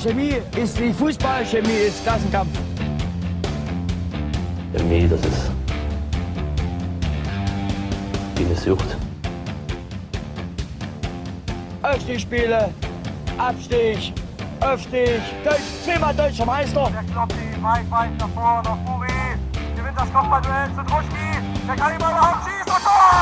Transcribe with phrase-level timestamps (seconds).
[0.00, 2.56] Chemie ist wie Fußball, Chemie ist Klassenkampf.
[4.72, 5.50] Chemie, das ist
[8.36, 8.96] wie eine Sucht.
[11.82, 12.72] Aufstiegsspiele,
[13.38, 14.12] Abstieg,
[14.60, 16.92] Aufstieg, Deutsch, zehnmal deutscher Meister.
[16.92, 19.08] Der Kloppi, weit, weit nach vorne, nach.
[19.74, 21.42] Gewinnt das Kopfballduell zu Druschki.
[21.66, 22.82] Der kann ihn überhaupt schießen.
[22.84, 23.18] Tor!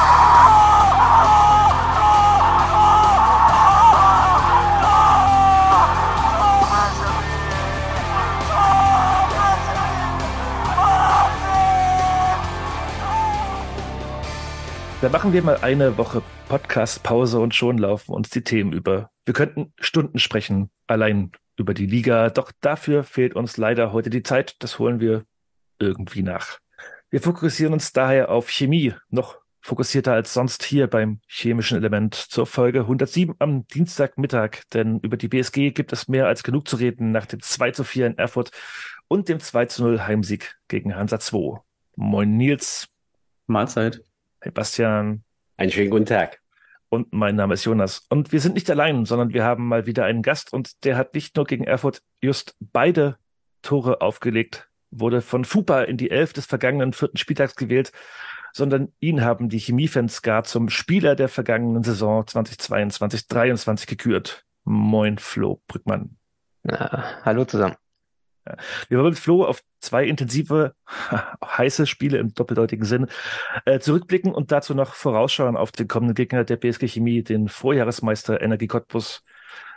[15.03, 19.11] Dann machen wir mal eine Woche Podcast-Pause und schon laufen uns die Themen über.
[19.27, 24.23] Wir könnten Stunden sprechen, allein über die Liga, doch dafür fehlt uns leider heute die
[24.23, 24.57] Zeit.
[24.61, 25.25] Das holen wir
[25.79, 26.61] irgendwie nach.
[27.11, 32.47] Wir fokussieren uns daher auf Chemie, noch fokussierter als sonst hier beim chemischen Element zur
[32.47, 37.13] Folge 107 am Dienstagmittag, denn über die BSG gibt es mehr als genug zu reden
[37.13, 38.51] nach dem 2 zu 4 in Erfurt
[39.09, 41.61] und dem 2 zu 0 Heimsieg gegen Hansa 2.
[41.97, 42.89] Moin Nils.
[43.47, 44.03] Mahlzeit.
[44.47, 45.25] Hey Bastian.
[45.57, 46.41] Einen schönen guten Tag.
[46.89, 48.07] Und mein Name ist Jonas.
[48.11, 51.15] Und wir sind nicht allein, sondern wir haben mal wieder einen Gast und der hat
[51.15, 53.17] nicht nur gegen Erfurt just beide
[53.63, 57.91] Tore aufgelegt, wurde von Fupa in die Elf des vergangenen vierten Spieltags gewählt,
[58.53, 64.45] sondern ihn haben die Chemiefans gar zum Spieler der vergangenen Saison 2022-23 gekürt.
[64.63, 66.19] Moin, Flo Brückmann.
[66.63, 67.75] Ja, hallo zusammen.
[68.89, 70.75] Wir wollen mit Flo auf zwei intensive,
[71.45, 73.07] heiße Spiele im doppeldeutigen Sinn
[73.65, 78.41] äh, zurückblicken und dazu noch vorausschauen auf den kommenden Gegner der BSG Chemie, den Vorjahresmeister
[78.41, 79.23] Energie Cottbus.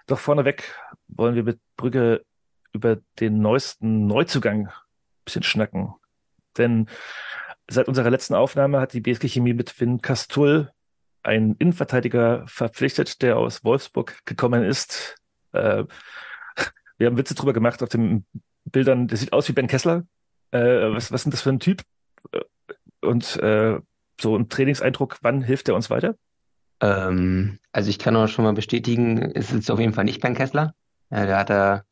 [0.08, 0.76] Doch vorneweg
[1.08, 2.24] wollen wir mit Brügge
[2.74, 4.74] über den neuesten Neuzugang ein
[5.26, 5.94] bisschen schnacken.
[6.58, 6.88] Denn
[7.70, 10.72] seit unserer letzten Aufnahme hat die BSG Chemie mit Finn Kastull
[11.24, 15.16] einen Innenverteidiger verpflichtet, der aus Wolfsburg gekommen ist.
[15.52, 15.84] Äh,
[16.98, 18.26] wir haben Witze drüber gemacht auf dem
[18.66, 20.04] Bildern, der sieht aus wie Ben Kessler.
[20.52, 21.82] Äh, was, was denn das für ein Typ?
[23.02, 23.80] Und äh,
[24.20, 26.16] so ein Trainingseindruck, wann hilft er uns weiter?
[26.82, 30.36] Ähm, also ich kann auch schon mal bestätigen, es ist auf jeden Fall nicht Ben
[30.36, 30.74] Kessler.
[31.12, 31.86] Ja, da hat er,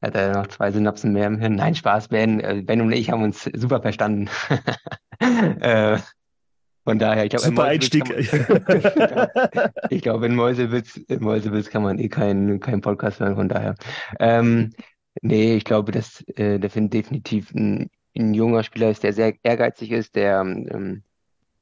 [0.00, 1.56] hat er noch zwei Synapsen mehr im Hirn.
[1.56, 2.40] Nein, Spaß, Ben.
[2.40, 4.28] äh, Ben und ich haben uns super verstanden.
[5.60, 5.98] äh,
[6.84, 8.04] von daher, ich glaube, Super Einstieg.
[9.90, 13.76] ich glaube, in Mäusewitz, in Mäusewitz kann man eh keinen keinen Podcast hören, von daher.
[14.18, 14.72] Ähm,
[15.24, 19.34] Nee, ich glaube, dass äh, der Finn definitiv ein, ein junger Spieler ist, der sehr
[19.44, 21.04] ehrgeizig ist, der ähm,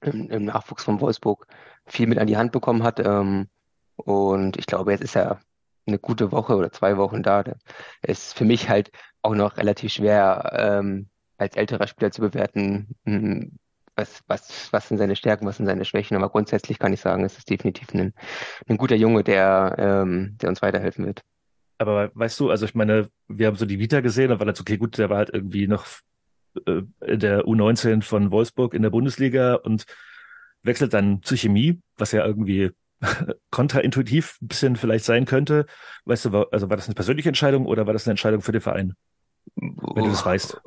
[0.02, 1.46] im, im Nachwuchs von Wolfsburg
[1.86, 3.00] viel mit an die Hand bekommen hat.
[3.00, 3.48] Ähm,
[3.96, 5.40] und ich glaube, jetzt ist er
[5.86, 7.42] eine gute Woche oder zwei Wochen da.
[7.42, 7.58] Der
[8.02, 8.90] ist für mich halt
[9.22, 13.58] auch noch relativ schwer ähm, als älterer Spieler zu bewerten, hm,
[13.96, 16.16] was, was, was sind seine Stärken, was sind seine Schwächen.
[16.16, 18.14] Aber grundsätzlich kann ich sagen, es ist definitiv ein,
[18.68, 21.24] ein guter Junge, der, ähm, der uns weiterhelfen wird.
[21.80, 24.60] Aber weißt du, also ich meine, wir haben so die Vita gesehen, da war das
[24.60, 25.86] okay, gut, der war halt irgendwie noch
[26.66, 29.86] äh, in der U19 von Wolfsburg in der Bundesliga und
[30.62, 32.72] wechselt dann zu Chemie, was ja irgendwie
[33.50, 35.64] kontraintuitiv ein bisschen vielleicht sein könnte.
[36.04, 38.52] Weißt du, war, also war das eine persönliche Entscheidung oder war das eine Entscheidung für
[38.52, 38.92] den Verein?
[39.56, 40.60] Wenn du das weißt.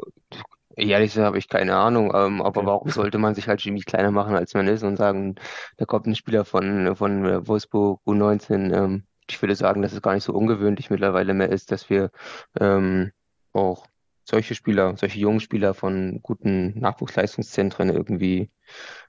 [0.77, 2.65] Ehrlich gesagt habe ich keine Ahnung, ähm, aber okay.
[2.65, 5.35] warum sollte man sich halt Chemie kleiner machen, als man ist und sagen,
[5.77, 9.03] da kommt ein Spieler von, von Wolfsburg U19, ähm,
[9.33, 12.11] ich würde sagen, dass es gar nicht so ungewöhnlich mittlerweile mehr ist, dass wir
[12.59, 13.11] ähm,
[13.51, 13.87] auch
[14.23, 18.49] solche Spieler, solche jungen Spieler von guten Nachwuchsleistungszentren irgendwie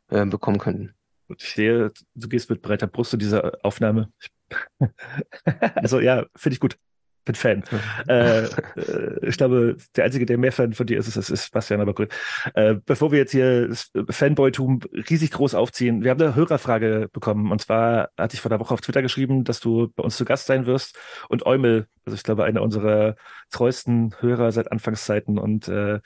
[0.09, 0.95] äh, bekommen können.
[1.37, 4.11] Ich sehe, du gehst mit breiter Brust zu dieser Aufnahme.
[5.77, 6.77] also ja, finde ich gut
[7.25, 7.65] bin Fan.
[8.09, 8.49] äh, äh,
[9.23, 12.09] ich glaube, der Einzige, der mehr Fan von dir ist, ist, ist Bastian, aber gut.
[12.55, 14.81] Äh, bevor wir jetzt hier das Fanboytum
[15.11, 17.51] riesig groß aufziehen, wir haben eine Hörerfrage bekommen.
[17.51, 20.25] Und zwar hatte ich vor der Woche auf Twitter geschrieben, dass du bei uns zu
[20.25, 20.99] Gast sein wirst.
[21.29, 23.17] Und Eumel, also ich glaube, einer unserer
[23.51, 26.01] treuesten Hörer seit Anfangszeiten und äh,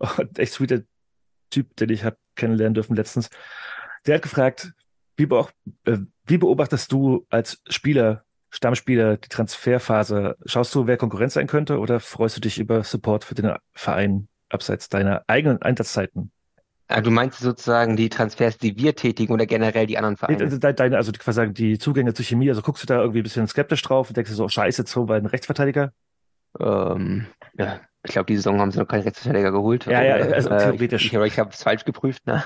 [0.36, 0.80] echt sweeter
[1.50, 3.30] Typ, den ich habe kennenlernen dürfen letztens,
[4.06, 4.72] der hat gefragt,
[5.16, 5.52] wie, beob
[5.84, 11.78] äh, wie beobachtest du als Spieler Stammspieler, die Transferphase, schaust du, wer Konkurrenz sein könnte
[11.78, 16.32] oder freust du dich über Support für den Verein abseits deiner eigenen Einsatzzeiten?
[16.90, 20.58] Ah, du meinst sozusagen die Transfers, die wir tätigen oder generell die anderen Vereine?
[20.58, 23.82] Deine, also quasi die Zugänge zur Chemie, also guckst du da irgendwie ein bisschen skeptisch
[23.82, 25.92] drauf und denkst du so, scheiße, so bei einem Rechtsverteidiger?
[26.58, 27.26] Ähm,
[27.58, 29.86] ja, ich glaube, die Saison haben sie noch keinen Rechtsverteidiger geholt.
[29.86, 31.06] Ja, ja, also äh, theoretisch.
[31.06, 32.26] Ich, ich, ich habe es falsch geprüft.
[32.26, 32.42] Ne?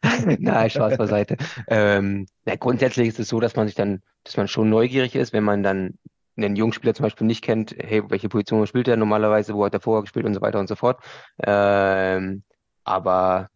[0.38, 1.36] Nein, Spaß beiseite.
[1.68, 5.32] ähm, na, grundsätzlich ist es so, dass man sich dann, dass man schon neugierig ist,
[5.32, 5.98] wenn man dann
[6.36, 9.74] einen jungen Spieler zum Beispiel nicht kennt, hey, welche Position spielt er normalerweise, wo hat
[9.74, 11.00] er vorher gespielt und so weiter und so fort.
[11.42, 12.42] Ähm,
[12.82, 13.50] aber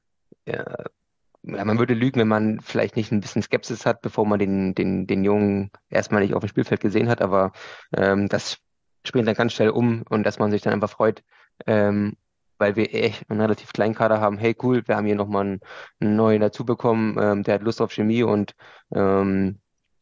[0.46, 4.74] ja, man würde lügen, wenn man vielleicht nicht ein bisschen Skepsis hat, bevor man den,
[4.74, 7.52] den, den Jungen erstmal nicht auf dem Spielfeld gesehen hat, aber
[7.96, 8.58] ähm, das
[9.04, 11.22] springt dann ganz schnell um und dass man sich dann einfach freut,
[11.66, 12.16] ähm,
[12.58, 14.38] weil wir echt einen relativ kleinen Kader haben.
[14.38, 15.60] Hey, cool, wir haben hier nochmal einen,
[16.00, 18.54] einen neuen dazu bekommen, ähm, der hat Lust auf Chemie und
[18.94, 19.60] ähm,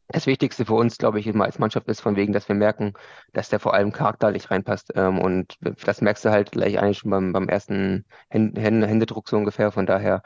[0.08, 2.92] das Wichtigste für uns, glaube ich, immer als Mannschaft ist von wegen, dass wir merken,
[3.32, 4.92] dass der vor allem charakterlich reinpasst.
[4.94, 9.36] Ähm, und das merkst du halt gleich eigentlich schon beim, beim ersten Händ Händedruck so
[9.36, 9.72] ungefähr.
[9.72, 10.22] Von daher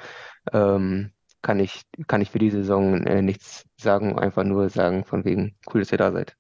[0.53, 1.13] ähm,
[1.43, 5.57] kann ich, kann ich für die Saison äh, nichts sagen, einfach nur sagen von wegen,
[5.73, 6.37] cool, dass ihr da seid.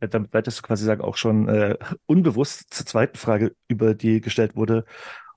[0.00, 1.76] Damit leitest du quasi sagen auch schon äh,
[2.06, 4.84] unbewusst zur zweiten Frage, über die gestellt wurde.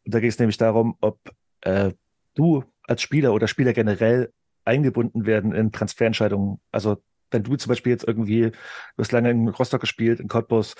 [0.05, 1.19] Und da geht es nämlich darum, ob
[1.61, 1.91] äh,
[2.35, 4.31] du als Spieler oder Spieler generell
[4.65, 6.59] eingebunden werden in Transferentscheidungen.
[6.71, 6.97] Also
[7.31, 10.75] wenn du zum Beispiel jetzt irgendwie, du hast lange in Rostock gespielt, in Cottbus,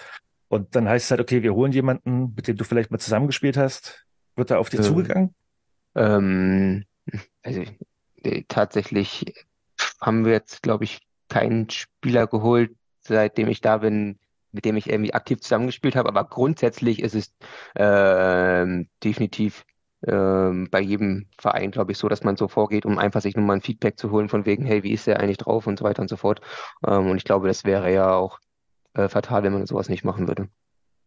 [0.47, 3.57] und dann heißt es halt, okay, wir holen jemanden, mit dem du vielleicht mal zusammengespielt
[3.57, 5.35] hast, wird da auf dich Ähm, zugegangen?
[5.95, 6.85] Ähm,
[7.41, 7.63] also
[8.21, 9.33] äh, tatsächlich
[10.00, 14.20] haben wir jetzt, glaube ich, keinen Spieler geholt, seitdem ich da bin,
[14.52, 16.10] mit dem ich irgendwie aktiv zusammengespielt habe.
[16.10, 17.36] Aber grundsätzlich ist es
[17.76, 19.66] ähm, definitiv
[20.06, 23.46] ähm, bei jedem Verein, glaube ich, so, dass man so vorgeht, um einfach sich nur
[23.46, 25.86] mal ein Feedback zu holen von wegen, hey, wie ist der eigentlich drauf und so
[25.86, 26.42] weiter und so fort.
[26.86, 28.40] Ähm, und ich glaube, das wäre ja auch
[28.94, 30.50] äh, fatal, wenn man sowas nicht machen würde.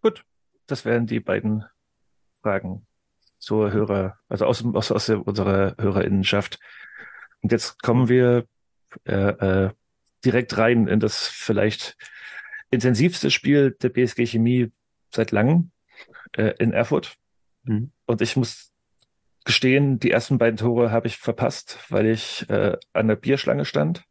[0.03, 0.25] Gut,
[0.67, 1.65] das wären die beiden
[2.43, 2.87] Fragen
[3.39, 6.59] zur Hörer, also aus, aus, aus unserer Hörerinnenschaft.
[7.43, 8.47] Und jetzt kommen wir
[9.05, 9.71] äh, äh,
[10.27, 11.97] direkt rein in das vielleicht
[12.71, 14.73] intensivste Spiel der BSG Chemie
[15.15, 15.71] seit langem
[16.33, 17.15] äh, in Erfurt.
[17.63, 17.93] Mhm.
[18.07, 18.73] Und ich muss
[19.45, 24.05] gestehen, die ersten beiden Tore habe ich verpasst, weil ich äh, an der Bierschlange stand.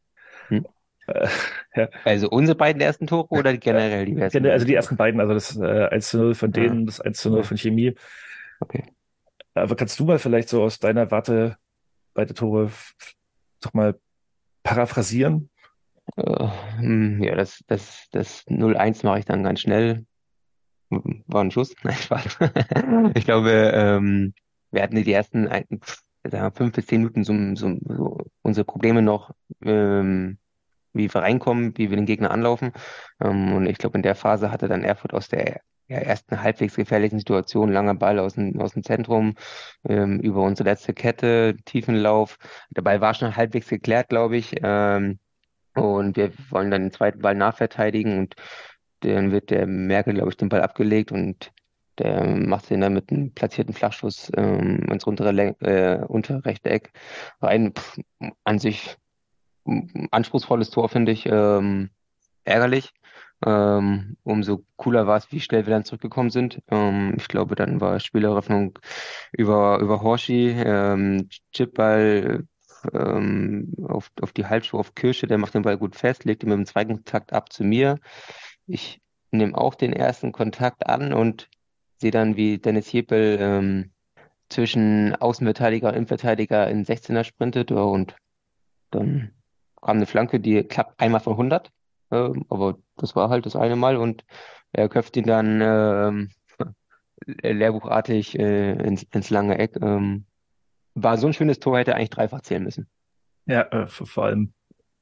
[0.48, 0.66] Hm.
[1.08, 1.28] Äh,
[1.76, 5.20] ja, Also unsere beiden ersten Tore oder generell die ersten also die beiden ersten beiden,
[5.20, 6.62] also das äh, 1 zu 0 von Ja.
[6.62, 7.44] denen, das 1 zu 0 Ja.
[7.44, 7.94] von Chemie.
[8.62, 8.84] Okay.
[9.54, 11.58] Aber kannst du mal vielleicht so aus deiner Warte
[12.14, 12.72] beide Tore
[13.62, 14.00] doch mal
[14.64, 15.50] paraphrasieren?
[16.16, 16.48] Äh,
[16.78, 20.06] hm, ja, das, das, das 0-1 mache ich dann ganz schnell.
[20.90, 21.76] War ein Schuss?
[21.84, 22.38] Nein, Spaß.
[23.16, 24.34] Ich glaube, ähm,
[24.72, 25.66] wir hatten die ersten ein,
[26.54, 29.32] fünf bis zehn Minuten so, so, so unsere Probleme noch,
[29.64, 30.38] ähm,
[30.94, 32.72] wie wir reinkommen, wie wir den Gegner anlaufen.
[33.20, 36.76] Ähm, und ich glaube, in der Phase hatte dann Erfurt aus der ja, ersten halbwegs
[36.76, 39.36] gefährlichen Situation, langer Ball aus dem, aus dem Zentrum,
[39.88, 42.38] ähm, über unsere letzte Kette, Tiefenlauf.
[42.72, 44.56] Der Ball war schon halbwegs geklärt, glaube ich.
[44.64, 45.20] Ähm,
[45.76, 48.36] und wir wollen dann den zweiten Ball nachverteidigen und
[49.02, 51.52] dann wird der Merkel, glaube ich, den Ball abgelegt und
[51.98, 56.70] der macht den dann mit einem platzierten Flachschuss ähm, ins untere, Len- äh, untere rechte
[56.70, 56.92] Eck
[57.42, 57.74] rein.
[57.74, 58.00] Pff,
[58.44, 58.98] an sich
[60.12, 61.26] anspruchsvolles Tor, finde ich.
[61.26, 61.90] Ähm,
[62.44, 62.94] ärgerlich.
[63.46, 66.62] Ähm, umso cooler war es, wie schnell wir dann zurückgekommen sind.
[66.70, 68.80] Ähm, ich glaube, dann war Spieleröffnung
[69.34, 72.46] über, über Horschi, ähm, Chipball
[72.94, 76.50] ähm, auf, auf die Halbschuhe auf Kirsche, der macht den Ball gut fest, legt ihn
[76.50, 78.00] mit dem zweiten Kontakt ab zu mir.
[78.68, 79.02] Ich
[79.32, 81.50] nehme auch den ersten Kontakt an und
[81.98, 83.92] sehe dann, wie Dennis Jepel ähm,
[84.50, 88.16] zwischen Außenverteidiger und Innenverteidiger in 16er sprintet und
[88.92, 89.32] dann
[89.82, 91.72] kam eine Flanke, die klappt einmal von 100,
[92.12, 94.24] ähm, aber das war halt das eine Mal und
[94.72, 96.30] er köpft ihn dann ähm,
[97.26, 99.78] lehrbuchartig äh, ins, ins lange Eck.
[99.82, 100.26] Ähm,
[100.96, 102.88] war so ein schönes Tor, hätte eigentlich dreifach zählen müssen.
[103.46, 104.54] Ja, äh, vor, allem,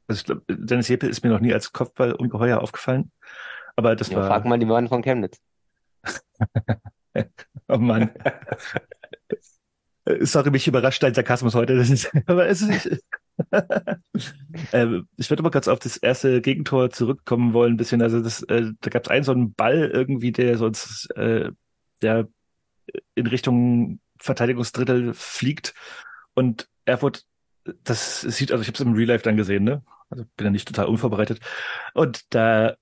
[0.08, 3.12] also ich glaube, Dennis Jeppel ist mir noch nie als Kopfball ungeheuer aufgefallen.
[3.76, 5.40] Aber das Ja, war, frag mal die Mann von Chemnitz.
[7.68, 8.12] oh Mann.
[10.06, 11.78] Äh, Sorry, mich überrascht dein Sarkasmus heute.
[11.78, 13.04] Das ist, aber es ist,
[14.74, 18.02] ähm, ich würde mal kurz auf das erste Gegentor zurückkommen wollen, ein bisschen.
[18.02, 21.52] Also das, äh, da gab es einen so einen Ball irgendwie, der sonst, äh,
[22.02, 22.28] der
[23.16, 25.74] in Richtung Verteidigungsdrittel fliegt
[26.34, 27.26] und Erfurt,
[27.84, 29.84] das sieht, also ich habe es im Real Life dann gesehen, ne?
[30.10, 31.40] Also bin ja nicht total unvorbereitet.
[31.94, 32.76] Und da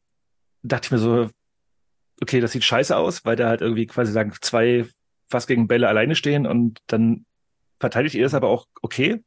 [0.64, 1.30] dachte ich mir so,
[2.22, 4.86] okay, das sieht scheiße aus, weil da halt irgendwie quasi sagen, zwei
[5.30, 7.26] fast gegen Bälle alleine stehen und dann
[7.80, 9.24] verteidigt ihr das aber auch okay.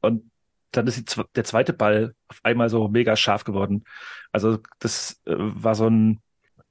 [0.00, 0.30] Und
[0.70, 3.84] dann ist die, der zweite Ball auf einmal so mega scharf geworden.
[4.30, 6.20] Also das äh, war so ein,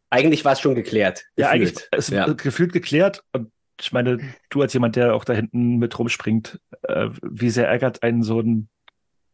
[0.09, 1.25] Eigentlich war es schon geklärt.
[1.35, 1.89] ja, eigentlich gefühlt.
[1.97, 2.31] ist Ja.
[2.31, 3.23] gefühlt geklärt.
[3.33, 4.19] Und ich meine,
[4.49, 8.39] du als jemand, der auch da hinten mit rumspringt, äh, wie sehr ärgert einen so
[8.39, 8.69] ein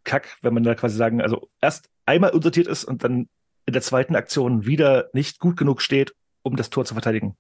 [0.04, 3.30] Kack, wenn man da quasi sagen, also erst einmal unsortiert ist und dann
[3.66, 7.38] in der zweiten Aktion wieder nicht gut genug steht, um das Tor zu verteidigen.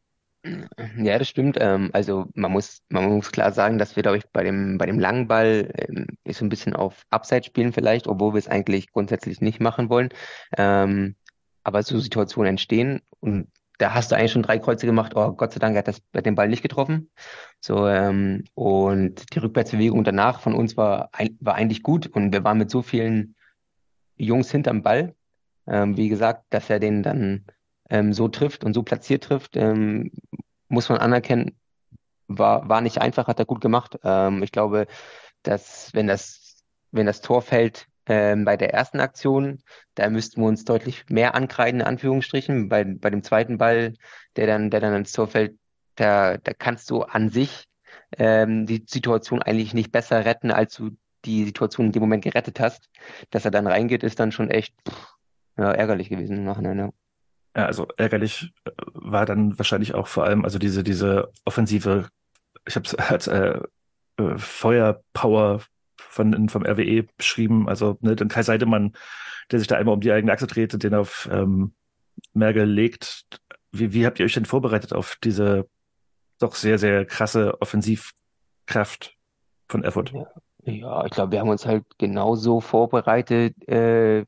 [0.98, 1.58] Ja, das stimmt.
[1.60, 4.86] Ähm, also man muss, man muss klar sagen, dass wir, glaube ich, bei dem, bei
[4.86, 8.92] dem langen Ball ähm, so ein bisschen auf Abseits spielen vielleicht, obwohl wir es eigentlich
[8.92, 10.10] grundsätzlich nicht machen wollen.
[10.58, 11.16] Ähm,
[11.64, 13.48] aber so Situationen entstehen und
[13.80, 15.14] da hast du eigentlich schon drei Kreuze gemacht.
[15.16, 17.12] Oh, Gott sei Dank hat das hat den Ball nicht getroffen.
[17.60, 22.58] So ähm, und die Rückwärtsbewegung danach von uns war war eigentlich gut und wir waren
[22.58, 23.36] mit so vielen
[24.16, 25.16] Jungs hinterm Ball,
[25.68, 27.46] ähm, wie gesagt, dass er den dann
[27.90, 30.12] ähm, so trifft und so platziert trifft, ähm,
[30.68, 31.58] muss man anerkennen,
[32.28, 34.00] war, war nicht einfach, hat er gut gemacht.
[34.04, 34.88] Ähm, ich glaube,
[35.44, 39.62] dass wenn das, wenn das Tor fällt ähm, bei der ersten Aktion,
[39.96, 42.70] da müssten wir uns deutlich mehr ankreiden, in Anführungsstrichen.
[42.70, 43.94] Bei, bei dem zweiten Ball,
[44.36, 45.58] der dann, der dann ins Tor fällt,
[45.96, 47.66] da, da kannst du an sich
[48.18, 50.92] ähm, die Situation eigentlich nicht besser retten, als du
[51.26, 52.90] die Situation in dem Moment gerettet hast.
[53.30, 55.14] Dass er dann reingeht, ist dann schon echt pff,
[55.58, 56.80] ja, ärgerlich gewesen im Nachhinein.
[56.80, 56.90] Ja.
[57.56, 62.10] Ja, also ärgerlich äh, war dann wahrscheinlich auch vor allem, also diese, diese offensive,
[62.66, 63.60] ich habe es als äh,
[64.18, 65.62] äh, Feuerpower
[65.98, 68.94] von, vom RWE beschrieben, also ne, den Kai Seidemann,
[69.52, 71.74] der sich da einmal um die eigene Achse dreht und den auf ähm,
[72.34, 73.26] Merkel legt.
[73.72, 75.68] Wie, wie habt ihr euch denn vorbereitet auf diese
[76.40, 79.16] doch sehr, sehr krasse Offensivkraft
[79.68, 80.14] von Erfurt?
[80.66, 84.26] Ja, ich glaube, wir haben uns halt genauso vorbereitet, äh,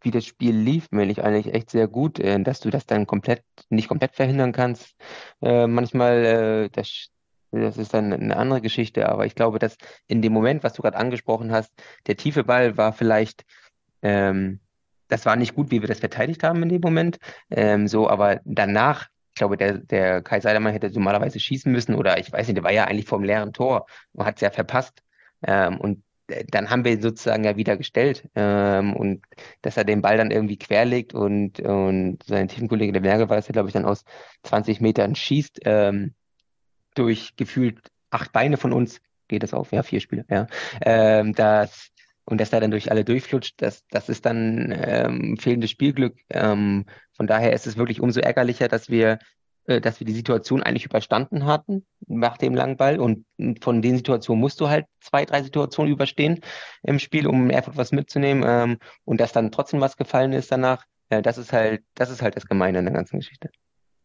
[0.00, 3.06] wie das Spiel lief, meine ich eigentlich echt sehr gut, äh, dass du das dann
[3.06, 4.96] komplett, nicht komplett verhindern kannst.
[5.40, 7.08] Äh, manchmal, äh, das,
[7.50, 9.76] das ist dann eine andere Geschichte, aber ich glaube, dass
[10.06, 11.72] in dem Moment, was du gerade angesprochen hast,
[12.06, 13.44] der tiefe Ball war vielleicht,
[14.02, 14.60] ähm,
[15.08, 17.18] das war nicht gut, wie wir das verteidigt haben in dem Moment.
[17.50, 22.18] Ähm, so, aber danach, ich glaube, der, der Kai Seidermann hätte normalerweise schießen müssen oder
[22.18, 25.02] ich weiß nicht, der war ja eigentlich vom leeren Tor und hat es ja verpasst.
[25.42, 26.02] Ähm, und
[26.50, 28.28] dann haben wir ihn sozusagen ja wieder gestellt.
[28.34, 29.24] Ähm, und
[29.62, 33.48] dass er den Ball dann irgendwie querlegt und, und sein Teamkollege der Merkel war das
[33.48, 34.04] ja, glaube ich, dann aus
[34.42, 36.14] 20 Metern schießt, ähm,
[36.98, 37.78] durch gefühlt
[38.10, 40.46] acht Beine von uns, geht das auf, ja, vier Spiele, ja.
[40.80, 41.90] Ähm, das,
[42.24, 46.16] und dass er dann durch alle durchflutscht, das, das ist dann ähm, fehlendes Spielglück.
[46.30, 49.18] Ähm, von daher ist es wirklich umso ärgerlicher, dass wir
[49.68, 52.98] äh, dass wir die Situation eigentlich überstanden hatten nach dem langen Ball.
[52.98, 53.26] Und
[53.60, 56.40] von den Situationen musst du halt zwei, drei Situationen überstehen
[56.82, 58.44] im Spiel, um einfach was mitzunehmen.
[58.46, 62.22] Ähm, und dass dann trotzdem was gefallen ist danach, äh, das ist halt, das ist
[62.22, 63.50] halt das Gemeine in der ganzen Geschichte.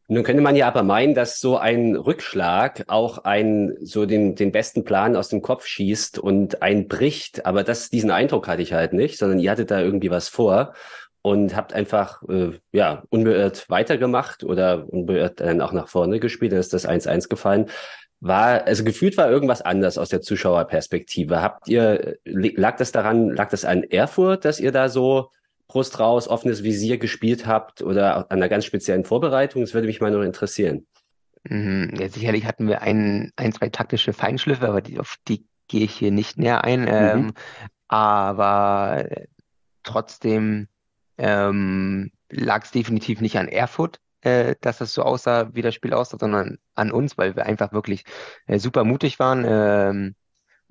[0.07, 4.51] Nun könnte man ja aber meinen, dass so ein Rückschlag auch ein, so den, den
[4.51, 7.45] besten Plan aus dem Kopf schießt und einen bricht.
[7.45, 10.73] Aber das, diesen Eindruck hatte ich halt nicht, sondern ihr hattet da irgendwie was vor
[11.21, 16.59] und habt einfach äh, ja unbeirrt weitergemacht oder unbeirrt dann auch nach vorne gespielt, dann
[16.59, 17.69] ist das 1-1 gefallen.
[18.19, 21.41] War, also gefühlt war irgendwas anders aus der Zuschauerperspektive.
[21.41, 25.29] Habt ihr, lag das daran, lag das an Erfurt, dass ihr da so
[25.67, 29.61] Brust raus, offenes Visier gespielt habt oder an einer ganz speziellen Vorbereitung?
[29.61, 30.85] Das würde mich mal noch interessieren.
[31.45, 35.83] Mhm, ja, sicherlich hatten wir ein, ein, zwei taktische Feinschliffe, aber die, auf die gehe
[35.83, 36.81] ich hier nicht näher ein.
[36.81, 36.87] Mhm.
[36.89, 37.33] Ähm,
[37.87, 39.07] aber
[39.83, 40.67] trotzdem
[41.17, 45.93] ähm, lag es definitiv nicht an Erfurt, äh, dass es so aussah, wie das Spiel
[45.93, 48.03] aussah, sondern an uns, weil wir einfach wirklich
[48.47, 50.15] äh, super mutig waren, ähm,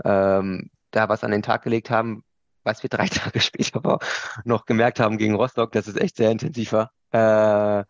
[0.05, 2.25] ähm, da was an den Tag gelegt haben,
[2.65, 3.99] was wir drei Tage später
[4.45, 6.93] noch gemerkt haben gegen Rostock, dass es echt sehr intensiv war.
[7.11, 7.85] Äh,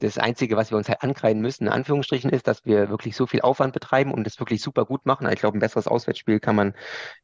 [0.00, 3.26] das Einzige, was wir uns halt ankreiden müssen, in Anführungsstrichen, ist, dass wir wirklich so
[3.26, 5.28] viel Aufwand betreiben und das wirklich super gut machen.
[5.32, 6.74] Ich glaube, ein besseres Auswärtsspiel kann man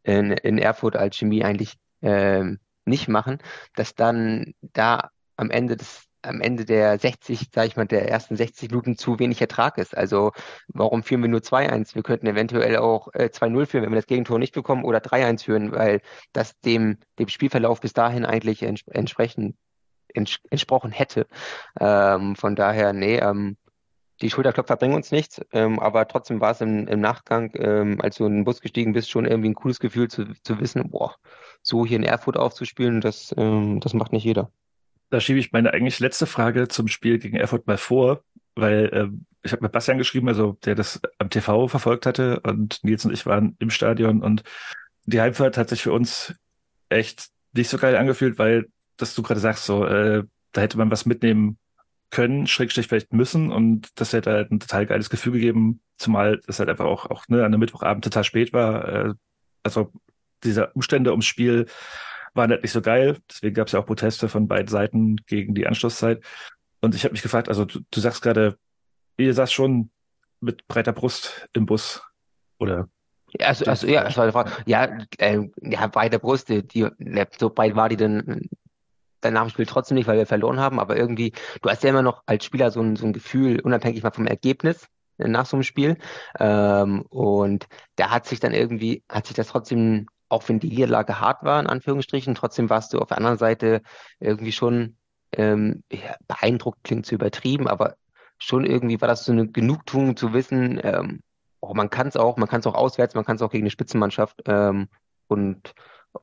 [0.03, 3.39] in, in Erfurt als Chemie eigentlich ähm, nicht machen,
[3.77, 8.37] dass dann da am Ende des am Ende der 60, sage ich mal, der ersten
[8.37, 9.97] 60 Minuten zu wenig Ertrag ist.
[9.97, 10.33] Also
[10.69, 11.95] warum führen wir nur 2-1?
[11.95, 15.45] Wir könnten eventuell auch äh, 2-0 führen, wenn wir das Gegentor nicht bekommen, oder 3-1
[15.45, 16.01] führen, weil
[16.33, 19.57] das dem, dem Spielverlauf bis dahin eigentlich ents entsprechend
[20.09, 21.27] ents entsprochen hätte.
[21.81, 23.57] Ähm, von daher, nee, ähm,
[24.21, 28.17] die Schulterklopfer bringen uns nichts, ähm, aber trotzdem war es im, im Nachgang, ähm, als
[28.17, 31.17] du in den Bus gestiegen bist, schon irgendwie ein cooles Gefühl zu, zu wissen, boah,
[31.63, 34.51] so hier in Erfurt aufzuspielen, das, ähm, das macht nicht jeder.
[35.15, 38.25] Da schiebe ich meine eigentlich letzte Frage zum Spiel gegen Erfurt mal vor,
[38.57, 39.09] weil äh,
[39.45, 43.13] ich habe mit Bastian geschrieben, also der das am TV verfolgt hatte und Nils und
[43.13, 44.43] ich waren im Stadion und
[45.05, 46.35] die Heimfahrt hat sich für uns
[46.89, 48.67] echt nicht so geil angefühlt, weil,
[48.97, 51.59] dass du gerade sagst, so, äh, da hätte man was mitnehmen
[52.11, 56.59] können, Schrägstrich vielleicht müssen und das hätte halt ein total geiles Gefühl gegeben, zumal das
[56.59, 58.89] halt einfach auch, auch ne, an einem Mittwochabend total spät war.
[58.89, 59.15] Äh,
[59.63, 59.93] also
[60.43, 61.67] diese Umstände ums Spiel
[62.35, 63.19] waren halt nicht so geil.
[63.31, 66.23] Deswegen gab es ja auch Proteste von beiden Seiten gegen die Anschlusszeit.
[66.81, 68.59] Und ich habe mich gefragt, also du, du sagst gerade,
[69.17, 69.91] ihr saß schon
[70.41, 72.03] mit breiter Brust im Bus,
[72.59, 72.89] oder?
[73.41, 74.53] Also, also ja, das war die Frage.
[74.67, 76.87] Ja, äh, ja, breiter Brust, die, die,
[77.39, 78.49] so breit war die dann
[79.25, 81.91] dann nach dem Spiel trotzdem nicht, weil wir verloren haben, aber irgendwie, du hast ja
[81.91, 84.87] immer noch als Spieler so ein, so ein Gefühl, unabhängig mal vom Ergebnis
[85.19, 85.97] äh, nach so einem Spiel.
[86.39, 91.21] Ähm, und da hat sich dann irgendwie, hat sich das trotzdem auch wenn die Niederlage
[91.21, 93.83] hart war, in Anführungsstrichen, trotzdem warst du auf der anderen Seite
[94.19, 94.97] irgendwie schon
[95.33, 97.97] ähm, ja, beeindruckt, klingt zu übertrieben, aber
[98.39, 101.21] schon irgendwie war das so eine Genugtuung zu wissen, ähm,
[101.61, 103.63] oh, man kann es auch, man kann es auch auswärts, man kann es auch gegen
[103.63, 104.89] eine Spitzenmannschaft ähm,
[105.29, 105.73] und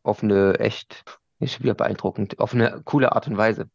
[0.04, 1.04] auf eine echt,
[1.40, 3.70] ist wieder beeindruckend, auf eine coole Art und Weise.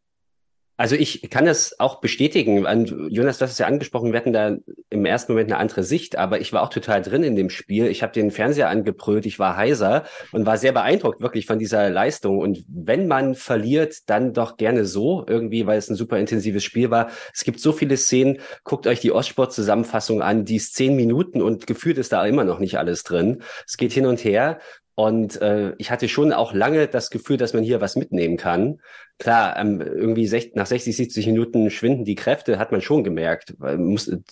[0.77, 2.67] Also ich kann das auch bestätigen.
[2.67, 4.57] Und Jonas, du hast es ja angesprochen, wir hatten da
[4.91, 7.87] im ersten Moment eine andere Sicht, aber ich war auch total drin in dem Spiel.
[7.87, 11.89] Ich habe den Fernseher angebrüllt, ich war heiser und war sehr beeindruckt wirklich von dieser
[11.89, 12.39] Leistung.
[12.39, 16.91] Und wenn man verliert, dann doch gerne so irgendwie, weil es ein super intensives Spiel
[16.91, 17.11] war.
[17.33, 18.39] Es gibt so viele Szenen.
[18.65, 22.59] Guckt euch die Ostsport-Zusammenfassung an, die ist zehn Minuten und gefühlt ist da immer noch
[22.59, 23.43] nicht alles drin.
[23.67, 24.59] Es geht hin und her.
[24.97, 28.81] Und äh, ich hatte schon auch lange das Gefühl, dass man hier was mitnehmen kann.
[29.19, 33.55] Klar, ähm, irgendwie sech, nach 60, 70 Minuten schwinden die Kräfte, hat man schon gemerkt.
[33.59, 34.23] Weil muss äh,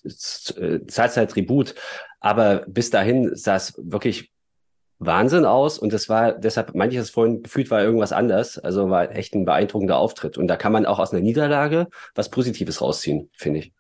[0.87, 1.75] zahlt halt Tribut.
[2.19, 4.33] Aber bis dahin sah es wirklich
[4.99, 5.79] Wahnsinn aus.
[5.79, 8.59] Und das war, deshalb meinte ich das vorhin, gefühlt war irgendwas anders.
[8.59, 10.39] Also war echt ein beeindruckender Auftritt.
[10.39, 13.73] Und da kann man auch aus einer Niederlage was Positives rausziehen, finde ich.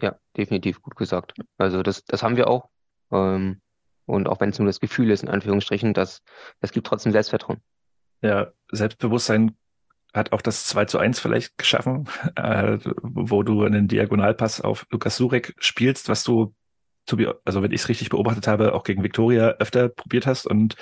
[0.00, 1.34] Ja, definitiv gut gesagt.
[1.56, 2.68] Also das, das haben wir auch.
[3.10, 3.60] Ähm
[4.08, 6.22] und auch wenn es nur das Gefühl ist, in Anführungsstrichen, das,
[6.60, 7.60] das gibt trotzdem Selbstvertrauen.
[8.22, 9.56] Ja, Selbstbewusstsein
[10.14, 15.16] hat auch das 2 zu 1 vielleicht geschaffen, äh, wo du einen Diagonalpass auf Lukas
[15.16, 16.54] Surek spielst, was du,
[17.44, 20.76] also wenn ich es richtig beobachtet habe, auch gegen Viktoria öfter probiert hast und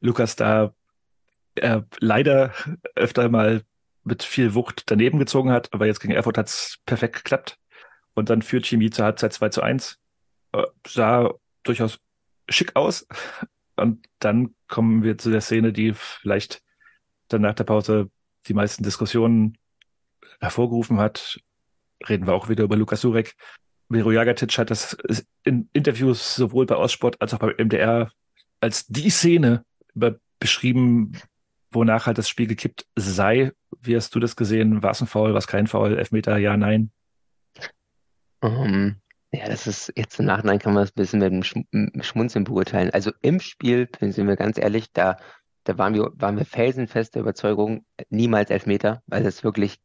[0.00, 0.72] Lukas da
[1.56, 2.52] äh, leider
[2.94, 3.62] öfter mal
[4.04, 7.58] mit viel Wucht daneben gezogen hat, aber jetzt gegen Erfurt hat es perfekt geklappt.
[8.14, 9.98] Und dann führt Chemie zur Halbzeit 2 zu 1.
[10.52, 11.98] Äh, sah durchaus
[12.48, 13.06] schick aus.
[13.76, 16.62] Und dann kommen wir zu der Szene, die vielleicht
[17.28, 18.10] dann nach der Pause
[18.46, 19.56] die meisten Diskussionen
[20.40, 21.38] hervorgerufen hat.
[22.08, 23.34] Reden wir auch wieder über Lukas Surek.
[23.88, 24.96] Miro Jagatic hat das
[25.44, 28.12] in Interviews sowohl bei Ostsport als auch bei MDR
[28.60, 29.64] als die Szene
[30.40, 31.12] beschrieben,
[31.70, 33.52] wonach halt das Spiel gekippt sei.
[33.80, 34.82] Wie hast du das gesehen?
[34.82, 35.96] War es ein Foul, war es kein Foul?
[35.96, 36.90] Elfmeter, ja, nein?
[38.40, 38.96] Um, ähm,
[39.32, 41.54] ja, das ist jetzt im Nachhinein kann man das ein bisschen mit dem Sch
[42.06, 42.90] Schmunzeln beurteilen.
[42.90, 45.16] Also im Spiel, sind wir ganz ehrlich, da,
[45.64, 49.78] da waren wir, waren wir felsenfest der Überzeugung, niemals Elfmeter, weil es wirklich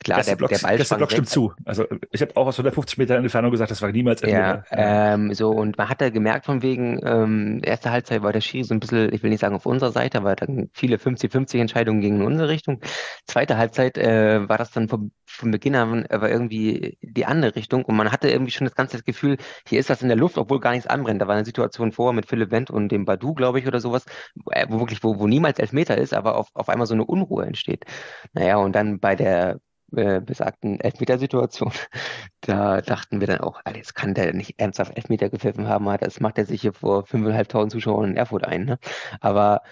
[0.00, 1.52] Klar, der, Block, der Ball der Block stimmt zu.
[1.64, 5.50] Also ich habe auch aus 150 Meter Entfernung gesagt, das war niemals Ja, ähm, so
[5.50, 8.80] und man hat da gemerkt von wegen, ähm, erste Halbzeit war der Schiri so ein
[8.80, 12.26] bisschen, ich will nicht sagen auf unserer Seite, aber dann viele 50-50 Entscheidungen gingen in
[12.26, 12.80] unsere Richtung.
[13.26, 17.84] Zweite Halbzeit äh, war das dann vom, von Beginn an aber irgendwie die andere Richtung
[17.84, 20.60] und man hatte irgendwie schon das ganze Gefühl, hier ist das in der Luft, obwohl
[20.60, 21.20] gar nichts anbrennt.
[21.20, 24.04] Da war eine Situation vor mit Philipp Wendt und dem Badu, glaube ich, oder sowas,
[24.50, 27.44] äh, wo wirklich, wo, wo niemals Elfmeter ist, aber auf, auf einmal so eine Unruhe
[27.46, 27.84] entsteht.
[28.32, 29.58] Naja, und dann bei der
[29.94, 31.72] äh, besagten Elfmetersituation,
[32.40, 36.38] da dachten wir dann auch, jetzt kann der nicht ernsthaft Elfmeter gepfiffen haben, das macht
[36.38, 38.64] er sich hier vor 5.500 Zuschauern in Erfurt ein.
[38.64, 38.78] Ne?
[39.20, 39.62] Aber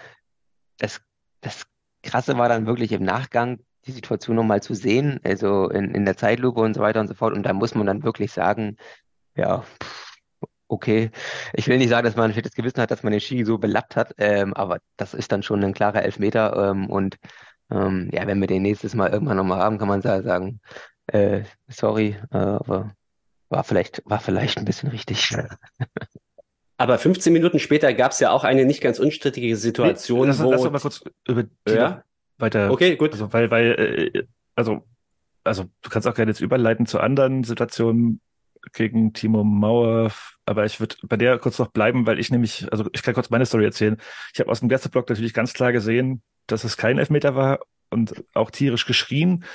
[0.77, 1.01] das,
[1.41, 1.65] das
[2.03, 6.17] Krasse war dann wirklich im Nachgang, die Situation nochmal zu sehen, also in, in der
[6.17, 7.33] Zeitlupe und so weiter und so fort.
[7.33, 8.77] Und da muss man dann wirklich sagen,
[9.35, 9.63] ja,
[10.67, 11.11] okay,
[11.53, 13.57] ich will nicht sagen, dass man ein schlechtes Gewissen hat, dass man den Ski so
[13.57, 17.17] belappt hat, ähm, aber das ist dann schon ein klarer Elfmeter ähm, und
[17.71, 20.59] ähm, ja, wenn wir den nächstes Mal irgendwann nochmal haben, kann man sagen,
[21.07, 22.91] äh, sorry, äh, aber
[23.49, 25.29] war vielleicht, war vielleicht ein bisschen richtig.
[26.79, 30.43] Aber 15 Minuten später gab es ja auch eine nicht ganz unstrittige Situation, nee, lass,
[30.43, 30.51] wo...
[30.51, 32.03] Lass uns mal kurz über die ja?
[32.37, 32.69] weiter...
[32.71, 33.13] Okay, gut.
[33.13, 34.83] Also, weil, weil, äh, also,
[35.43, 38.21] also du kannst auch gerne jetzt überleiten zu anderen Situationen
[38.73, 40.11] gegen Timo Mauer,
[40.45, 43.31] aber ich würde bei der kurz noch bleiben, weil ich nämlich, also ich kann kurz
[43.31, 43.97] meine Story erzählen.
[44.33, 48.23] Ich habe aus dem Gästeblock natürlich ganz klar gesehen, dass es kein Elfmeter war und
[48.33, 49.45] auch tierisch geschrien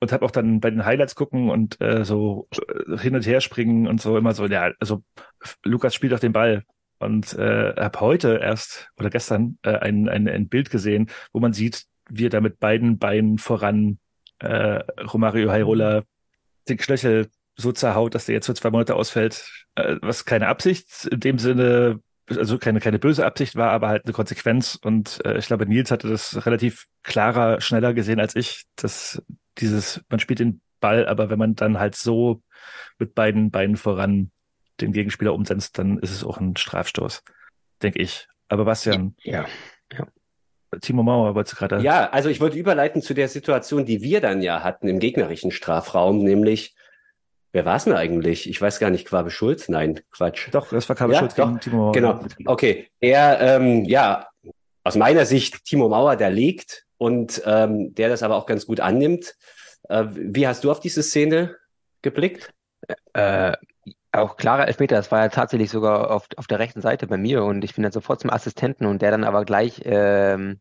[0.00, 3.40] und habe auch dann bei den Highlights gucken und äh, so äh, hin und her
[3.40, 5.02] springen und so immer so, ja, also
[5.64, 6.64] Lukas spielt auf den Ball.
[6.98, 11.52] Und äh, habe heute erst oder gestern äh, ein, ein, ein Bild gesehen, wo man
[11.52, 13.98] sieht, wie er da mit beiden Beinen voran
[14.38, 14.82] äh,
[15.12, 16.04] Romario Hairola
[16.68, 21.06] den Knöchel so zerhaut, dass der jetzt für zwei Monate ausfällt, äh, was keine Absicht
[21.10, 24.78] in dem Sinne also keine, keine böse Absicht war, aber halt eine Konsequenz.
[24.82, 29.22] Und äh, ich glaube, Nils hatte das relativ klarer, schneller gesehen als ich, dass
[29.58, 32.42] dieses, man spielt den Ball, aber wenn man dann halt so
[32.98, 34.30] mit beiden Beinen voran
[34.80, 37.22] den Gegenspieler umsetzt, dann ist es auch ein Strafstoß,
[37.82, 38.28] denke ich.
[38.48, 39.14] Aber Bastian.
[39.22, 39.46] Ja,
[39.92, 40.06] ja.
[40.80, 41.82] Timo Mauer wolltest du gerade.
[41.82, 45.50] Ja, also ich wollte überleiten zu der Situation, die wir dann ja hatten im gegnerischen
[45.50, 46.74] Strafraum, nämlich
[47.56, 48.50] Wer war es denn eigentlich?
[48.50, 49.70] Ich weiß gar nicht, Quabe Schulz?
[49.70, 50.48] Nein, Quatsch.
[50.52, 51.46] Doch, das war Quabe ja, Schulz doch.
[51.46, 51.92] gegen Timo Mauer.
[51.92, 52.90] Genau, okay.
[53.00, 54.28] Er, ähm, ja,
[54.84, 58.80] aus meiner Sicht Timo Mauer, der legt und ähm, der das aber auch ganz gut
[58.80, 59.36] annimmt.
[59.88, 61.56] Äh, wie hast du auf diese Szene
[62.02, 62.52] geblickt?
[63.14, 63.54] Äh,
[64.12, 67.42] auch klarer Elfmeter, das war ja tatsächlich sogar auf, auf der rechten Seite bei mir
[67.42, 70.60] und ich bin dann sofort zum Assistenten und der dann aber gleich ähm,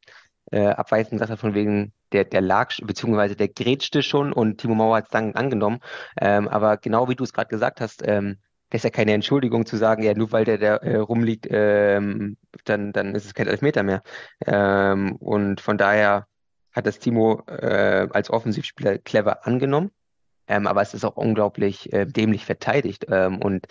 [0.50, 4.76] äh, abweisend gesagt hat, von wegen, der, der lag, beziehungsweise der grätschte schon und Timo
[4.76, 5.80] Mauer hat es dann angenommen.
[6.20, 8.38] Ähm, aber genau wie du es gerade gesagt hast, ähm,
[8.70, 12.38] das ist ja keine Entschuldigung zu sagen, ja, nur weil der, der äh, rumliegt, ähm,
[12.66, 14.02] dann, dann ist es kein Elfmeter mehr.
[14.46, 16.28] Ähm, und von daher
[16.72, 19.92] hat das Timo äh, als Offensivspieler clever angenommen.
[20.48, 23.06] Ähm, aber es ist auch unglaublich äh, dämlich verteidigt.
[23.10, 23.68] Ähm, und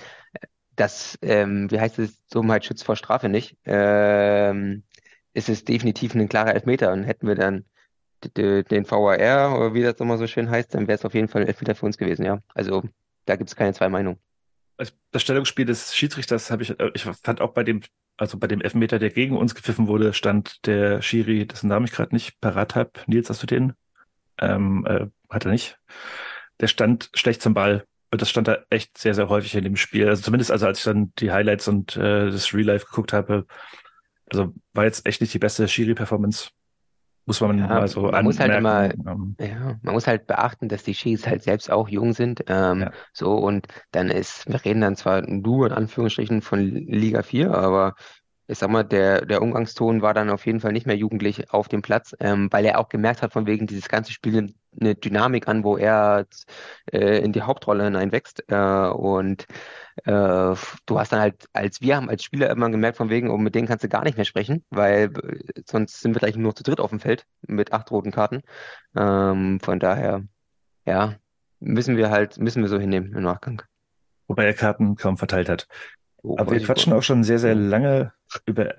[0.76, 4.84] das, ähm, wie heißt es, Dummheit schützt vor Strafe nicht, ähm,
[5.34, 6.92] ist es definitiv ein klarer Elfmeter.
[6.92, 7.64] Und hätten wir dann
[8.36, 11.42] den VAR, oder wie das immer so schön heißt, dann wäre es auf jeden Fall
[11.42, 12.40] ein Elfmeter für uns gewesen, ja.
[12.54, 12.82] Also
[13.26, 14.18] da gibt es keine zwei Meinungen.
[15.12, 17.80] Das Stellungsspiel des Schiedsrichters habe ich, äh, ich fand auch bei dem,
[18.16, 21.92] also bei dem Elfmeter, der gegen uns gepfiffen wurde, stand der Schiri, dessen Namen ich
[21.92, 22.90] gerade nicht parat habe.
[23.06, 23.74] Nils, hast du den?
[24.38, 25.78] Ähm, äh, hat er nicht.
[26.60, 27.84] Der stand schlecht zum Ball.
[28.10, 30.08] Und das stand da echt sehr, sehr häufig in dem Spiel.
[30.08, 33.46] Also zumindest also als ich dann die Highlights und äh, das Real Life geguckt habe,
[34.30, 36.50] also war jetzt echt nicht die beste Schiri-Performance.
[37.26, 39.04] Muss man Ja, mal so man muss halt immer, anmerken.
[39.06, 42.44] Ähm, ja, man muss halt beachten, dass die Schiris halt selbst auch jung sind.
[42.48, 42.92] Ähm, Ja.
[43.12, 47.94] so und dann ist, wir reden dann zwar nur in Anführungsstrichen von Liga 4, aber
[48.46, 51.68] ich sag mal, der, der Umgangston war dann auf jeden Fall nicht mehr jugendlich auf
[51.68, 55.48] dem Platz, ähm, weil er auch gemerkt hat, von wegen dieses ganze Spiel eine Dynamik
[55.48, 56.26] an, wo er
[56.92, 58.44] äh, in die Hauptrolle hineinwächst.
[58.48, 59.46] Äh, und
[60.04, 60.54] äh,
[60.86, 63.54] du hast dann halt, als wir haben als Spieler immer gemerkt, von wegen, oh, mit
[63.54, 66.62] denen kannst du gar nicht mehr sprechen, weil äh, sonst sind wir gleich nur zu
[66.62, 68.42] dritt auf dem Feld mit acht roten Karten.
[68.96, 70.22] Ähm, von daher,
[70.86, 71.14] ja,
[71.60, 73.62] müssen wir halt, müssen wir so hinnehmen im Nachgang.
[74.26, 75.66] wobei er Karten kaum verteilt hat.
[76.22, 78.12] So, Aber wir quatschen auch schon sehr, sehr lange
[78.46, 78.74] über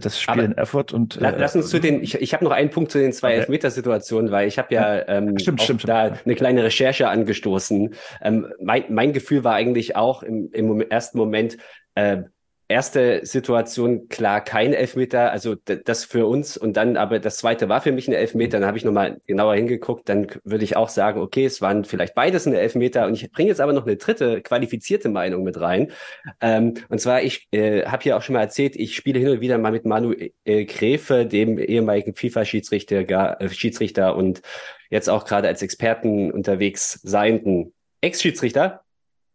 [0.00, 2.52] das Spiel Aber in Erfurt und äh, Lass uns zu den, ich, ich habe noch
[2.52, 3.38] einen Punkt zu den zwei Okay.
[3.40, 5.88] Elfmetersituationen, weil ich habe ja ähm, Stimmt, stimmt, stimmt.
[5.88, 7.94] da eine kleine Recherche angestoßen.
[8.22, 11.56] Ähm, mein, mein Gefühl war eigentlich auch im, im ersten Moment,
[11.94, 12.22] äh,
[12.68, 17.80] erste Situation klar kein Elfmeter, also das für uns und dann aber das zweite war
[17.80, 21.20] für mich ein Elfmeter, dann habe ich nochmal genauer hingeguckt, dann würde ich auch sagen,
[21.20, 24.42] okay, es waren vielleicht beides ein Elfmeter und ich bringe jetzt aber noch eine dritte
[24.42, 25.92] qualifizierte Meinung mit rein.
[26.40, 29.40] Ähm, und zwar, ich äh, habe hier auch schon mal erzählt, ich spiele hin und
[29.40, 34.42] wieder mal mit Manu äh, Gräfe, dem ehemaligen FIFA-Schiedsrichter äh, Schiedsrichter und
[34.90, 38.85] jetzt auch gerade als Experten unterwegs seienden Ex-Schiedsrichter.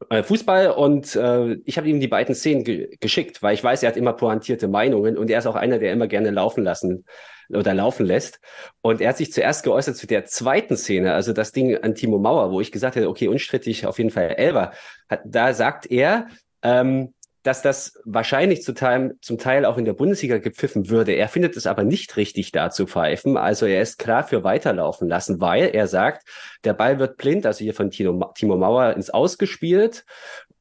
[0.10, 3.84] Äh, Fußball und äh, ich habe ihm die beiden Szenen ge geschickt, weil ich weiß,
[3.84, 7.06] er hat immer pointierte Meinungen und er ist auch einer, der immer gerne laufen lassen
[7.50, 8.40] oder laufen lässt.
[8.82, 12.18] Und er hat sich zuerst geäußert zu der zweiten Szene, also das Ding an Timo
[12.18, 14.72] Mauer, wo ich gesagt hätte, okay, unstrittig auf jeden Fall Elber.
[15.10, 16.28] Hat, da sagt er,
[16.64, 21.14] ähm, dass das wahrscheinlich zum Teil, zum Teil auch in der Bundesliga gepfiffen würde.
[21.14, 23.38] Er findet es aber nicht richtig, da zu pfeifen.
[23.38, 26.28] Also er ist klar für weiterlaufen lassen, weil er sagt,
[26.64, 30.06] der Ball wird blind, also hier von Timo, Timo Mauer ins Ausgespielt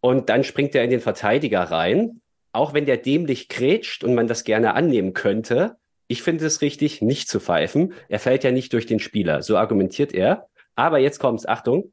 [0.00, 2.20] und dann springt er in den Verteidiger rein.
[2.52, 5.76] Auch wenn der dämlich grätscht und man das gerne annehmen könnte,
[6.08, 7.92] ich finde es richtig, nicht zu pfeifen.
[8.08, 9.42] Er fällt ja nicht durch den Spieler.
[9.42, 10.48] So argumentiert er.
[10.80, 11.92] Aber jetzt kommt's, Achtung.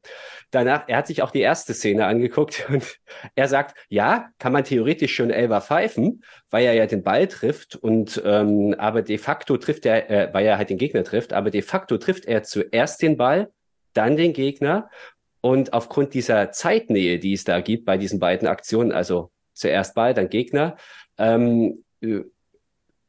[0.50, 2.98] Danach, er hat sich auch die erste Szene angeguckt und
[3.34, 7.76] er sagt, ja, kann man theoretisch schon Elber pfeifen, weil er ja den Ball trifft
[7.76, 11.50] und ähm, aber de facto trifft er, äh, weil er halt den Gegner trifft, aber
[11.50, 13.52] de facto trifft er zuerst den Ball,
[13.92, 14.88] dann den Gegner
[15.42, 20.14] und aufgrund dieser Zeitnähe, die es da gibt bei diesen beiden Aktionen, also zuerst Ball,
[20.14, 20.76] dann Gegner,
[21.18, 22.20] ähm, äh,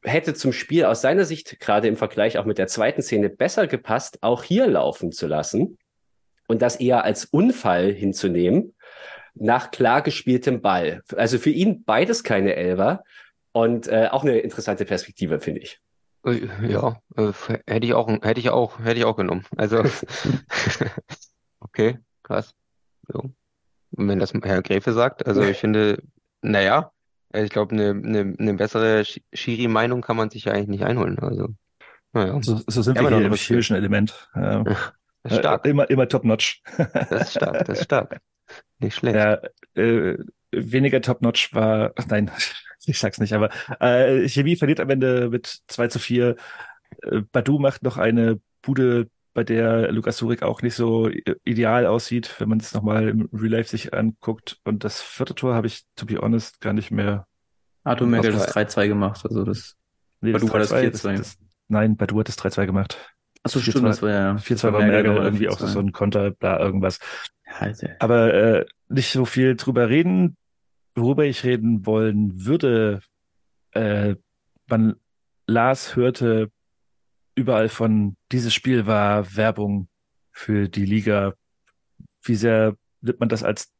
[0.04, 3.68] hätte zum Spiel aus seiner Sicht gerade im Vergleich auch mit der zweiten Szene besser
[3.68, 5.78] gepasst, auch hier laufen zu lassen
[6.48, 8.76] und das eher als Unfall hinzunehmen
[9.36, 11.02] nach klar gespieltem Ball.
[11.16, 13.04] Also für ihn beides keine Elber
[13.52, 15.80] und äh, auch eine interessante Perspektive, finde ich.
[16.26, 17.32] Äh, Ja, äh,
[17.68, 19.46] hätte ich auch, hätte ich auch, hätte ich auch genommen.
[19.56, 19.84] Also,
[21.60, 22.54] okay, krass.
[23.08, 23.32] So.
[23.92, 26.04] Und wenn das Herr Gräfe sagt, also ich finde,
[26.42, 26.92] naja,
[27.34, 31.20] ich glaube, eine, eine, eine bessere Sch- Schiri-Meinung kann man sich ja eigentlich nicht einholen.
[31.20, 31.50] Also,
[32.14, 33.62] naja, so, so sind Ja, wir hier im eine Rückkehr.
[33.62, 34.30] chirischen Element.
[34.36, 34.64] Äh,
[35.24, 35.66] das ist stark.
[35.66, 36.62] äh, immer, immer top-notch.
[37.10, 38.22] Das ist stark, das ist stark.
[38.80, 39.28] Nicht schlecht.
[39.28, 39.40] Ja,
[39.76, 40.18] äh,
[40.52, 42.32] weniger top-notch war, nein,
[42.86, 46.36] ich sag's nicht, aber äh, Chemie verliert am Ende mit 2 zu 4.
[47.04, 51.10] Äh, Badu macht noch eine Bude, bei der Lukas Surik auch nicht so
[51.46, 54.58] ideal aussieht, wenn man es nochmal im Real Life sich anguckt.
[54.64, 57.28] Und das vierte Tor habe ich, to be honest, gar nicht mehr.
[57.86, 59.76] Merkel hat Auf- das 3-2 gemacht, also das.
[60.22, 61.18] Nee, Badu war das 3-2, 4-2.
[61.18, 61.38] das-
[61.68, 62.98] Nein, Badu hat das 3-2 gemacht.
[63.44, 63.62] Achso, 4-2.
[63.72, 64.36] stimmt, das war ja.
[64.38, 65.68] 4-2 war Merkel irgendwie auch 4-2.
[65.68, 67.00] so ein Konter, bla, irgendwas.
[67.60, 67.96] Alter.
[68.00, 70.36] Aber äh, nicht so viel drüber reden.
[70.96, 73.00] Worüber ich reden wollen würde,
[73.72, 74.16] äh,
[74.68, 74.96] man
[75.48, 76.52] las, hörte
[77.36, 79.88] überall von, dieses Spiel war Werbung
[80.32, 81.34] für die Liga.
[82.24, 83.72] Wie sehr nimmt man das als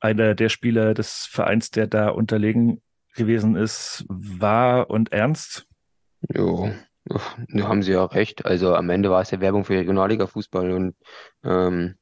[0.00, 2.82] einer der Spieler des Vereins, der da unterlegen
[3.14, 5.66] gewesen ist, wahr und ernst?
[6.34, 6.70] Jo,
[7.04, 8.44] da haben Sie ja recht.
[8.46, 10.96] Also am Ende war es ja Werbung für Regionalliga-Fußball und
[11.44, 11.96] ähm,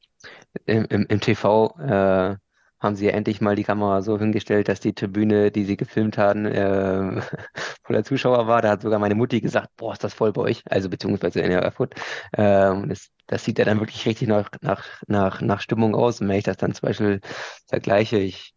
[0.66, 2.36] im, im, im TV äh,
[2.80, 6.18] haben sie ja endlich mal die Kamera so hingestellt, dass die Tribüne, die sie gefilmt
[6.18, 7.20] haben, äh,
[7.84, 8.62] voller Zuschauer war.
[8.62, 11.50] Da hat sogar meine Mutti gesagt, boah, ist das voll bei euch, also beziehungsweise in
[11.52, 11.94] Erfurt.
[12.36, 16.20] Ähm, das, das sieht ja dann wirklich richtig nach, nach, nach, nach Stimmung aus.
[16.20, 17.20] Und wenn ich das dann zum Beispiel
[17.68, 18.54] vergleiche, ich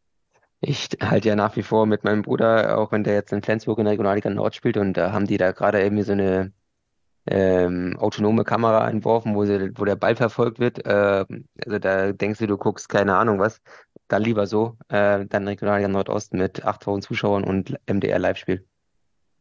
[0.66, 3.80] ich halte ja nach wie vor mit meinem Bruder, auch wenn der jetzt in Flensburg
[3.80, 6.54] in der Regionalliga Nord spielt und da haben die da gerade irgendwie so eine
[7.28, 10.82] ähm, autonome Kamera entworfen, wo, sie, wo der Ball verfolgt wird.
[10.86, 13.62] Ähm, also da denkst du, du guckst keine Ahnung was.
[14.14, 18.64] Dann lieber so, äh, dann Regionalliga Nordost mit 8000 Zuschauern und MDR Live-Spiel.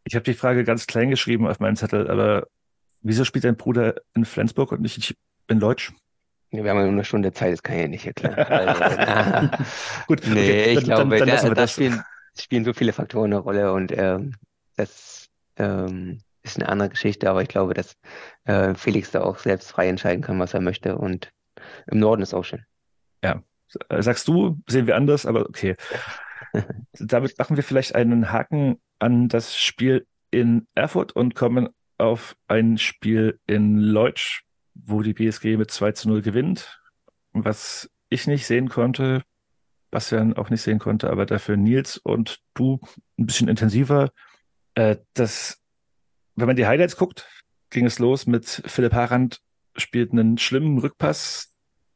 [0.04, 2.46] Ich habe die Frage ganz klein geschrieben auf meinem Zettel, aber
[3.02, 5.14] wieso spielt dein Bruder in Flensburg und nicht
[5.48, 5.92] in Leutsch?
[6.52, 8.34] Wir haben ja nur eine Stunde Zeit, das kann ich ja nicht erklären.
[8.48, 9.50] Also,
[10.06, 12.02] Gut, nee, okay, ich dann, glaube, dann, dann da, da spielen,
[12.40, 14.36] spielen so viele Faktoren eine Rolle und ähm,
[14.76, 17.94] das ähm, ist eine andere Geschichte, aber ich glaube, dass
[18.44, 21.30] äh, Felix da auch selbst frei entscheiden kann, was er möchte und
[21.88, 22.64] im Norden ist auch schön.
[23.22, 23.42] Ja,
[23.88, 25.76] sagst du, sehen wir anders, aber okay.
[26.98, 32.78] Damit machen wir vielleicht einen Haken an das Spiel in Erfurt und kommen auf ein
[32.78, 34.42] Spiel in Leutsch,
[34.74, 36.80] wo die BSG mit 2 zu 0 gewinnt.
[37.32, 39.22] Was ich nicht sehen konnte,
[39.90, 42.80] Bastian auch nicht sehen konnte, aber dafür Nils und du
[43.18, 44.10] ein bisschen intensiver.
[44.74, 45.60] Äh, das,
[46.34, 47.28] wenn man die Highlights guckt,
[47.70, 49.40] ging es los mit Philipp Harand
[49.76, 51.54] spielt einen schlimmen Rückpass,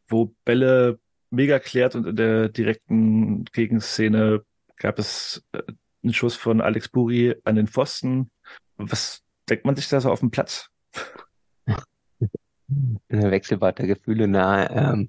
[0.08, 0.98] wo Bälle
[1.36, 4.44] mega klärt und in der direkten Gegenszene
[4.76, 5.62] gab es äh,
[6.02, 8.30] einen Schuss von Alex Buri an den Pfosten.
[8.76, 10.68] Was denkt man sich da so auf dem Platz?
[13.08, 14.68] Eine Wechselbad der Gefühle nahe.
[14.70, 15.08] Ähm,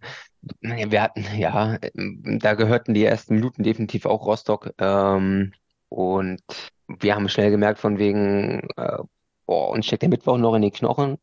[0.61, 4.73] wir hatten, ja, da gehörten die ersten Minuten definitiv auch Rostock.
[4.77, 5.53] Ähm,
[5.89, 6.41] und
[6.87, 8.99] wir haben schnell gemerkt, von wegen, äh,
[9.47, 11.17] boah, uns steckt der Mittwoch noch in die Knochen.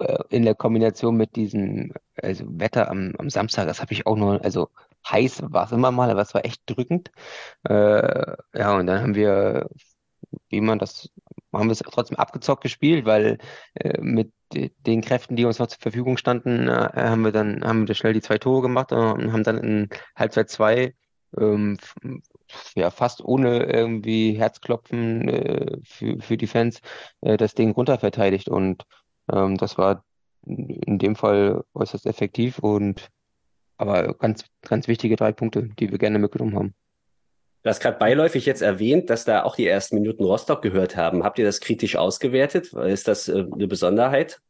[0.00, 4.16] Äh, in der Kombination mit diesem also Wetter am, am Samstag, das habe ich auch
[4.16, 4.70] noch, also
[5.08, 7.10] heiß war es immer mal, aber es war echt drückend.
[7.68, 9.68] Äh, ja, und dann haben wir,
[10.48, 11.10] wie man das,
[11.52, 13.38] haben wir es trotzdem abgezockt gespielt, weil
[13.74, 17.88] äh, mit den Kräften, die uns noch zur Verfügung standen, äh, haben wir dann, haben
[17.88, 20.94] wir schnell die zwei Tore gemacht und haben dann in Halbzeit zwei
[21.38, 21.78] ähm,
[22.74, 26.80] ja, fast ohne irgendwie Herzklopfen äh, für, für die Fans
[27.20, 28.48] äh, das Ding runterverteidigt.
[28.48, 28.84] Und
[29.32, 30.04] ähm, das war
[30.46, 33.08] in dem Fall äußerst effektiv und
[33.76, 36.74] aber ganz, ganz wichtige drei Punkte, die wir gerne mitgenommen haben.
[37.62, 41.24] Du hast gerade beiläufig jetzt erwähnt, dass da auch die ersten Minuten Rostock gehört haben.
[41.24, 42.72] Habt ihr das kritisch ausgewertet?
[42.74, 44.40] Ist das äh, eine Besonderheit?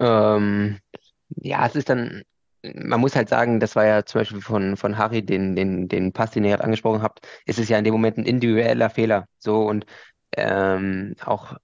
[0.00, 0.78] Ähm,
[1.36, 2.22] ja, es ist dann,
[2.74, 6.12] man muss halt sagen, das war ja zum Beispiel von, von Harry, den, den, den
[6.12, 9.26] Pass, den ihr gerade angesprochen habt, ist es ja in dem Moment ein individueller Fehler.
[9.38, 9.86] So und
[10.36, 11.56] ähm, auch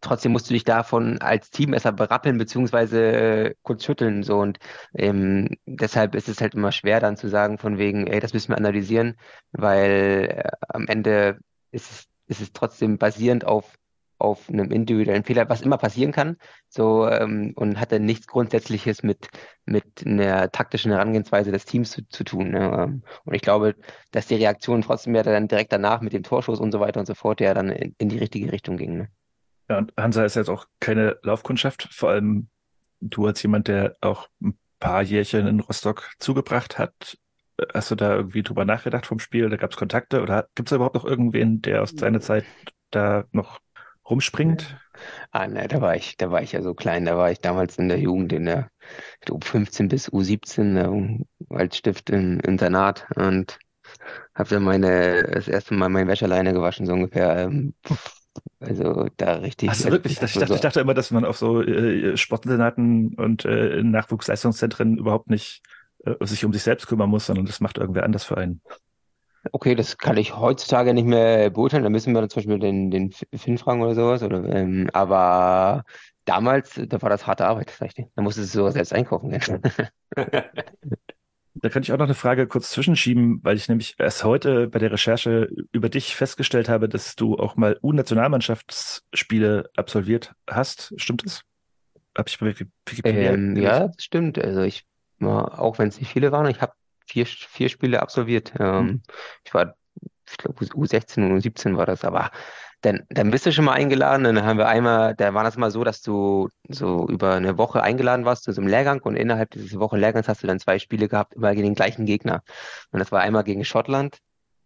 [0.00, 3.12] trotzdem musst du dich davon als Team erstmal berappeln, beziehungsweise
[3.50, 4.22] äh, kurz schütteln.
[4.22, 4.58] So und
[4.94, 8.50] ähm, deshalb ist es halt immer schwer dann zu sagen, von wegen, ey, das müssen
[8.50, 9.16] wir analysieren,
[9.52, 11.38] weil äh, am Ende
[11.72, 13.74] ist es, ist es trotzdem basierend auf
[14.18, 16.36] auf einem individuellen Fehler, was immer passieren kann,
[16.68, 19.28] so ähm, und hat dann nichts Grundsätzliches mit
[19.64, 22.50] mit einer taktischen Herangehensweise des Teams zu, zu tun.
[22.50, 22.70] Ne?
[22.78, 23.76] Ähm, Und ich glaube,
[24.10, 27.06] dass die Reaktion trotzdem ja dann direkt danach mit dem Torschuss und so weiter und
[27.06, 28.96] so fort ja dann in, in die richtige Richtung ging.
[28.96, 29.08] Ne?
[29.68, 32.48] Ja, und Hansa ist jetzt auch keine Laufkundschaft, vor allem
[33.00, 37.18] du als jemand, der auch ein paar Jährchen in Rostock zugebracht hat.
[37.74, 39.48] Hast du da irgendwie drüber nachgedacht vom Spiel?
[39.50, 42.44] Da gab es Kontakte oder gibt es überhaupt noch irgendwen, der aus seiner Zeit
[42.90, 43.60] da noch
[44.08, 44.78] rumspringt?
[45.30, 47.78] Ah, ne, da war ich, da war ich ja so klein, da war ich damals
[47.78, 48.70] in der Jugend in der
[49.20, 53.58] ich glaub, 15 bis U17 äh, Waldstift im Internat und
[54.34, 57.38] habe dann meine das erste Mal mein Wäsche alleine gewaschen, so ungefähr.
[57.38, 57.74] Ähm,
[58.60, 59.70] also da richtig.
[59.70, 60.20] Hast du wirklich?
[60.20, 65.30] Ich dachte, ich dachte immer, dass man auf so äh, Sportinternaten und äh, Nachwuchsleistungszentren überhaupt
[65.30, 65.62] nicht
[66.04, 68.60] äh, sich um sich selbst kümmern muss, sondern das macht irgendwer anders für einen.
[69.52, 71.84] Okay, das kann ich heutzutage nicht mehr beurteilen.
[71.84, 74.22] Da müssen wir dann zum Beispiel den, den Finn fragen oder sowas.
[74.22, 75.84] Oder, ähm, aber
[76.24, 78.08] damals, da war das harte Arbeit, dir.
[78.14, 79.62] Da musstest du sogar selbst einkaufen gehen.
[81.60, 84.78] Da könnte ich auch noch eine Frage kurz zwischenschieben, weil ich nämlich erst heute bei
[84.78, 90.94] der Recherche über dich festgestellt habe, dass du auch mal U-Nationalmannschaftsspiele absolviert hast.
[90.98, 91.42] Stimmt das?
[92.16, 94.38] Habe ich bei Wikipedia Ähm, ja, das stimmt.
[94.38, 94.84] Also ich
[95.18, 96.72] war, auch wenn es nicht viele waren, ich habe
[97.08, 98.52] vier, vier Spiele absolviert.
[98.58, 99.02] Ähm,
[99.44, 99.74] ich war,
[100.30, 102.30] ich glaube, U16 und U17 war das, aber
[102.80, 104.24] dann, dann bist du schon mal eingeladen.
[104.24, 107.82] Dann haben wir einmal, da war das mal so, dass du so über eine Woche
[107.82, 110.78] eingeladen warst zu so einem Lehrgang und innerhalb dieser Woche Lehrgangs hast du dann zwei
[110.78, 112.42] Spiele gehabt, immer gegen den gleichen Gegner.
[112.92, 114.18] Und das war einmal gegen Schottland.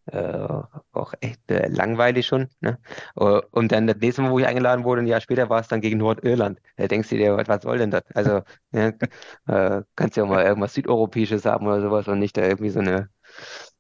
[0.06, 0.48] Äh,
[0.92, 2.48] auch echt äh, langweilig schon.
[2.60, 2.78] Ne?
[3.16, 5.68] Äh, Und dann das nächste Mal, wo ich eingeladen wurde, ein Jahr später, war es
[5.68, 6.60] dann gegen Nordirland.
[6.76, 8.02] Da denkst du dir, was soll denn das?
[8.14, 8.92] Also, ja,
[9.46, 12.80] äh, kannst ja auch mal irgendwas Südeuropäisches haben oder sowas und nicht da irgendwie so
[12.80, 13.08] eine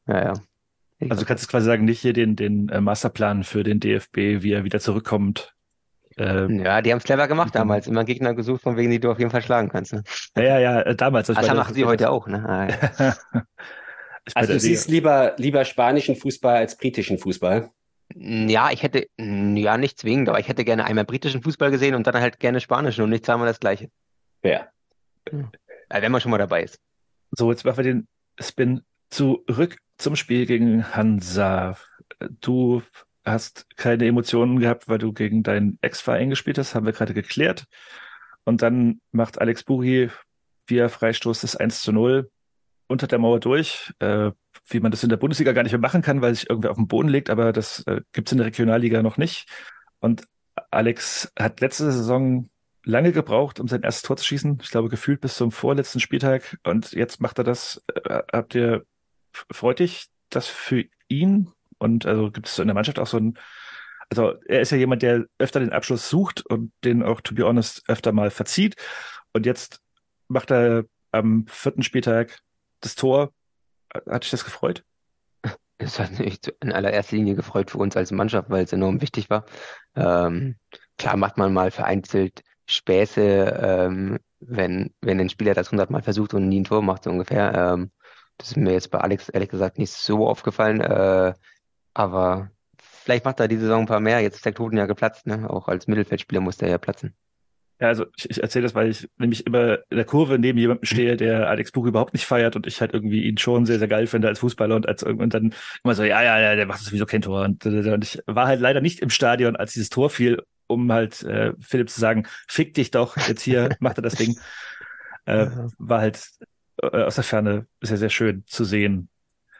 [0.06, 0.32] Ja, ja.
[0.98, 4.16] Ich Also du kannst quasi sagen, nicht hier den, den äh, Masterplan für den DFB,
[4.42, 5.54] wie er wieder zurückkommt.
[6.16, 7.88] Äh, ja, die haben es clever gemacht damals.
[7.88, 9.92] Immer Gegner gesucht, von wegen, die du auf jeden Fall schlagen kannst.
[9.94, 10.04] Ne?
[10.36, 11.28] ja, ja, ja, äh, damals.
[11.28, 12.28] ich Das machen sie heute auch.
[12.28, 12.44] Ne?
[12.46, 12.68] Ah,
[13.02, 13.14] ja.
[14.34, 17.70] Also du siehst lieber, lieber spanischen Fußball als britischen Fußball.
[18.14, 22.06] Ja, ich hätte, ja, nicht zwingend, aber ich hätte gerne einmal britischen Fußball gesehen und
[22.06, 23.90] dann halt gerne spanischen und nicht zweimal das gleiche.
[24.42, 24.68] Ja.
[25.24, 26.78] Äh, wenn man schon mal dabei ist.
[27.30, 28.08] So, jetzt machen wir den
[28.38, 31.76] Spin zurück zum Spiel gegen Hansa.
[32.40, 32.82] Du
[33.24, 37.66] hast keine Emotionen gehabt, weil du gegen deinen Ex-Verein gespielt hast, haben wir gerade geklärt.
[38.44, 40.10] Und dann macht Alex Buri
[40.66, 42.30] via Freistoß das 1 zu 0
[42.92, 44.30] unter der Mauer durch, äh,
[44.66, 46.76] wie man das in der Bundesliga gar nicht mehr machen kann, weil sich irgendwer auf
[46.76, 49.48] den Boden legt, aber das äh, gibt es in der Regionalliga noch nicht.
[50.00, 50.24] Und
[50.70, 52.48] Alex hat letzte Saison
[52.84, 54.58] lange gebraucht, um sein erstes Tor zu schießen.
[54.62, 56.58] Ich glaube, gefühlt bis zum vorletzten Spieltag.
[56.64, 57.82] Und jetzt macht er das.
[57.94, 58.84] Äh, habt ihr,
[59.32, 61.50] freut dich das für ihn?
[61.78, 63.38] Und also gibt es in der Mannschaft auch so ein,
[64.10, 67.44] also er ist ja jemand, der öfter den Abschluss sucht und den auch, to be
[67.44, 68.76] honest, öfter mal verzieht.
[69.32, 69.80] Und jetzt
[70.28, 72.38] macht er am vierten Spieltag
[72.82, 73.32] das Tor.
[73.94, 74.84] Hat dich das gefreut?
[75.78, 79.30] Es hat mich in allererster Linie gefreut für uns als Mannschaft, weil es enorm wichtig
[79.30, 79.44] war.
[79.96, 80.56] Ähm,
[80.96, 86.48] klar macht man mal vereinzelt Späße, ähm, wenn, wenn ein Spieler das hundertmal versucht und
[86.48, 87.52] nie ein Tor macht, so ungefähr.
[87.54, 87.90] Ähm,
[88.38, 90.80] das ist mir jetzt bei Alex ehrlich gesagt nicht so aufgefallen.
[90.80, 91.34] Äh,
[91.94, 94.20] aber vielleicht macht er die Saison ein paar mehr.
[94.20, 95.48] Jetzt ist der Knoten ja geplatzt, ne?
[95.50, 97.14] Auch als Mittelfeldspieler muss der ja platzen.
[97.80, 100.84] Ja, also ich, ich erzähle das, weil ich nämlich immer in der Kurve neben jemandem
[100.84, 103.88] stehe, der Alex Buch überhaupt nicht feiert und ich halt irgendwie ihn schon sehr, sehr
[103.88, 106.80] geil finde als Fußballer und als und dann immer so, ja, ja, ja, der macht
[106.80, 107.42] sowieso kein Tor.
[107.44, 111.22] Und, und ich war halt leider nicht im Stadion, als dieses Tor fiel, um halt
[111.24, 114.38] äh, Philipp zu sagen, fick dich doch, jetzt hier macht er das Ding.
[115.24, 115.46] Äh,
[115.78, 116.28] war halt
[116.82, 119.08] äh, aus der Ferne sehr, sehr schön zu sehen.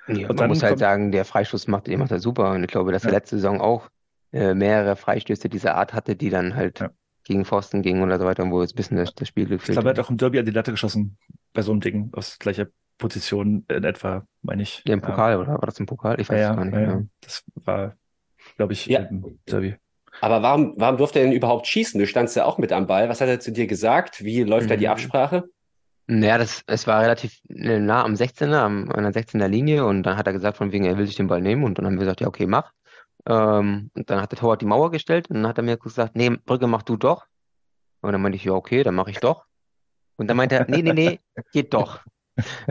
[0.08, 2.50] Ja, Und man muss halt sagen, der Freistoß macht, den macht er super.
[2.52, 3.18] Und ich glaube, dass er Ja.
[3.18, 3.88] letzte Saison auch
[4.32, 6.90] äh, mehrere Freistöße dieser Art hatte, die dann halt Ja.
[7.24, 9.76] Gegen Pfosten gingen oder so weiter, wo es ein bisschen das, das Spiel Ich gefehlt
[9.76, 10.04] glaube, er hat.
[10.04, 11.18] auch im Derby an die Latte geschossen
[11.52, 12.66] bei so einem Ding aus gleicher
[12.98, 14.82] Position in etwa, meine ich.
[14.86, 15.52] Ja, im Pokal, oder?
[15.54, 16.20] War das im Pokal?
[16.20, 16.74] Ich Ja, weiß es ja, gar nicht.
[16.74, 16.88] ja, ja.
[16.92, 17.02] Ja.
[17.20, 17.96] Das war,
[18.56, 19.00] glaube ich, Ja.
[19.00, 19.76] im Derby.
[20.20, 21.98] Aber warum, warum durfte er denn überhaupt schießen?
[21.98, 23.08] Du standst ja auch mit am Ball.
[23.08, 24.22] Was hat er zu dir gesagt?
[24.22, 24.92] Wie läuft da die Mhm.
[24.92, 25.44] Absprache?
[26.06, 30.02] Naja, das, es war relativ äh, nah am 16er, am, an der 16er Linie und
[30.02, 31.94] dann hat er gesagt, von wegen, er will sich den Ball nehmen und dann haben
[31.94, 32.72] wir gesagt, ja, okay, mach.
[33.28, 36.16] Ähm, und dann hat der Torwart die Mauer gestellt und dann hat er mir gesagt,
[36.16, 37.26] nee, Brücke, mach du doch.
[38.00, 39.44] Und dann meinte ich, ja, okay, dann mache ich doch.
[40.16, 41.20] Und dann meinte er, nee, nee, nee,
[41.52, 42.00] geht doch.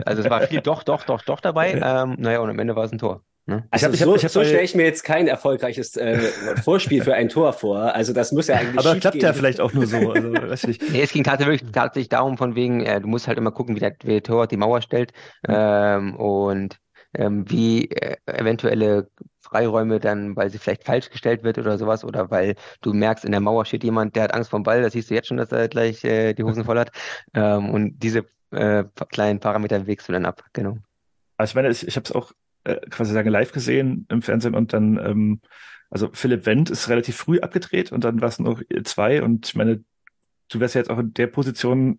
[0.04, 1.72] Also es war viel doch, doch, doch, doch dabei.
[1.72, 3.22] Ähm, naja, und am Ende war es ein Tor.
[3.46, 3.66] Ne?
[3.70, 6.18] Also ich hab- so, ich hab so stelle ich mir jetzt kein erfolgreiches äh,
[6.62, 7.78] Vorspiel für ein Tor vor.
[7.94, 9.22] Also das muss ja eigentlich Aber klappt gehen.
[9.24, 9.96] ja vielleicht auch nur so.
[10.12, 10.90] Also, weiß ich nicht.
[10.92, 13.80] Nee, es ging tatsächlich, tatsächlich darum, von wegen, äh, du musst halt immer gucken, wie
[13.80, 15.12] der, wie der Torwart die Mauer stellt
[15.48, 16.78] ähm, und
[17.14, 19.08] ähm, wie äh, eventuelle
[19.40, 23.32] Freiräume dann, weil sie vielleicht falsch gestellt wird oder sowas, oder weil du merkst, in
[23.32, 25.52] der Mauer steht jemand, der hat Angst vom Ball, das siehst du jetzt schon, dass
[25.52, 26.90] er gleich äh, die Hosen voll hat.
[27.34, 30.78] Ähm, und diese äh, kleinen Parameter wägst du dann ab, genau.
[31.36, 32.32] Aber ich meine, ich, ich habe es auch
[32.64, 35.40] äh, quasi sagen live gesehen im Fernsehen und dann, ähm,
[35.90, 39.54] also Philipp Wendt ist relativ früh abgedreht und dann war es noch zwei und ich
[39.54, 39.84] meine,
[40.48, 41.98] du wärst ja jetzt auch in der Position,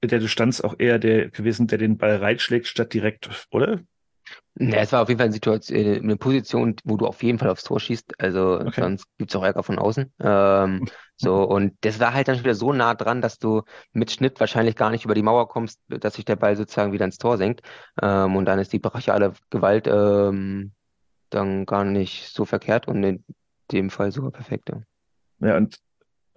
[0.00, 3.80] in der du standst, auch eher der gewesen, der den Ball reinschlägt, statt direkt, oder?
[4.56, 7.38] Ja, es war auf jeden Fall eine Situation, äh, eine Position, wo du auf jeden
[7.38, 8.20] Fall aufs Tor schießt.
[8.20, 8.82] Also Okay.
[8.82, 10.12] sonst gibt's auch Ärger von außen.
[10.20, 14.40] Ähm, so, und das war halt dann wieder so nah dran, dass du mit Schnitt
[14.40, 17.38] wahrscheinlich gar nicht über die Mauer kommst, dass sich der Ball sozusagen wieder ins Tor
[17.38, 17.62] senkt.
[18.00, 20.72] Ähm, und dann ist die brachiale Gewalt ähm,
[21.30, 23.24] dann gar nicht so verkehrt und in
[23.70, 24.68] dem Fall sogar perfekt.
[24.68, 24.82] Ja.
[25.40, 25.78] Ja, und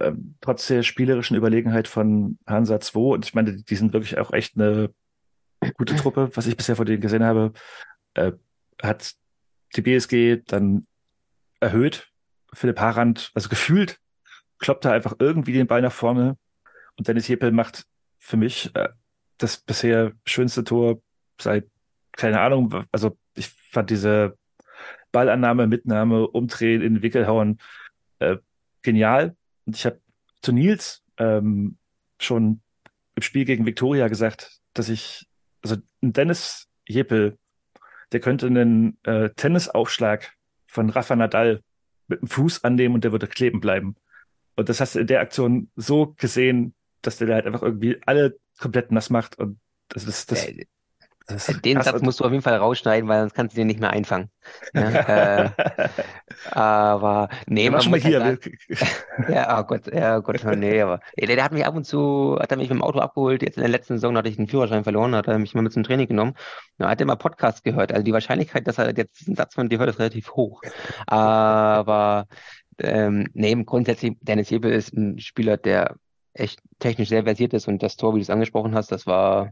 [0.00, 4.32] ähm, trotz der spielerischen Überlegenheit von Hansa 2, und ich meine, die sind wirklich auch
[4.32, 4.90] echt eine
[5.74, 7.52] gute Truppe, was ich bisher von denen gesehen habe,
[8.14, 8.32] äh,
[8.82, 9.14] hat
[9.74, 10.86] die BSG dann
[11.60, 12.10] erhöht.
[12.52, 13.98] Philipp Harand, also gefühlt,
[14.58, 16.38] kloppt er einfach irgendwie den Ball nach vorne.
[16.96, 17.86] Und Dennis Jepel macht
[18.18, 18.88] für mich äh,
[19.38, 21.00] das bisher schönste Tor
[21.40, 21.66] seit,
[22.12, 24.38] keine Ahnung, also ich fand diese
[25.12, 27.58] Ballannahme, Mitnahme, Umdrehen in den Wickel hauen,
[28.18, 28.36] äh,
[28.82, 29.36] genial.
[29.66, 30.00] Und ich habe
[30.42, 31.78] zu Nils ähm,
[32.20, 32.60] schon
[33.14, 35.25] im Spiel gegen Viktoria gesagt, dass ich,
[36.06, 37.38] ein Dennis Jepel,
[38.12, 40.32] der könnte einen äh, Tennisaufschlag
[40.66, 41.62] von Rafa Nadal
[42.08, 43.96] mit dem Fuß annehmen und der würde kleben bleiben.
[44.54, 48.38] Und das hast du in der Aktion so gesehen, dass der halt einfach irgendwie alle
[48.58, 50.66] komplett nass macht und das ist das Äh,
[51.28, 51.86] Den krass.
[51.86, 54.30] Satz musst du auf jeden Fall rausschneiden, weil sonst kannst du den nicht mehr einfangen.
[54.74, 54.90] Ja,
[55.44, 55.50] äh,
[56.52, 58.20] aber nee, war schon mal halt hier.
[58.20, 58.38] sagen,
[59.32, 62.36] ja, oh Gott, ja, oh Gott, nee, aber der, der hat mich ab und zu,
[62.38, 63.42] hat er mich mit dem Auto abgeholt.
[63.42, 65.72] Jetzt in der letzten Saison hatte ich den Führerschein verloren, hat er mich mal mit
[65.72, 66.34] zum Training genommen.
[66.78, 67.90] Da hat er mal Podcast gehört.
[67.90, 70.62] Also die Wahrscheinlichkeit, dass er jetzt diesen Satz von dir hört, ist relativ hoch.
[71.06, 72.26] Aber
[72.78, 75.96] ähm, nee, grundsätzlich, Dennis Hebel ist ein Spieler, der
[76.34, 79.46] echt technisch sehr versiert ist und das Tor, wie du es angesprochen hast, das war
[79.46, 79.50] äh,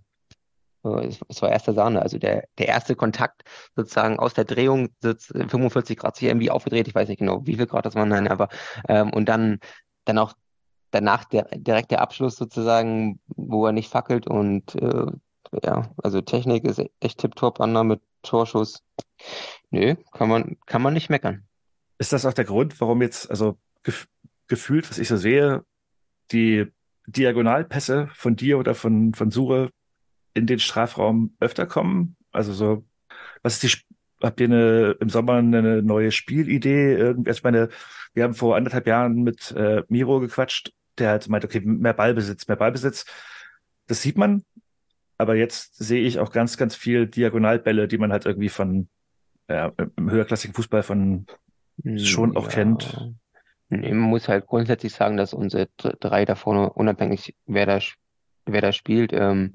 [0.85, 3.43] Es war erste Sahne, also der, der erste Kontakt
[3.75, 7.57] sozusagen aus der Drehung, sitzt 45 Grad sich irgendwie aufgedreht, ich weiß nicht genau, wie
[7.57, 8.49] viel Grad das waren, nein, aber
[8.89, 9.61] ähm, und dann,
[10.05, 10.35] dann auch
[10.91, 15.07] danach der, direkt der Abschluss sozusagen, wo er nicht fackelt und äh,
[15.63, 18.83] ja, also Technik ist echt tipptopp, Annahme, Torschuss.
[19.71, 21.47] Nö, kann man, kann man nicht meckern.
[21.99, 24.09] Ist das auch der Grund, warum jetzt, also gef
[24.47, 25.65] gefühlt, was ich so sehe,
[26.31, 26.71] die
[27.07, 29.71] Diagonalpässe von dir oder von, von Sure
[30.35, 32.17] in den Strafraum öfter kommen?
[32.33, 32.85] Also so,
[33.43, 36.95] was ist die, habt ihr eine, im Sommer eine neue Spielidee?
[36.95, 37.69] Irgendwie, also ich meine,
[38.13, 42.47] wir haben vor anderthalb Jahren mit äh, Miro gequatscht, der halt meint, okay, mehr Ballbesitz,
[42.49, 43.05] mehr Ballbesitz.
[43.87, 44.45] Das sieht man,
[45.19, 48.89] aber jetzt sehe ich auch ganz, ganz viel Diagonalbälle, die man halt irgendwie von
[49.49, 51.27] ja, im höherklassigen Fußball von
[51.97, 52.53] schon auch Ja.
[52.53, 53.15] kennt.
[53.69, 57.81] Man muss halt grundsätzlich sagen, dass unsere dr- drei da vorne, unabhängig wer da,
[58.47, 59.55] wer da spielt, ähm,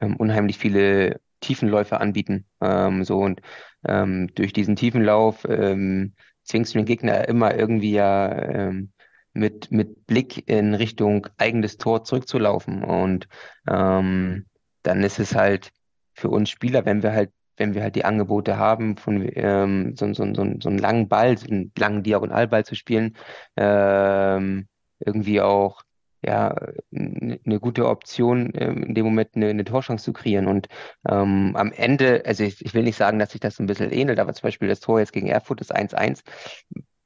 [0.00, 2.46] ähm, unheimlich viele Tiefenläufe anbieten.
[2.60, 3.40] Ähm, so und
[3.86, 8.92] ähm, durch diesen Tiefenlauf ähm, zwingst du den Gegner immer irgendwie ja ähm,
[9.32, 12.84] mit, mit Blick in Richtung eigenes Tor zurückzulaufen.
[12.84, 13.28] Und
[13.68, 14.46] ähm,
[14.82, 15.70] dann ist es halt
[16.14, 20.06] für uns Spieler, wenn wir halt wenn wir halt die Angebote haben, von ähm, so,
[20.14, 23.16] so, so, so einen langen Ball, so einen langen Diagonalball zu spielen,
[23.56, 24.66] ähm,
[24.98, 25.82] irgendwie auch
[26.22, 26.54] ja
[26.94, 30.46] eine gute Option, ähm, in dem Moment eine, eine Torchance zu kreieren.
[30.46, 30.68] Und
[31.08, 33.92] ähm, am Ende, also ich, ich will nicht sagen, dass sich das so ein bisschen
[33.92, 36.22] ähnelt, aber zum Beispiel das Tor jetzt gegen Erfurt, das 1-1,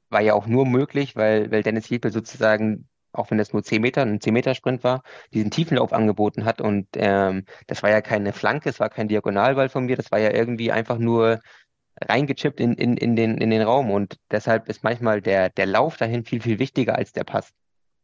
[0.09, 3.81] war ja auch nur möglich, weil, weil Dennis Jekyll sozusagen, auch wenn das nur 10
[3.81, 5.03] Meter, ein 10-Meter-Sprint war,
[5.33, 6.61] diesen Tiefenlauf angeboten hat.
[6.61, 10.19] Und ähm, das war ja keine Flanke, es war kein Diagonalball von mir, das war
[10.19, 11.39] ja irgendwie einfach nur
[12.01, 13.91] reingechippt in, in, in den, in den Raum.
[13.91, 17.53] Und deshalb ist manchmal der, der Lauf dahin viel, viel wichtiger als der Pass.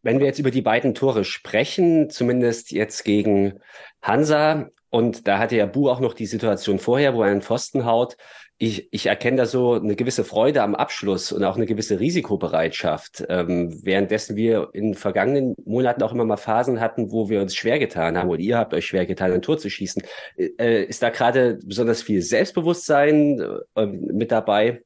[0.04, 3.60] Wenn wir jetzt über die beiden Tore sprechen, zumindest jetzt gegen
[4.02, 7.86] Hansa, und da hatte ja Bu auch noch die Situation vorher, wo er einen Pfosten
[7.86, 8.18] haut.
[8.58, 13.24] Ich, ich erkenne da so eine gewisse Freude am Abschluss und auch eine gewisse Risikobereitschaft,
[13.30, 17.80] ähm, währenddessen wir in vergangenen Monaten auch immer mal Phasen hatten, wo wir uns schwer
[17.80, 20.04] getan haben, oder ihr habt euch schwer getan, ein Tor zu schießen.
[20.38, 23.42] Äh, ist da gerade besonders viel Selbstbewusstsein
[23.76, 24.84] äh, mit dabei?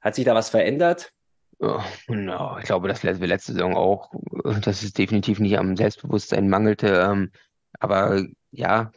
[0.00, 1.13] Hat sich da was verändert?
[2.06, 2.58] Genau.
[2.58, 4.10] Ich glaube, das letzte, letzte Saison auch,
[4.62, 6.88] dass es definitiv nicht am Selbstbewusstsein mangelte.
[6.88, 7.30] Ähm,
[7.80, 8.92] aber ja,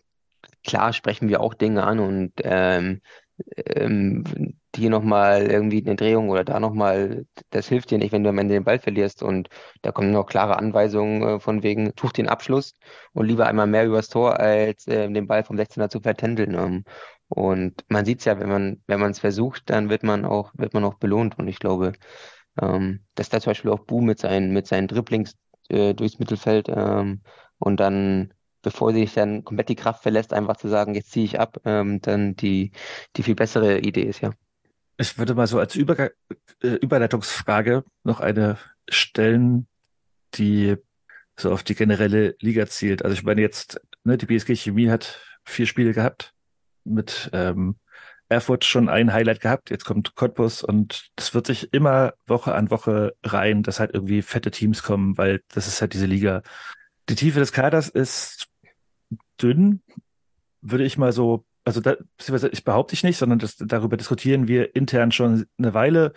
[0.63, 3.01] klar sprechen wir auch Dinge an und ähm,
[3.65, 4.23] ähm,
[4.75, 8.37] hier nochmal irgendwie eine Drehung oder da nochmal, das hilft dir nicht, wenn du am
[8.37, 9.23] Ende den Ball verlierst.
[9.23, 9.49] Und
[9.81, 12.73] da kommen noch klare Anweisungen äh, von wegen, tuch den Abschluss
[13.13, 16.53] und lieber einmal mehr übers Tor, als äh, den Ball vom 16er zu vertändeln.
[16.55, 16.83] Ähm,
[17.29, 20.51] und man sieht es ja, wenn man, wenn man es versucht, dann wird man auch,
[20.55, 21.37] wird man auch belohnt.
[21.37, 21.93] Und ich glaube,
[22.61, 25.35] ähm, dass da zum Beispiel auch Bu mit seinen, mit seinen Dribblings
[25.69, 27.21] äh, durchs Mittelfeld ähm,
[27.59, 31.39] und dann, bevor sich dann komplett die Kraft verlässt, einfach zu sagen, jetzt ziehe ich
[31.39, 32.71] ab, ähm, dann die,
[33.15, 34.31] die viel bessere Idee ist, ja.
[34.99, 36.09] Ich würde mal so als Überga
[36.63, 38.57] äh, Überleitungsfrage noch eine
[38.89, 39.67] stellen,
[40.33, 40.75] die
[41.39, 43.03] so auf die generelle Liga zielt.
[43.03, 46.33] Also ich meine jetzt, ne, die BSG Chemie hat vier Spiele gehabt,
[46.83, 47.75] mit ähm,
[48.29, 52.69] Erfurt schon ein Highlight gehabt, jetzt kommt Cottbus und das wird sich immer Woche an
[52.69, 56.43] Woche rein, dass halt irgendwie fette Teams kommen, weil das ist halt diese Liga.
[57.09, 58.47] Die Tiefe des Kaders ist
[59.41, 59.81] dünn,
[60.61, 61.95] würde ich mal so, also da,
[62.51, 66.13] ich behaupte ich nicht, sondern das, darüber diskutieren wir intern schon eine Weile.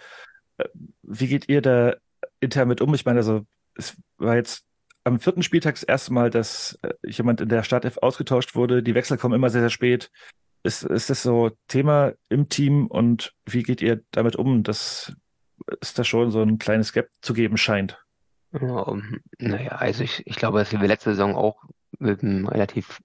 [0.59, 0.69] Äh,
[1.03, 1.95] Wie geht ihr da
[2.41, 2.93] intern mit um?
[2.95, 4.65] Ich meine, also es war jetzt
[5.05, 8.83] am vierten Spieltag das erste Mal, dass äh, jemand in der Startelf ausgetauscht wurde.
[8.83, 10.11] Die Wechsel kommen immer sehr, sehr spät.
[10.63, 15.15] Ist, ist das so Thema im Team und wie geht ihr damit um, dass
[15.81, 17.99] es da schon so ein kleines Gap zu geben scheint?
[18.53, 21.65] Ähm, naja, also ich, ich glaube, dass wir letzte Saison auch
[21.99, 23.01] mit einem relativ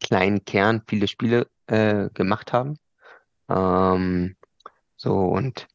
[0.00, 2.78] kleinen Kern viele Spiele äh, gemacht haben.
[3.48, 4.36] Ähm,
[4.96, 5.68] so, und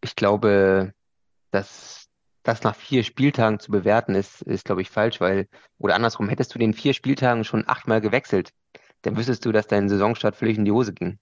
[0.00, 0.92] ich glaube,
[1.50, 2.08] dass
[2.42, 5.48] das nach vier Spieltagen zu bewerten ist, ist, glaube ich, falsch, weil,
[5.78, 8.52] oder andersrum, hättest du den vier Spieltagen schon achtmal gewechselt,
[9.02, 11.18] dann wüsstest du, dass dein Saisonstart völlig in die Hose ging.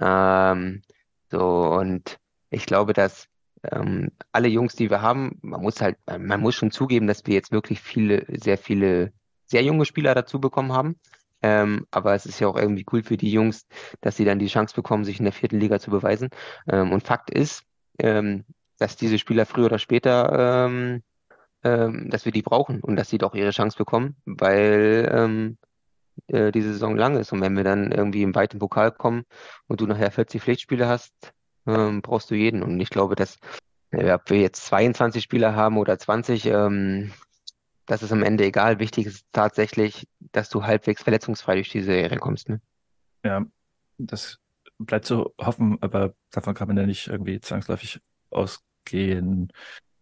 [0.00, 0.82] Ähm,
[1.30, 2.18] so, und
[2.50, 3.28] ich glaube, dass
[3.70, 7.34] ähm, alle Jungs, die wir haben, man muss halt, man muss schon zugeben, dass wir
[7.34, 9.12] jetzt wirklich viele, sehr viele,
[9.46, 10.96] sehr junge Spieler dazu bekommen haben.
[11.42, 13.66] Ähm, aber es ist ja auch irgendwie cool für die Jungs,
[14.00, 16.28] dass sie dann die Chance bekommen, sich in der vierten Liga zu beweisen.
[16.68, 17.64] Ähm, und Fakt ist,
[17.98, 18.44] ähm,
[18.78, 21.02] dass diese Spieler früher oder später, ähm,
[21.64, 25.58] ähm, dass wir die brauchen und dass sie doch ihre Chance bekommen, weil ähm,
[26.28, 27.32] äh, die Saison lang ist.
[27.32, 29.24] Und wenn wir dann irgendwie im weiten Pokal kommen
[29.66, 31.12] und du nachher 40 Pflichtspiele hast,
[31.66, 32.62] ähm, brauchst du jeden.
[32.62, 33.38] Und ich glaube, dass
[33.92, 37.12] ob wir jetzt 22 Spieler haben oder 20, ähm,
[37.86, 38.78] das ist am Ende egal.
[38.78, 42.48] Wichtig ist tatsächlich, dass du halbwegs verletzungsfrei durch die Serie kommst.
[42.48, 42.60] Ne?
[43.22, 43.44] Ja,
[43.98, 44.38] das
[44.78, 48.00] bleibt zu hoffen, aber davon kann man ja nicht irgendwie zwangsläufig
[48.30, 49.52] ausgehen.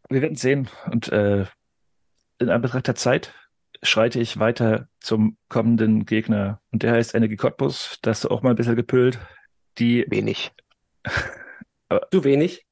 [0.09, 0.69] Wir werden sehen.
[0.87, 1.47] Und äh,
[2.39, 3.35] in Anbetracht der Zeit
[3.83, 6.61] schreite ich weiter zum kommenden Gegner.
[6.71, 7.99] Und der heißt Energie Cottbus.
[8.03, 9.19] Da hast du auch mal ein bisschen gepölt.
[9.79, 10.53] Die Wenig.
[12.13, 12.65] Zu wenig?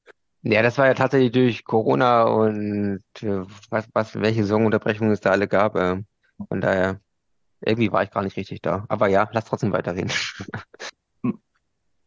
[0.43, 5.31] Ja, das war ja tatsächlich durch Corona und äh, was, was, welche Saisonunterbrechungen es da
[5.31, 5.75] alle gab.
[5.75, 6.01] Äh,
[6.47, 7.01] von daher,
[7.59, 8.85] irgendwie war ich gar nicht richtig da.
[8.87, 10.11] Aber ja, lass trotzdem weiterreden.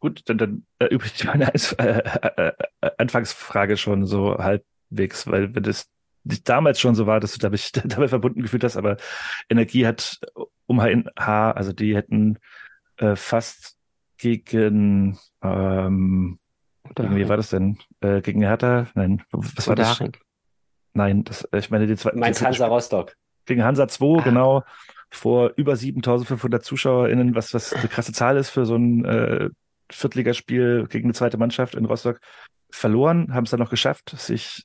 [0.00, 5.91] Gut, dann, dann erübrigt meine äh, äh, äh, Anfangsfrage schon so halbwegs, weil wenn das
[6.24, 8.96] nicht damals schon so war, dass du damit, damit verbunden gefühlt hast, aber
[9.48, 10.20] Energie hat
[10.66, 12.38] um HNH, also die hätten
[12.98, 13.76] äh, fast
[14.18, 16.38] gegen, ähm,
[16.94, 17.78] gegen wie war das denn?
[18.00, 18.86] Äh, gegen Hertha?
[18.94, 20.02] Nein, was war das?
[20.94, 22.18] Nein, das, ich meine, die zweiten.
[22.18, 23.16] Mainz die- Hansa Rostock.
[23.46, 24.22] gegen Hansa 2, Ah.
[24.22, 24.64] genau,
[25.10, 29.48] vor über 7500 ZuschauerInnen, was, was eine krasse Zahl ist für so ein äh,
[29.90, 32.20] Viertligaspiel gegen eine zweite Mannschaft in Rostock,
[32.70, 34.64] verloren, haben es dann noch geschafft, sich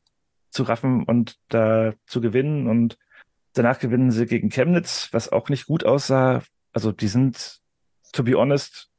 [0.49, 2.97] zu raffen und da zu gewinnen und
[3.53, 6.43] danach gewinnen sie gegen Chemnitz, was auch nicht gut aussah.
[6.73, 7.59] Also die sind,
[8.13, 8.89] to be honest,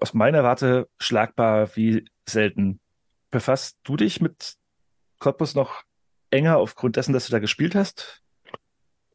[0.00, 2.80] aus meiner Warte schlagbar wie selten.
[3.30, 4.54] Befasst du dich mit
[5.18, 5.82] Cottbus noch
[6.30, 8.22] enger aufgrund dessen, dass du da gespielt hast?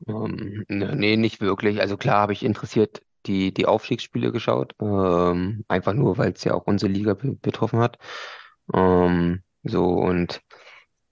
[0.07, 1.81] Ähm, ne- nee, nicht wirklich.
[1.81, 4.75] Also klar habe ich interessiert die, die Aufstiegsspiele geschaut.
[4.81, 7.97] Ähm, einfach nur, weil es ja auch unsere Liga be betroffen hat.
[8.73, 10.41] Ähm, so und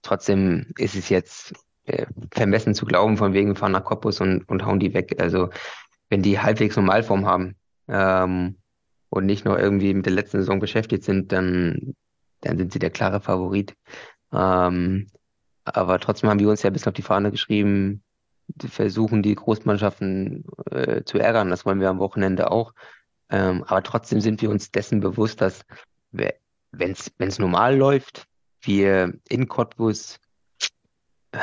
[0.02, 4.64] trotzdem ist es jetzt äh, vermessen zu glauben, von wegen fahren nach Cottbus und, und
[4.64, 5.20] hauen die weg.
[5.20, 5.50] Also
[6.10, 7.56] wenn die halbwegs Normalform haben
[7.88, 8.56] ähm,
[9.10, 11.94] und nicht noch irgendwie mit der letzten Saison beschäftigt sind, dann,
[12.40, 13.74] dann sind sie der klare Favorit.
[14.32, 15.08] Ähm,
[15.64, 18.02] aber trotzdem haben wir uns ja bis auf die Fahne geschrieben,
[18.58, 21.50] versuchen die Großmannschaften äh, zu ärgern.
[21.50, 22.72] Das wollen wir am Wochenende auch.
[23.30, 25.62] Ähm, aber trotzdem sind wir uns dessen bewusst, dass
[26.12, 28.26] wenn es normal läuft,
[28.68, 30.20] wir in Cottbus
[31.32, 31.38] äh,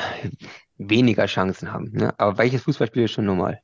[0.77, 1.91] weniger Chancen haben.
[1.91, 2.13] Ne?
[2.17, 3.59] Aber welches Fußballspiel ist schon normal?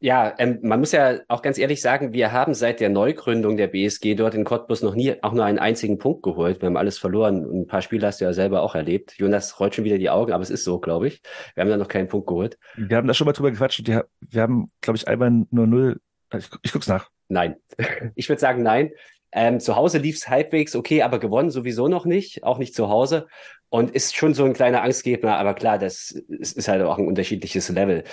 [0.00, 3.66] Ja, ähm, man muss ja auch ganz ehrlich sagen, wir haben seit der Neugründung der
[3.66, 6.62] BSG dort in Cottbus noch nie auch nur einen einzigen Punkt geholt.
[6.62, 7.44] Wir haben alles verloren.
[7.44, 9.14] Und ein paar Spiele hast du ja selber auch erlebt.
[9.16, 11.20] Jonas rollt schon wieder die Augen, aber es ist so, glaube ich.
[11.54, 12.58] Wir haben da noch keinen Punkt geholt.
[12.76, 13.88] Wir haben da schon mal drüber gequatscht.
[13.88, 14.06] wir
[14.36, 16.00] haben, glaube ich, einmal nur null.
[16.32, 17.10] Ich, ich guck's nach.
[17.28, 17.56] Nein.
[18.14, 18.90] Ich würde sagen, nein.
[19.32, 23.26] Ähm, zu Hause lief's halbwegs okay, aber gewonnen sowieso noch nicht, auch nicht zu Hause.
[23.70, 27.06] Und ist schon so ein kleiner Angstgegner, aber klar, das ist, ist halt auch ein
[27.06, 28.04] unterschiedliches Level.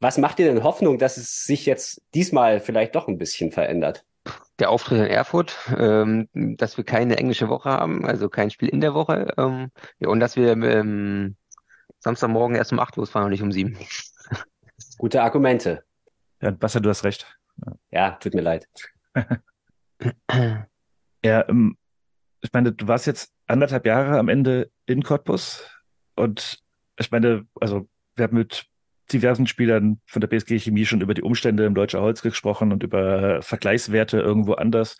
[0.00, 4.04] Was macht dir denn Hoffnung, dass es sich jetzt diesmal vielleicht doch ein bisschen verändert?
[4.58, 8.80] Der Auftritt in Erfurt, ähm, dass wir keine englische Woche haben, also kein Spiel in
[8.80, 9.34] der Woche.
[9.36, 11.36] Ähm, ja, und dass wir ähm,
[11.98, 13.76] Samstagmorgen erst um acht losfahren und nicht um sieben.
[14.98, 15.84] Gute Argumente.
[16.40, 17.26] Ja, Bastian, du hast recht.
[17.90, 18.66] Ja, tut mir leid.
[21.24, 21.76] Ja, ähm,
[22.40, 25.64] ich meine, du warst jetzt anderthalb Jahre am Ende in Cottbus
[26.16, 26.58] und
[26.98, 28.66] ich meine, also wir haben mit
[29.12, 32.82] diversen Spielern von der BSG Chemie schon über die Umstände im Deutscher Holz gesprochen und
[32.82, 34.96] über Vergleichswerte irgendwo anders.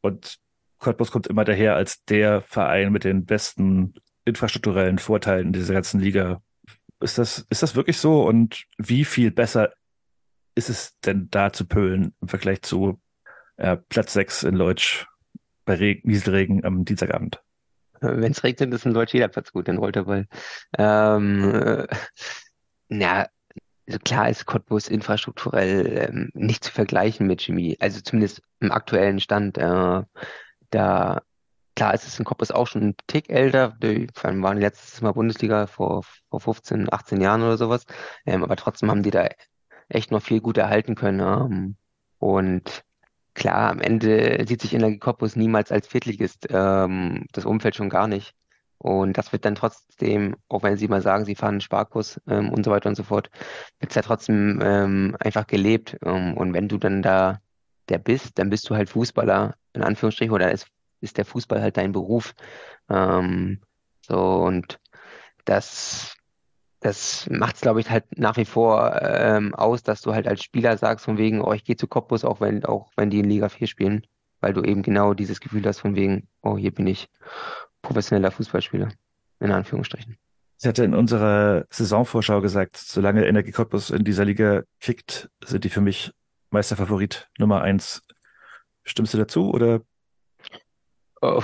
[0.00, 0.38] Und
[0.78, 6.00] Cottbus kommt immer daher als der Verein mit den besten infrastrukturellen Vorteilen in dieser ganzen
[6.00, 6.40] Liga.
[7.00, 8.24] Ist das, ist das wirklich so?
[8.24, 9.72] Und wie viel besser
[10.54, 13.00] ist es denn da zu pölen im Vergleich zu
[13.56, 15.06] äh, Platz 6 in Leutsch
[15.64, 17.40] bei Regen, Nieselregen am Dienstagabend?
[18.00, 20.26] Wenn es regnet, ist in Deutsch jeder Platz gut, in Rolterball.
[20.76, 21.86] Ähm, äh,
[22.88, 23.28] na,
[23.86, 27.76] also klar ist Cottbus infrastrukturell ähm, nicht zu vergleichen mit Chemie.
[27.80, 29.58] Also zumindest im aktuellen Stand.
[29.58, 30.02] Äh,
[30.70, 31.22] da,
[31.76, 33.76] klar ist es in Cottbus auch schon ein Tick älter.
[33.82, 37.84] Die vor allem waren die letztes Mal Bundesliga vor, vor 15, 18 Jahren oder sowas.
[38.26, 39.28] Ähm, aber trotzdem haben die da
[39.88, 41.20] echt noch viel gut erhalten können.
[41.20, 41.76] Ähm,
[42.18, 42.84] und
[43.34, 46.46] klar, am Ende sieht sich Energie Cottbus niemals als Viertligist.
[46.50, 48.34] Ähm, das Umfeld schon gar nicht.
[48.78, 52.50] Und das wird dann trotzdem, auch wenn Sie mal sagen, Sie fahren einen Sparkurs ähm,
[52.50, 53.30] und so weiter und so fort,
[53.78, 55.96] wird es ja trotzdem ähm, einfach gelebt.
[56.04, 57.40] Ähm, und wenn du dann da
[57.88, 60.66] der bist, dann bist du halt Fußballer, in Anführungsstrichen, oder ist,
[61.00, 62.34] ist der Fußball halt dein Beruf.
[62.88, 63.60] Ähm,
[64.00, 64.80] so, und
[65.44, 66.16] das
[66.82, 70.42] das macht es, glaube ich, halt nach wie vor ähm, aus, dass du halt als
[70.42, 73.30] Spieler sagst, von wegen, oh, ich gehe zu Cottbus, auch wenn, auch wenn die in
[73.30, 74.06] Liga 4 spielen,
[74.40, 77.08] weil du eben genau dieses Gefühl hast, von wegen, oh, hier bin ich
[77.82, 78.88] professioneller Fußballspieler,
[79.38, 80.18] in Anführungsstrichen.
[80.60, 85.70] Ich hatte in unserer Saisonvorschau gesagt, solange Energie Cottbus in dieser Liga kickt, sind die
[85.70, 86.12] für mich
[86.50, 88.02] Meisterfavorit Nummer eins.
[88.84, 89.82] Stimmst du dazu oder?
[91.20, 91.42] Oh,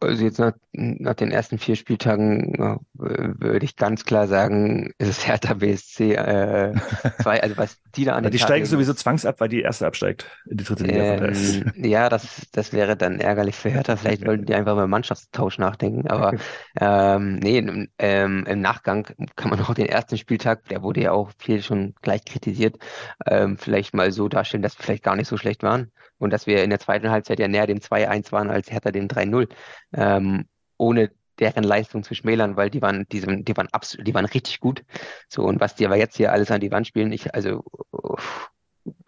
[0.00, 5.08] also jetzt nach, nach den ersten vier Spieltagen ja, würde ich ganz klar sagen, ist
[5.08, 6.74] es Hertha BSC äh,
[7.18, 9.60] zwei, also was die da an den die Tag steigen legen, sowieso zwangsab, weil die
[9.62, 11.04] erste absteigt in die dritte Liga.
[11.04, 13.96] Von daher ist- Ähm, ja, das, das wäre dann ärgerlich für Hertha.
[13.96, 16.08] Vielleicht wollten die einfach über Mannschaftstausch nachdenken.
[16.08, 16.34] Aber
[16.80, 21.12] ähm, nee, im, ähm, im Nachgang kann man auch den ersten Spieltag, der wurde ja
[21.12, 22.78] auch viel schon gleich kritisiert,
[23.26, 25.92] ähm, vielleicht mal so darstellen, dass wir vielleicht gar nicht so schlecht waren.
[26.20, 29.08] Und dass wir in der zweiten Halbzeit ja näher dem 2-1 waren als Hertha dem
[29.08, 29.48] 3-0.
[29.94, 30.46] Ähm,
[30.76, 31.10] ohne
[31.40, 34.84] deren Leistung zu schmälern, weil die waren, die, die waren absolut, die waren richtig gut.
[35.28, 38.50] So, und was die aber jetzt hier alles an die Wand spielen, ich, also, uff,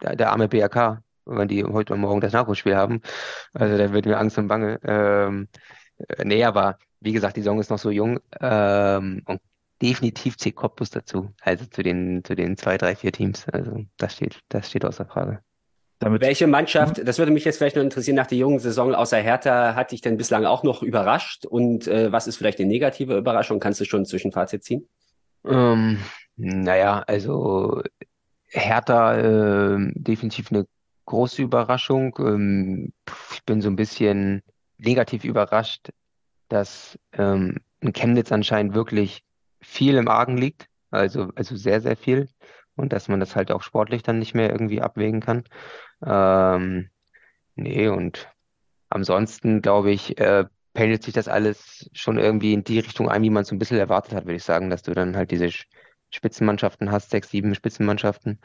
[0.01, 3.01] der, der arme BRK, wenn die heute und morgen das Nachholspiel haben.
[3.53, 4.79] Also da wird mir Angst und Bange.
[4.83, 5.47] Ähm,
[6.09, 8.19] äh, nee, aber wie gesagt, die Saison ist noch so jung.
[8.41, 9.41] Ähm, und
[9.81, 11.33] definitiv zählt Cottbus dazu.
[11.41, 13.47] Also zu den, zu den zwei, drei, vier Teams.
[13.49, 15.43] Also das steht, das steht außer Frage.
[16.03, 19.17] Damit Welche Mannschaft, das würde mich jetzt vielleicht noch interessieren, nach der jungen Saison außer
[19.17, 21.45] Hertha hat dich denn bislang auch noch überrascht?
[21.45, 23.59] Und äh, was ist vielleicht die negative Überraschung?
[23.59, 24.87] Kannst du schon ein Zwischenfazit ziehen?
[25.45, 25.99] Ähm,
[26.35, 27.81] naja, also
[28.47, 30.65] Hertha ähm, definitiv eine
[31.05, 32.15] große Überraschung.
[32.19, 32.93] Ähm,
[33.33, 34.41] ich bin so ein bisschen
[34.77, 35.89] negativ überrascht,
[36.49, 39.23] dass ähm, in Chemnitz anscheinend wirklich
[39.61, 40.67] viel im Argen liegt.
[40.91, 42.29] Also, also sehr, sehr viel.
[42.75, 45.43] Und dass man das halt auch sportlich dann nicht mehr irgendwie abwägen kann.
[46.05, 46.89] Ähm,
[47.55, 48.29] nee, und
[48.89, 53.29] ansonsten glaube ich, äh, pendelt sich das alles schon irgendwie in die Richtung ein, wie
[53.29, 55.45] man es so ein bisschen erwartet hat, würde ich sagen, dass du dann halt diese
[55.45, 55.65] Sch-
[56.09, 58.39] Spitzenmannschaften hast, sechs, sieben Spitzenmannschaften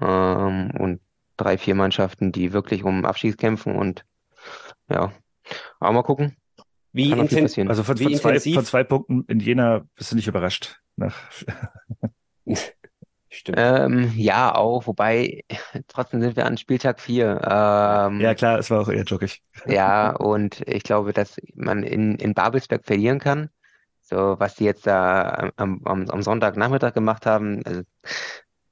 [0.00, 1.00] ähm, und
[1.38, 4.04] drei, vier Mannschaften, die wirklich um Abstieg kämpfen und
[4.90, 5.12] ja,
[5.80, 6.36] aber mal gucken.
[6.92, 7.68] Wie, Kann noch viel inten passieren.
[7.68, 8.54] Also von, wie von, zwei, intensiv?
[8.54, 10.78] von zwei Punkten in Jena bist du nicht überrascht.
[10.96, 11.16] Nach,
[13.42, 13.58] Stimmt.
[13.58, 15.42] Ähm, ja, auch, wobei
[15.88, 17.40] trotzdem sind wir an Spieltag vier.
[17.42, 19.42] Ähm, ja klar, es war auch eher jockig.
[19.66, 23.48] Ja, und ich glaube, dass man in, in Babelsberg verlieren kann.
[24.00, 27.82] So, was die jetzt da am, am, am Sonntagnachmittag gemacht haben, also,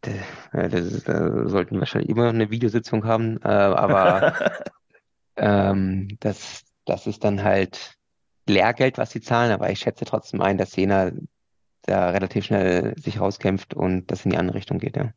[0.05, 0.21] d-
[0.53, 4.35] äh, das ist, da sollten wahrscheinlich immer noch eine Videositzung haben, äh, aber
[5.37, 7.95] ähm, das, das ist dann halt
[8.49, 11.11] Lehrgeld, was sie zahlen, aber ich schätze trotzdem ein, dass Jena
[11.83, 15.13] da relativ schnell sich rauskämpft und das in die andere Richtung geht, ja.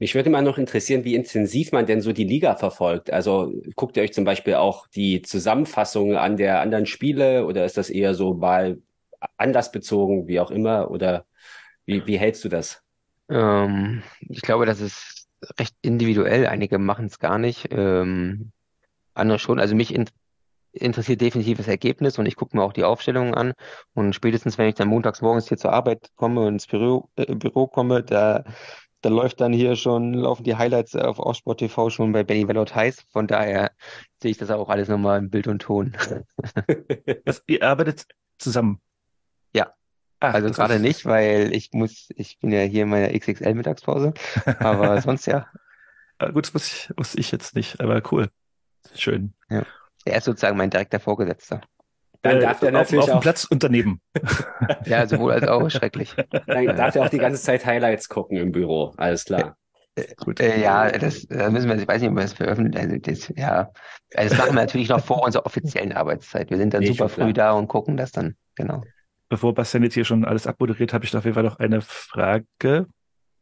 [0.00, 3.12] Mich würde mal noch interessieren, wie intensiv man denn so die Liga verfolgt.
[3.12, 7.76] Also guckt ihr euch zum Beispiel auch die Zusammenfassung an der anderen Spiele oder ist
[7.76, 8.78] das eher so mal
[9.36, 10.90] anlassbezogen, wie auch immer?
[10.92, 11.24] Oder
[11.84, 12.80] wie, wie hältst du das?
[13.28, 15.26] Ähm, ich glaube, das ist
[15.58, 16.46] recht individuell.
[16.46, 18.52] Einige machen es gar nicht, ähm,
[19.14, 19.58] andere schon.
[19.58, 20.08] Also mich in,
[20.80, 23.52] interessiert definitiv das Ergebnis und ich gucke mir auch die Aufstellungen an.
[23.94, 27.34] Und spätestens, wenn ich dann montags morgens hier zur Arbeit komme und ins Büro, äh,
[27.34, 28.44] Büro komme, da,
[29.02, 32.74] da läuft dann hier schon, laufen die Highlights auf Aussport TV schon bei Benny Velot
[32.74, 33.02] heiß.
[33.12, 33.70] Von daher
[34.22, 35.96] sehe ich das auch alles nochmal in Bild und Ton.
[37.24, 38.06] Das, ihr arbeitet
[38.38, 38.80] zusammen.
[39.54, 39.72] Ja.
[40.20, 44.14] Ach, Also gerade ist- nicht, weil ich muss, ich bin ja hier in meiner XXL-Mittagspause.
[44.58, 45.46] Aber sonst ja.
[46.18, 48.28] Ah, Gut, das wusste ich, wusste ich jetzt nicht, aber cool.
[48.94, 49.34] Schön.
[50.08, 51.60] Er ist sozusagen mein direkter Vorgesetzter.
[52.22, 54.00] Dann Äh, darf der natürlich auf dem auch, Platz und daneben.
[54.86, 56.14] Ja, sowohl als auch schrecklich.
[56.46, 58.92] dann darf er auch die ganze Zeit Highlights gucken im Büro.
[58.96, 59.56] Alles klar.
[60.24, 60.38] Gut.
[60.40, 62.78] Äh, ja, das da müssen wir, ich weiß nicht, ob wir das veröffentlichen.
[62.90, 63.70] Also das, ja,
[64.14, 66.50] also das machen wir natürlich noch vor unserer offiziellen Arbeitszeit.
[66.50, 67.26] Wir sind dann Nee, super schon klar.
[67.26, 68.36] früh da und gucken das dann.
[68.54, 68.82] Genau.
[69.28, 72.86] Bevor Bastian jetzt hier schon alles abmoderiert, habe ich auf jeden Fall noch eine Frage.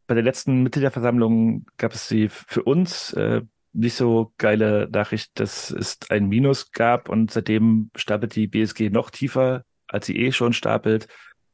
[0.06, 3.42] Bei der letzten Mitgliederversammlung gab es die für uns äh,
[3.76, 9.10] nicht so geile Nachricht, dass es ein Minus gab und seitdem stapelt die BSG noch
[9.10, 11.08] tiefer, als sie eh schon stapelt.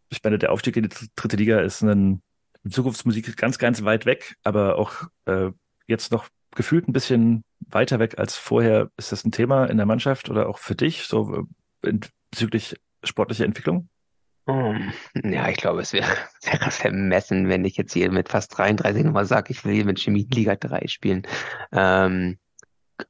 [0.08, 2.22] Ich meine, der Aufstieg in die dritte Liga ist ein
[2.68, 5.50] Zukunftsmusik ganz, ganz weit weg, aber auch äh,
[5.86, 8.90] jetzt noch gefühlt ein bisschen weiter weg als vorher.
[8.96, 11.46] Ist das ein Thema in der Mannschaft oder auch für dich, so
[11.82, 11.92] äh,
[12.30, 13.88] bezüglich sportlicher Entwicklung?
[14.44, 16.10] Um, ja, ich glaube, es wäre,
[16.42, 20.00] wäre vermessen, wenn ich jetzt hier mit fast 33 nochmal sage, ich will hier mit
[20.00, 21.26] Chemie Liga 3 spielen.
[21.72, 22.38] Ähm,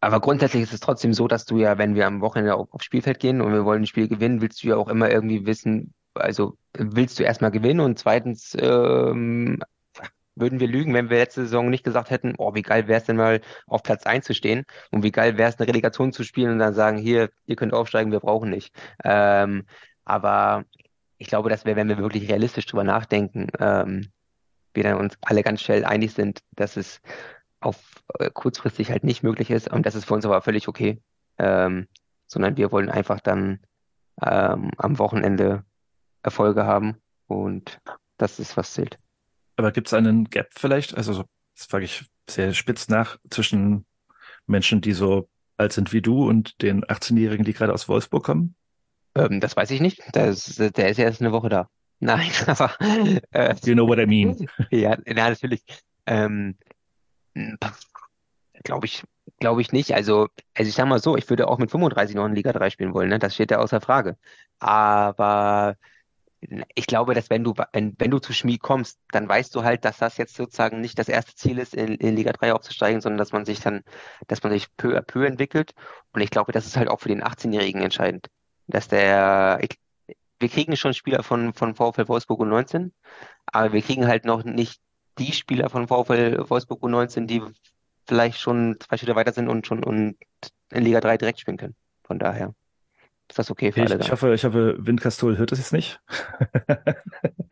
[0.01, 2.85] aber grundsätzlich ist es trotzdem so, dass du ja, wenn wir am Wochenende auf, aufs
[2.85, 5.95] Spielfeld gehen und wir wollen ein Spiel gewinnen, willst du ja auch immer irgendwie wissen,
[6.15, 9.63] also willst du erstmal gewinnen und zweitens ähm,
[10.35, 13.07] würden wir lügen, wenn wir letzte Saison nicht gesagt hätten, oh, wie geil wäre es
[13.07, 16.25] denn mal auf Platz 1 zu stehen und wie geil wäre es eine Relegation zu
[16.25, 18.75] spielen und dann sagen, hier, ihr könnt aufsteigen, wir brauchen nicht.
[19.05, 19.67] Ähm,
[20.05, 20.65] aber
[21.23, 24.11] ich glaube, das wäre, wenn wir wirklich realistisch drüber nachdenken, ähm,
[24.75, 27.01] wir dann uns alle ganz schnell einig sind, dass es
[27.61, 29.71] auf äh, kurzfristig halt nicht möglich ist.
[29.71, 31.01] Und das ist für uns aber völlig okay.
[31.39, 31.87] Ähm,
[32.27, 33.61] sondern wir wollen einfach dann
[34.21, 35.65] ähm, am Wochenende
[36.25, 36.97] Erfolge haben
[37.29, 37.79] und
[38.17, 38.97] das ist, was zählt.
[39.57, 40.97] Aber gibt es einen Gap vielleicht?
[40.97, 41.25] Also, so-
[41.57, 43.87] das frage ich sehr spitz nach, zwischen
[44.47, 48.57] Menschen, die so alt sind wie du und den 18-Jährigen, die gerade aus Wolfsburg kommen?
[49.15, 50.03] Ähm, das weiß ich nicht.
[50.13, 51.69] Das, der ist ja erst eine Woche da.
[52.01, 52.75] Nein, aber
[53.31, 54.49] äh, You know what I mean.
[54.71, 55.63] ja, na, natürlich.
[56.07, 56.57] Ähm,
[58.65, 59.05] glaube ich,
[59.39, 59.95] glaube ich nicht.
[59.95, 62.71] Also, also ich sag mal so, ich würde auch mit 35 noch in Liga 3
[62.71, 63.19] spielen wollen, ne?
[63.19, 64.17] Das steht ja außer Frage.
[64.59, 65.77] Aber
[66.75, 69.85] ich glaube, dass wenn du, wenn, wenn du zu Schmie kommst, dann weißt du halt,
[69.85, 73.19] dass das jetzt sozusagen nicht das erste Ziel ist, in, in Liga 3 aufzusteigen, sondern
[73.19, 73.83] dass man sich dann,
[74.27, 75.75] dass man sich peu à peu entwickelt.
[76.13, 78.29] Und ich glaube, das ist halt auch für den 18-Jährigen entscheidend.
[78.67, 79.79] Dass der, ich,
[80.39, 82.91] wir kriegen schon Spieler von, von VfL Wolfsburg U19,
[83.47, 84.81] aber wir kriegen halt noch nicht
[85.19, 87.43] die Spieler von VfL Wolfsburg U19, die
[88.07, 90.17] vielleicht schon zwei Schritte weiter sind und schon und
[90.71, 91.77] in Liga 3 direkt spielen können.
[92.05, 92.55] Von daher
[93.33, 94.13] ist das okay für Ich, alle ich da.
[94.13, 96.01] hoffe, ich hoffe, Windkastol hört das jetzt nicht.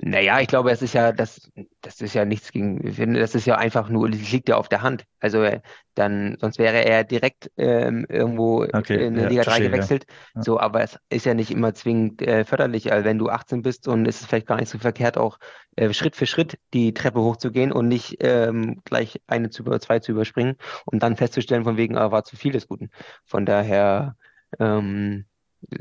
[0.03, 1.51] Naja, ich glaube, es ist ja, das,
[1.83, 4.57] das ist ja nichts gegen, ich finde, das ist ja einfach nur, das liegt ja
[4.57, 5.05] auf der Hand.
[5.21, 5.61] Also äh,
[5.95, 9.71] dann, sonst wäre er direkt ähm, irgendwo Okay, in ja, Liga 3 verstehe, ja.
[9.71, 10.07] gewechselt.
[10.35, 10.43] Ja.
[10.43, 12.91] So, aber es ist ja nicht immer zwingend äh, förderlich.
[12.93, 15.39] Also wenn du 18 bist und ist es vielleicht gar nicht so verkehrt, auch
[15.77, 19.99] äh, Schritt für Schritt die Treppe hochzugehen und nicht ähm, gleich eine zu über zwei
[19.99, 20.57] zu überspringen
[20.87, 22.91] und dann festzustellen, von wegen, ah, war zu viel des Guten.
[23.27, 24.17] Von daher,
[24.59, 25.27] ähm,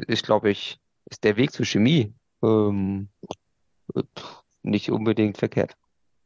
[0.07, 2.13] ist, glaube ich, ist der Weg zur Chemie
[2.43, 3.09] ähm,
[4.63, 5.75] nicht unbedingt verkehrt.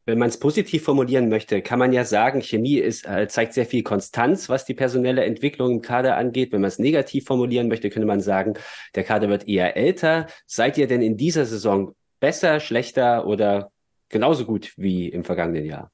[0.05, 3.65] Wenn man es positiv formulieren möchte, kann man ja sagen, Chemie ist, äh, zeigt sehr
[3.65, 6.51] viel Konstanz, was die personelle Entwicklung im Kader angeht.
[6.51, 8.55] Wenn man es negativ formulieren möchte, könnte man sagen,
[8.95, 10.27] der Kader wird eher älter.
[10.45, 13.71] Seid ihr denn in dieser Saison besser, schlechter oder
[14.09, 15.89] genauso gut wie im vergangenen Jahr?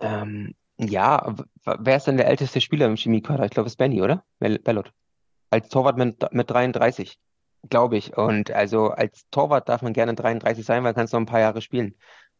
[0.00, 1.34] Ähm, ja,
[1.64, 3.46] wer ist denn der älteste Spieler im Chemiekader?
[3.46, 4.22] Ich glaube, es ist Benny, oder?
[4.38, 4.92] Bell- Bellot.
[5.50, 7.18] Als Torwart mit, mit 33,
[7.68, 8.16] glaube ich.
[8.16, 11.60] Und also als Torwart darf man gerne 33 sein, weil kannst noch ein paar Jahre
[11.60, 11.94] spielen.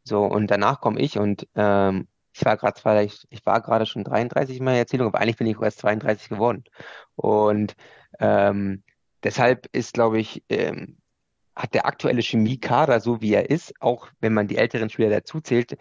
[0.05, 4.05] So, und danach komme ich und ähm, ich war gerade vielleicht, ich war gerade schon
[4.05, 6.65] 33 in meiner Erzählung, aber eigentlich bin ich erst 32 geworden.
[7.17, 7.75] Und
[8.21, 8.83] ähm,
[9.23, 10.99] deshalb ist, glaube ich, ähm,
[11.57, 15.41] hat der aktuelle Chemiekader, so wie er ist, auch wenn man die älteren Spieler dazu
[15.41, 15.79] zählt,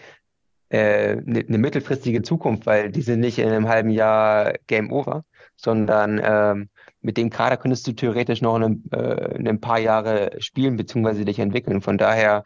[0.70, 5.26] äh, eine ne mittelfristige Zukunft, weil die sind nicht in einem halben Jahr Game Over,
[5.58, 6.70] sondern ähm,
[7.06, 11.24] mit dem Kader könntest du theoretisch noch ein, äh, ein paar Jahre spielen bzw.
[11.24, 11.82] dich entwickeln.
[11.82, 12.44] Von daher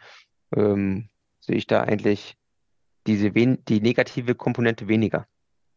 [0.53, 1.07] ähm,
[1.39, 2.35] sehe ich da eigentlich
[3.07, 5.25] diese die negative Komponente weniger.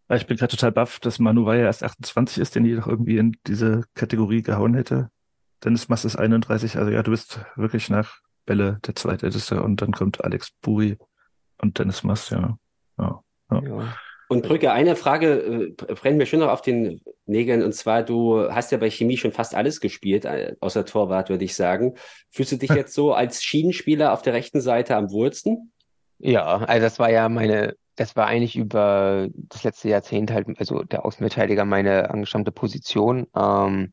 [0.09, 3.19] Ich bin gerade total baff, dass Manu Weyer erst 28 ist, den ich doch irgendwie
[3.19, 5.11] in diese Kategorie gehauen hätte.
[5.65, 9.93] Dennis Mass ist 31, also ja, du bist wirklich nach Bälle der zweitälteste und dann
[9.93, 10.99] kommt Alex Buri
[11.59, 12.59] und Dennis Mass, ja.
[12.99, 13.23] ja.
[13.53, 13.95] Ja.
[14.33, 18.51] Und Brücke, eine Frage äh, brennt mir schon noch auf den Nägeln, und zwar, du
[18.51, 21.97] hast ja bei Chemie schon fast alles gespielt, äh, außer Torwart, würde ich sagen.
[22.31, 25.71] Fühlst du dich jetzt so als Schienenspieler auf der rechten Seite am wohlsten?
[26.19, 30.83] Ja, also das war ja meine, das war eigentlich über das letzte Jahrzehnt halt, also
[30.83, 33.27] der Außenverteidiger meine angestammte Position.
[33.37, 33.93] Ähm,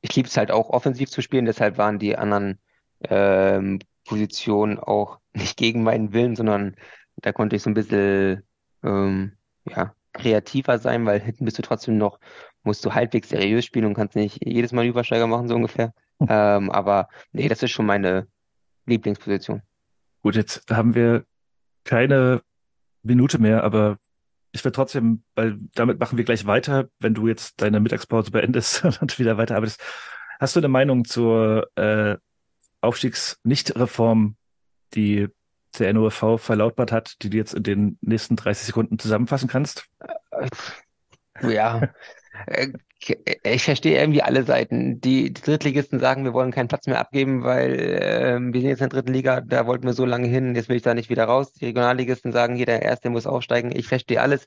[0.00, 2.60] ich liebe es halt auch offensiv zu spielen, deshalb waren die anderen
[3.08, 6.76] ähm, Positionen auch nicht gegen meinen Willen, sondern
[7.16, 8.44] da konnte ich so ein bisschen
[8.84, 9.32] ähm,
[9.68, 12.18] ja, kreativer sein, weil hinten bist du trotzdem noch,
[12.62, 15.94] musst du halbwegs seriös spielen und kannst nicht jedes Mal Übersteiger machen, so ungefähr.
[16.28, 18.28] Ähm, aber nee, das ist schon meine
[18.86, 19.62] Lieblingsposition.
[20.22, 21.24] Gut, jetzt haben wir
[21.84, 22.42] keine
[23.02, 23.98] Minute mehr, aber
[24.52, 28.84] ich will trotzdem, weil damit machen wir gleich weiter, wenn du jetzt deine Mittagspause beendest
[29.00, 29.80] und wieder weiterarbeitest.
[30.38, 32.16] Hast du eine Meinung zur äh,
[32.80, 34.36] Aufstiegs-Nicht-Reform,
[34.94, 35.28] die
[35.78, 39.88] der NOFV verlautbart hat, die du jetzt in den nächsten 30 Sekunden zusammenfassen kannst?
[41.42, 41.90] Ja,
[42.46, 42.68] äh,
[43.42, 45.00] ich verstehe irgendwie alle Seiten.
[45.00, 48.80] Die, die Drittligisten sagen, wir wollen keinen Platz mehr abgeben, weil ähm, wir sind jetzt
[48.80, 51.10] in der dritten Liga, da wollten wir so lange hin, jetzt will ich da nicht
[51.10, 51.52] wieder raus.
[51.52, 53.72] Die Regionalligisten sagen, jeder Erste muss aufsteigen.
[53.74, 54.46] Ich verstehe alles.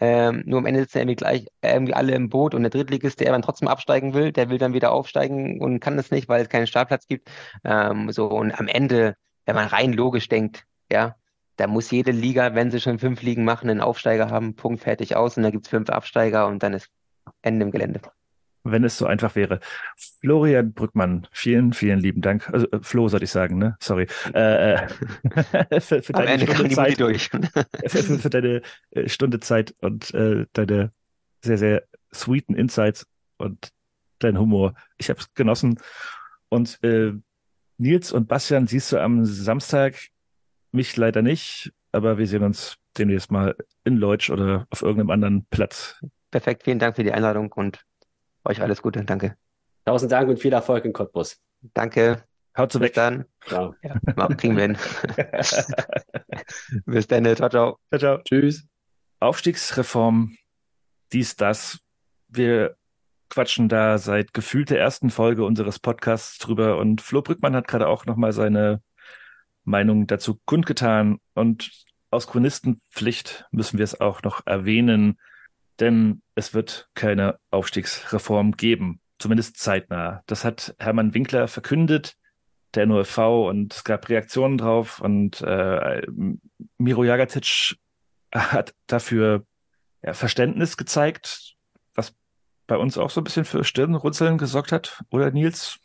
[0.00, 3.32] Ähm, nur am Ende sitzen irgendwie gleich irgendwie alle im Boot und der Drittligist, der
[3.32, 6.48] dann trotzdem absteigen will, der will dann wieder aufsteigen und kann es nicht, weil es
[6.48, 7.30] keinen Startplatz gibt.
[7.64, 9.16] Ähm, so und am Ende,
[9.46, 11.16] wenn man rein logisch denkt, ja,
[11.56, 15.16] da muss jede Liga, wenn sie schon fünf Ligen machen, einen Aufsteiger haben, Punkt, fertig
[15.16, 15.36] aus.
[15.36, 16.88] Und dann gibt's fünf Absteiger und dann ist
[17.42, 18.00] Ende im Gelände.
[18.66, 19.60] Wenn es so einfach wäre.
[20.20, 22.48] Florian Brückmann, vielen, vielen lieben Dank.
[22.50, 23.76] Also äh, Flo, sollte ich sagen, ne?
[23.78, 24.06] Sorry.
[24.32, 24.88] Äh, äh,
[25.80, 26.98] für, für deine Ende Stunde Zeit.
[26.98, 27.28] durch.
[27.86, 30.92] für, für, für deine äh, Stunde Zeit und äh, deine
[31.42, 31.82] sehr, sehr
[32.12, 33.70] sweeten Insights und
[34.18, 34.74] dein Humor.
[34.96, 35.78] Ich habe es genossen.
[36.48, 37.12] Und äh,
[37.78, 39.94] Nils und Bastian siehst du am Samstag,
[40.72, 41.72] mich leider nicht.
[41.92, 43.54] aber wir sehen uns demnächst mal
[43.84, 46.00] in Leutsch oder auf irgendeinem anderen Platz.
[46.30, 47.84] Perfekt, vielen Dank für die Einladung und
[48.44, 49.04] euch alles Gute.
[49.04, 49.36] Danke.
[49.84, 51.38] Tausend Dank und viel Erfolg in Cottbus.
[51.74, 52.24] Danke.
[52.56, 52.94] Haut so Bis weg.
[52.94, 53.24] dann.
[53.46, 53.74] Ciao.
[53.82, 54.76] Ja, mal- kriegen wir hin.
[56.86, 57.24] Bis dann.
[57.36, 57.78] Ciao, ciao.
[57.90, 58.18] Ciao, ciao.
[58.24, 58.66] Tschüss.
[59.20, 60.36] Aufstiegsreform,
[61.12, 61.78] dies, das.
[62.28, 62.76] Wir
[63.34, 66.78] quatschen da seit gefühlt der ersten Folge unseres Podcasts drüber.
[66.78, 68.80] Und Flo Brückmann hat gerade auch nochmal seine
[69.64, 71.18] Meinung dazu kundgetan.
[71.34, 71.72] Und
[72.10, 75.18] aus Chronistenpflicht müssen wir es auch noch erwähnen,
[75.80, 80.22] denn es wird keine Aufstiegsreform geben, zumindest zeitnah.
[80.26, 82.14] Das hat Hermann Winkler verkündet,
[82.74, 85.00] der NOFV, und es gab Reaktionen drauf.
[85.00, 86.06] Und äh,
[86.78, 87.74] Miro Jagatic
[88.32, 89.44] hat dafür
[90.04, 91.53] ja, Verständnis gezeigt,
[92.66, 95.78] bei uns auch so ein bisschen für Stirnrunzeln gesorgt hat, oder Nils?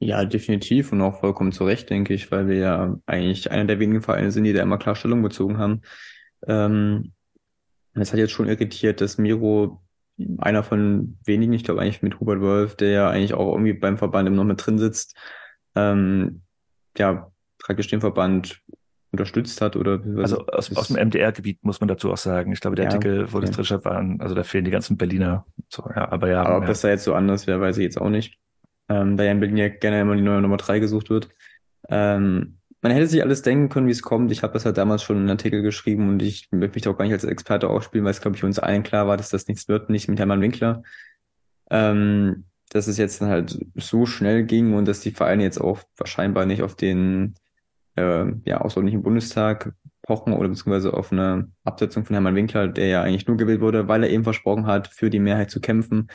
[0.00, 3.80] Ja, definitiv und auch vollkommen zu Recht, denke ich, weil wir ja eigentlich einer der
[3.80, 5.82] wenigen Vereine sind, die da immer klar Stellung bezogen haben.
[6.46, 7.12] Ähm,
[7.96, 9.82] hat jetzt schon irritiert, dass Miro
[10.38, 13.98] einer von wenigen, ich glaube eigentlich mit Hubert Wolf, der ja eigentlich auch irgendwie beim
[13.98, 15.16] Verband immer noch mit drin sitzt,
[15.74, 16.42] ähm,
[16.96, 18.60] ja, praktisch den Verband
[19.10, 22.52] unterstützt hat oder Also aus, aus dem MDR-Gebiet muss man dazu auch sagen.
[22.52, 23.56] Ich glaube, der Ja, Artikel, wo das okay.
[23.56, 25.46] drin stand, waren, also da fehlen die ganzen Berliner.
[25.70, 26.68] So, ja, aber ja, Aber ob ja.
[26.68, 28.38] das da jetzt so anders wäre, weiß ich jetzt auch nicht.
[28.88, 31.28] Ähm, da ja in Berlin ja gerne immer die neue Nummer drei gesucht wird.
[31.88, 34.30] Ähm, man hätte sich alles denken können, wie es kommt.
[34.30, 36.90] Ich habe das halt damals schon in einem Artikel geschrieben und ich möchte mich da
[36.90, 39.30] auch gar nicht als Experte aufspielen, weil es, glaube ich, uns allen klar war, dass
[39.30, 40.82] das nichts wird, nicht mit Hermann Winkler.
[41.70, 45.80] Ähm, dass es jetzt dann halt so schnell ging und dass die Vereine jetzt auch
[45.96, 47.34] wahrscheinlich nicht auf den
[47.98, 53.02] äh, ja, außerordentlichen Bundestag pochen oder beziehungsweise auf eine Absetzung von Hermann Winkler, der ja
[53.02, 56.08] eigentlich nur gewählt wurde, weil er eben versprochen hat, für die Mehrheit zu kämpfen,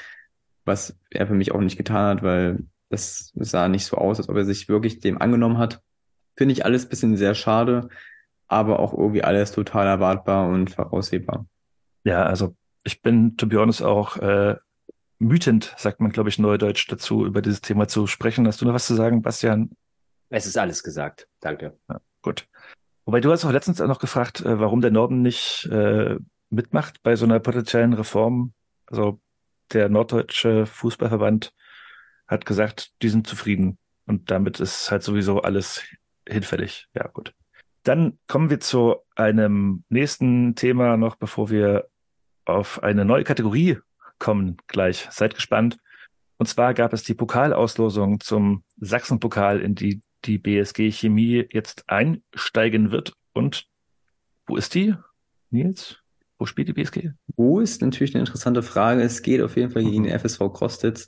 [0.66, 4.30] was er für mich auch nicht getan hat, weil das sah nicht so aus, als
[4.30, 5.82] ob er sich wirklich dem angenommen hat.
[6.36, 7.90] Finde ich alles bisschen sehr schade,
[8.48, 11.46] aber auch irgendwie alles total erwartbar und voraussehbar.
[12.04, 14.56] Ja, also ich bin, to be honest, auch äh,
[15.20, 18.48] wütend, sagt man, glaube ich, neudeutsch dazu, über dieses Thema zu sprechen.
[18.48, 19.72] Hast du noch was zu sagen, Bastian?
[20.34, 21.28] Es ist alles gesagt.
[21.42, 21.78] Danke.
[22.24, 22.48] Gut.
[23.06, 26.18] Wobei du hast auch letztens noch gefragt, äh, warum der Norden nicht äh,
[26.50, 28.54] mitmacht bei so einer potenziellen Reform.
[28.88, 29.22] Also
[29.74, 31.54] der Norddeutsche Fußballverband
[32.26, 33.78] hat gesagt, die sind zufrieden
[34.08, 35.84] und damit ist halt sowieso alles
[36.28, 36.88] hinfällig.
[36.96, 37.36] Ja, gut.
[37.84, 41.90] Dann kommen wir zu einem nächsten Thema noch, bevor wir
[42.46, 43.78] auf eine neue Kategorie
[44.18, 45.08] kommen gleich.
[45.12, 45.78] Seid gespannt.
[46.38, 52.92] Und zwar gab es die Pokalauslosung zum Sachsenpokal, in die die BSG Chemie jetzt einsteigen
[52.92, 53.14] wird.
[53.34, 53.68] Und
[54.48, 54.96] wo ist die?
[55.50, 55.98] Nils?
[56.38, 57.12] Wo spielt die BSG?
[57.36, 59.02] Wo ist natürlich eine interessante Frage.
[59.02, 61.08] Es geht auf jeden Fall gegen den FSV Krostitz.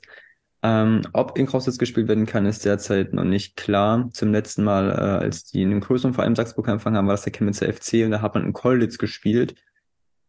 [0.62, 4.08] Ähm, ob in Krostitz gespielt werden kann, ist derzeit noch nicht klar.
[4.12, 7.22] Zum letzten Mal, äh, als die in einem größeren Verein Sachsenpokal empfangen haben, war das
[7.22, 9.54] der Chemnitzer FC und da hat man in Kolditz gespielt.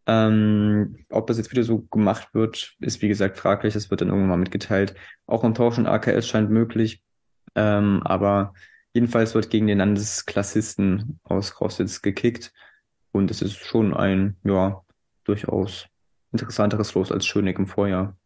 [0.05, 3.73] Ähm, ob das jetzt wieder so gemacht wird, ist wie gesagt fraglich.
[3.73, 4.95] Das wird dann irgendwann mal mitgeteilt.
[5.25, 7.01] Auch ein Tausch in AKS scheint möglich.
[7.55, 8.53] Ähm, aber
[8.97, 12.51] jedenfalls wird gegen den Landesklassisten aus Krostitz gekickt.
[13.11, 14.83] Und es ist schon ein, ja,
[15.23, 15.85] durchaus
[16.31, 18.17] interessanteres Los als Schöneck im Vorjahr.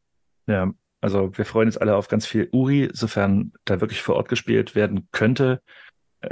[0.47, 4.30] Ja, also wir freuen uns alle auf ganz viel Uri, sofern da wirklich vor Ort
[4.30, 5.61] gespielt werden könnte.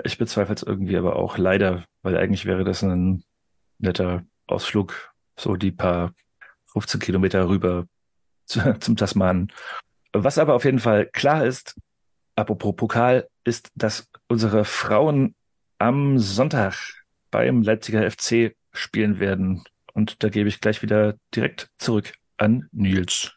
[0.05, 3.25] Ich bezweifle es irgendwie aber auch leider, weil eigentlich wäre das ein
[3.77, 6.13] netter Ausflug, so die paar
[6.67, 7.87] 15 Kilometer rüber
[8.45, 9.51] zu, zum Tasmanen.
[10.13, 11.75] Was aber auf jeden Fall klar ist,
[12.37, 15.35] apropos Pokal, ist, dass unsere Frauen
[15.77, 16.75] am Sonntag
[17.31, 19.63] beim Leipziger FC spielen werden.
[19.93, 23.33] Und da gebe ich gleich wieder direkt zurück an Nils.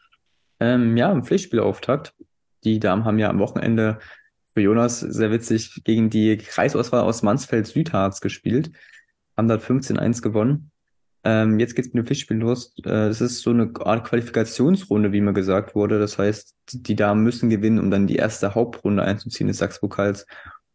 [0.59, 2.13] Ähm, ja, im Pflichtspielauftakt.
[2.63, 3.99] Die Damen haben ja am Wochenende
[4.53, 8.71] für Jonas sehr witzig gegen die Kreisauswahl aus Mansfeld-Südharz gespielt.
[9.35, 10.71] Haben dort 15-1 gewonnen.
[11.25, 12.73] Ähm, jetzt geht's mit dem Pflichtspiel los.
[12.79, 15.99] Äh, das ist so eine Art Qualifikationsrunde, wie mir gesagt wurde.
[15.99, 20.25] Das heißt, die Damen müssen gewinnen, um dann die erste Hauptrunde einzuziehen des Sachspokals.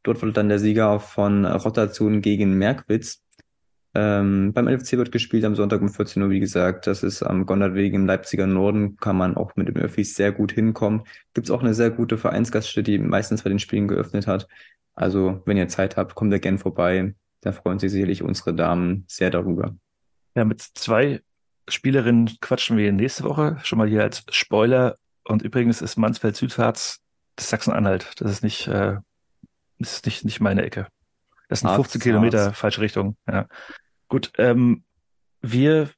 [0.02, 3.22] Dort wird dann der Sieger von Rotation gegen Merkwitz.
[3.94, 6.86] Ähm, beim LFC wird gespielt am Sonntag um 14 Uhr, wie gesagt.
[6.86, 8.96] Das ist am Gondardweg im Leipziger Norden.
[8.96, 11.02] Kann man auch mit den Öffis sehr gut hinkommen.
[11.34, 14.48] Gibt's auch eine sehr gute Vereinsgaststätte, die meistens bei den Spielen geöffnet hat.
[14.94, 17.14] Also, wenn ihr Zeit habt, kommt da gern vorbei.
[17.40, 19.76] Da freuen sich sicherlich unsere Damen sehr darüber.
[20.38, 21.20] Ja, mit zwei
[21.66, 23.58] Spielerinnen quatschen wir nächste Woche.
[23.64, 24.94] Schon mal hier als Spoiler.
[25.24, 27.00] Und übrigens ist Mansfeld Südharz
[27.34, 28.12] das Sachsen-Anhalt.
[28.18, 28.98] Das ist nicht, äh,
[29.80, 30.86] das ist nicht, nicht meine Ecke.
[31.48, 33.16] Das sind Harz, 15 Kilometer falsche Richtung.
[33.26, 33.46] Ja.
[34.06, 34.84] Gut, ähm,
[35.40, 35.90] wir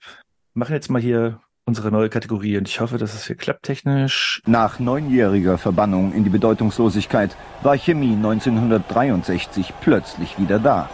[0.54, 4.40] machen jetzt mal hier unsere neue Kategorie und ich hoffe, dass es hier klappt technisch.
[4.46, 10.88] Nach neunjähriger Verbannung in die Bedeutungslosigkeit war Chemie 1963 plötzlich wieder da.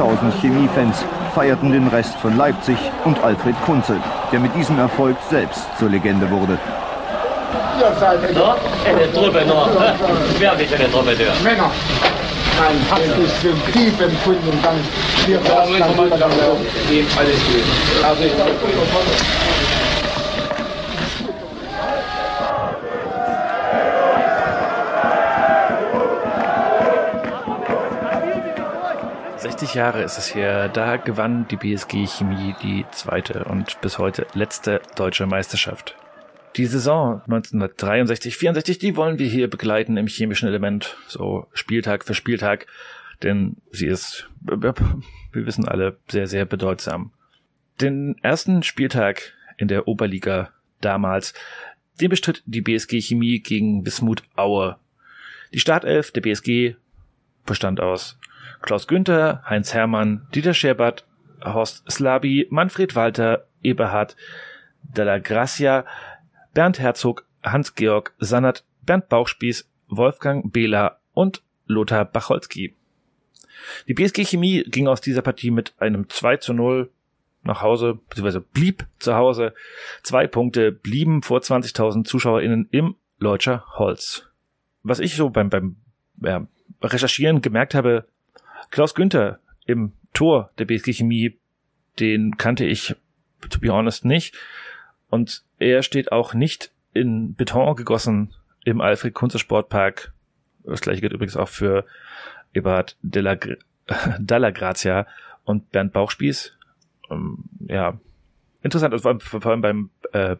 [0.00, 3.98] 15.000 Chemiefans feierten den Rest von Leipzig und Alfred Kunzel,
[4.32, 6.58] der mit diesem Erfolg selbst zur Legende wurde.
[7.78, 8.54] Ihr seid so,
[8.88, 9.68] eine Truppe noch.
[10.38, 11.16] Wirklich eine Truppe.
[11.44, 11.70] Männer,
[12.60, 13.34] ein herzliches
[13.72, 14.76] Triebempfunden und dann
[15.26, 17.64] wird das dann wieder Alles gut.
[18.02, 18.32] Also ich
[29.60, 34.26] 60 Jahre ist es her, da gewann die BSG Chemie die zweite und bis heute
[34.32, 35.96] letzte deutsche Meisterschaft.
[36.56, 42.68] Die Saison 1963-64, die wollen wir hier begleiten im chemischen Element, so Spieltag für Spieltag,
[43.22, 44.74] denn sie ist, wir
[45.34, 47.12] wissen alle, sehr, sehr bedeutsam.
[47.82, 51.34] Den ersten Spieltag in der Oberliga damals,
[52.00, 54.78] den bestritt die BSG Chemie gegen Wismut Aue.
[55.52, 56.76] Die Startelf der BSG
[57.44, 58.19] bestand aus
[58.62, 61.06] Klaus Günther, Heinz Hermann, Dieter Scherbert,
[61.42, 64.16] Horst Slabi, Manfred Walter, Eberhard
[64.82, 65.84] Della Gracia,
[66.54, 72.74] Bernd Herzog, Hans-Georg Sannert, Bernd Bauchspieß, Wolfgang Behler und Lothar Bacholski.
[73.88, 76.90] Die BSG Chemie ging aus dieser Partie mit einem 2 zu 0
[77.42, 79.54] nach Hause, beziehungsweise blieb zu Hause.
[80.02, 84.30] Zwei Punkte blieben vor 20.000 ZuschauerInnen im Leutscher Holz.
[84.82, 85.76] Was ich so beim, beim
[86.22, 86.46] ja,
[86.82, 88.06] Recherchieren gemerkt habe,
[88.70, 91.38] Klaus Günther im Tor der BSG Chemie,
[91.98, 92.96] den kannte ich,
[93.48, 94.36] to be honest, nicht.
[95.08, 100.12] Und er steht auch nicht in Beton gegossen im Alfred Kunze Sportpark.
[100.64, 101.84] Das gleiche gilt übrigens auch für
[102.52, 103.36] Eberhard Della,
[104.20, 105.06] Dalla Grazia
[105.44, 106.56] und Bernd Bauchspieß.
[107.10, 107.98] Ähm, ja,
[108.62, 110.36] interessant, also vor, allem beim, äh,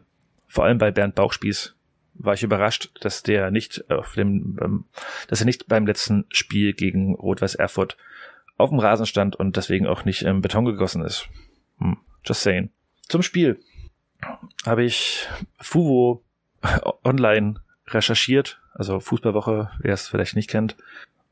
[0.47, 1.75] vor allem bei Bernd Bauchspieß
[2.13, 4.85] war ich überrascht, dass der nicht auf dem,
[5.27, 7.97] dass er nicht beim letzten Spiel gegen Rot-Weiß Erfurt
[8.57, 11.27] auf dem Rasen stand und deswegen auch nicht im Beton gegossen ist.
[11.79, 12.69] Hm, just saying.
[13.07, 13.59] Zum Spiel
[14.65, 15.27] habe ich
[15.59, 16.23] Fuvo
[17.03, 17.55] online
[17.87, 20.75] recherchiert, also Fußballwoche, wer es vielleicht nicht kennt,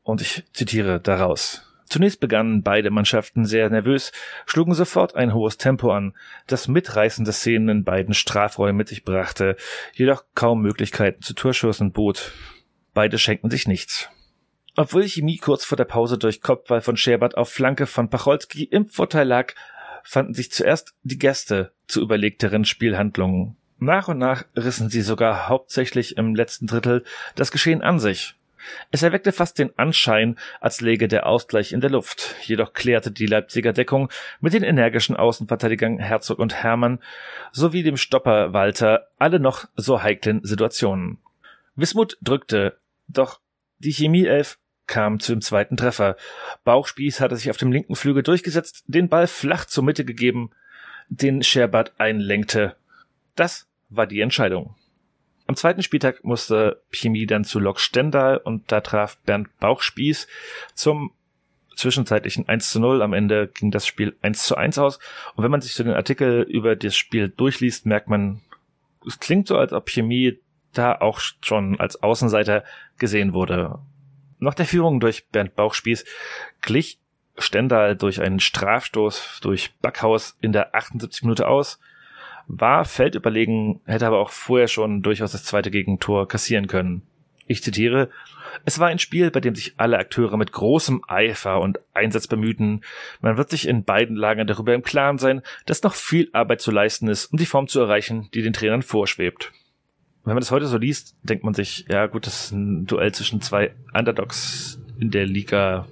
[0.02, 1.69] und ich zitiere daraus.
[1.90, 4.12] Zunächst begannen beide Mannschaften sehr nervös,
[4.46, 6.16] schlugen sofort ein hohes Tempo an,
[6.46, 9.56] das mitreißende Szenen in beiden Strafräumen mit sich brachte,
[9.92, 12.32] jedoch kaum Möglichkeiten zu Torschüssen bot.
[12.94, 14.08] Beide schenkten sich nichts.
[14.76, 18.86] Obwohl Chemie kurz vor der Pause durch Kopfball von Scherbert auf Flanke von Pacholski im
[18.86, 19.52] Vorteil lag,
[20.04, 23.56] fanden sich zuerst die Gäste zu überlegteren Spielhandlungen.
[23.78, 27.02] Nach und nach rissen sie sogar hauptsächlich im letzten Drittel
[27.34, 28.36] das Geschehen an sich.
[28.90, 32.34] Es erweckte fast den Anschein, als läge der Ausgleich in der Luft.
[32.42, 37.00] Jedoch klärte die Leipziger Deckung mit den energischen Außenverteidigern Herzog und Hermann
[37.52, 41.18] sowie dem Stopper Walter alle noch so heiklen Situationen.
[41.76, 43.40] Wismut drückte, doch
[43.78, 46.16] die Chemieelf kam zum zweiten Treffer.
[46.64, 50.50] Bauchspieß hatte sich auf dem linken Flügel durchgesetzt, den Ball flach zur Mitte gegeben,
[51.08, 52.76] den Scherbert einlenkte.
[53.36, 54.74] Das war die Entscheidung.
[55.50, 60.28] Am zweiten Spieltag musste Chemie dann zu Lok Stendal und da traf Bernd Bauchspieß
[60.74, 61.10] zum
[61.74, 63.02] zwischenzeitlichen 1 zu 0.
[63.02, 65.00] Am Ende ging das Spiel 1 zu 1 aus.
[65.34, 68.42] Und wenn man sich so den Artikel über das Spiel durchliest, merkt man,
[69.04, 70.38] es klingt so, als ob Chemie
[70.72, 72.62] da auch schon als Außenseiter
[72.98, 73.80] gesehen wurde.
[74.38, 76.04] Nach der Führung durch Bernd Bauchspieß
[76.62, 77.00] glich
[77.38, 81.80] Stendal durch einen Strafstoß durch Backhaus in der 78 Minute aus,
[82.46, 87.02] war feldüberlegen, hätte aber auch vorher schon durchaus das zweite Gegentor kassieren können.
[87.46, 88.10] Ich zitiere,
[88.64, 92.82] es war ein Spiel, bei dem sich alle Akteure mit großem Eifer und Einsatz bemühten.
[93.20, 96.70] Man wird sich in beiden Lagern darüber im Klaren sein, dass noch viel Arbeit zu
[96.70, 99.52] leisten ist, um die Form zu erreichen, die den Trainern vorschwebt
[100.24, 103.12] wenn man das heute so liest, denkt man sich, ja gut, das ist ein Duell
[103.12, 105.88] zwischen zwei Underdogs in der Liga.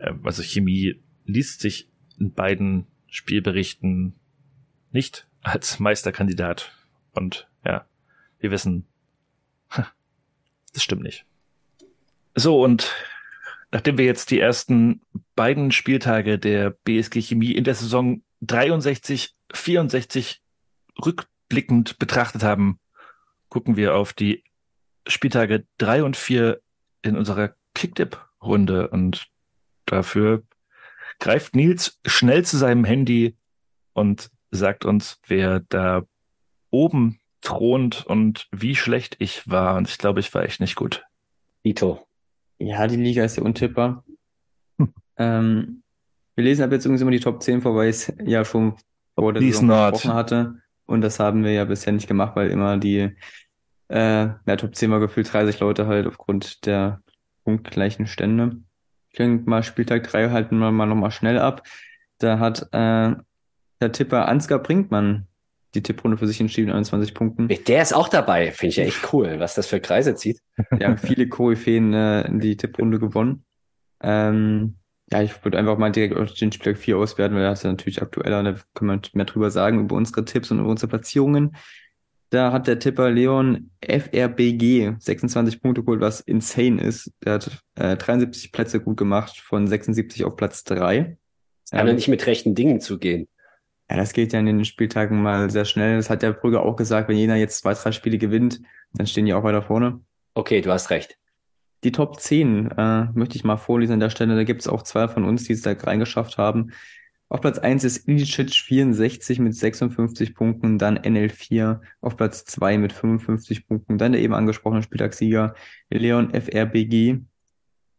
[0.00, 1.88] Ähm, also Chemie liest sich
[2.18, 4.14] in beiden Spielberichten
[4.92, 6.72] nicht als Meisterkandidat.
[7.12, 7.86] Und ja,
[8.40, 8.86] wir wissen,
[10.72, 11.24] das stimmt nicht.
[12.34, 12.92] So, und
[13.70, 15.00] nachdem wir jetzt die ersten
[15.36, 20.42] beiden Spieltage der BSG Chemie in der Saison 63, 64
[21.04, 22.80] rückblickend betrachtet haben,
[23.48, 24.42] gucken wir auf die
[25.06, 26.60] Spieltage drei und vier
[27.02, 29.28] in unserer Kicktip-Runde und
[29.86, 30.42] dafür
[31.20, 33.36] greift Nils schnell zu seinem Handy
[33.92, 36.02] und sagt uns, wer da
[36.70, 39.76] oben thront und wie schlecht ich war.
[39.76, 41.04] Und ich glaube, ich war echt nicht gut.
[41.62, 42.06] Ito.
[42.58, 44.04] Ja, die Liga ist ja untippbar.
[44.78, 44.92] Hm.
[45.16, 45.84] Ähm,
[46.34, 48.74] wir lesen ab jetzt übrigens immer die Top 10 vor, weil ich es ja schon
[49.14, 50.56] vor der Saison gesprochen hatte.
[50.86, 53.14] Und das haben wir ja bisher nicht gemacht, weil immer die
[53.88, 57.00] äh, ja, Top 10 war gefühlt 30 Leute halt aufgrund der
[57.44, 58.56] punktgleichen Stände.
[59.10, 61.62] Ich denke mal, Spieltag 3 halten wir mal nochmal schnell ab.
[62.18, 63.14] Da hat äh,
[63.84, 65.26] der Tipper Ansgar Brinkmann
[65.74, 67.48] die Tipprunde für sich entschieden, 21 Punkten.
[67.48, 70.40] Der ist auch dabei, finde ich ja echt cool, was das für Kreise zieht.
[70.70, 73.44] Wir haben viele Koryphäen äh, in die Tipprunde gewonnen.
[74.00, 74.76] Ähm,
[75.12, 77.70] ja, ich würde einfach mal direkt auf den Spieltag 4 auswerten, weil er ist ja
[77.70, 80.88] natürlich aktueller und da können wir mehr drüber sagen, über unsere Tipps und über unsere
[80.88, 81.56] Platzierungen.
[82.30, 87.12] Da hat der Tipper Leon FRBG 26 Punkte geholt, was insane ist.
[87.24, 91.16] Der hat äh, 73 Plätze gut gemacht, von 76 auf Platz 3.
[91.64, 93.28] Das kann ja nicht mit rechten Dingen zugehen.
[93.90, 95.96] Ja, das geht ja in den Spieltagen mal sehr schnell.
[95.96, 98.60] Das hat der Brügge auch gesagt, wenn jeder jetzt zwei, drei Spiele gewinnt,
[98.94, 100.00] dann stehen die auch weiter vorne.
[100.34, 101.18] Okay, du hast recht.
[101.84, 104.34] Die Top 10 äh, möchte ich mal vorlesen an der Stelle.
[104.36, 106.72] Da gibt es auch zwei von uns, die es da reingeschafft haben.
[107.28, 112.92] Auf Platz 1 ist Ilicic 64 mit 56 Punkten, dann NL4 auf Platz 2 mit
[112.92, 115.54] 55 Punkten, dann der eben angesprochene Spieltagssieger
[115.90, 117.20] Leon FRBG.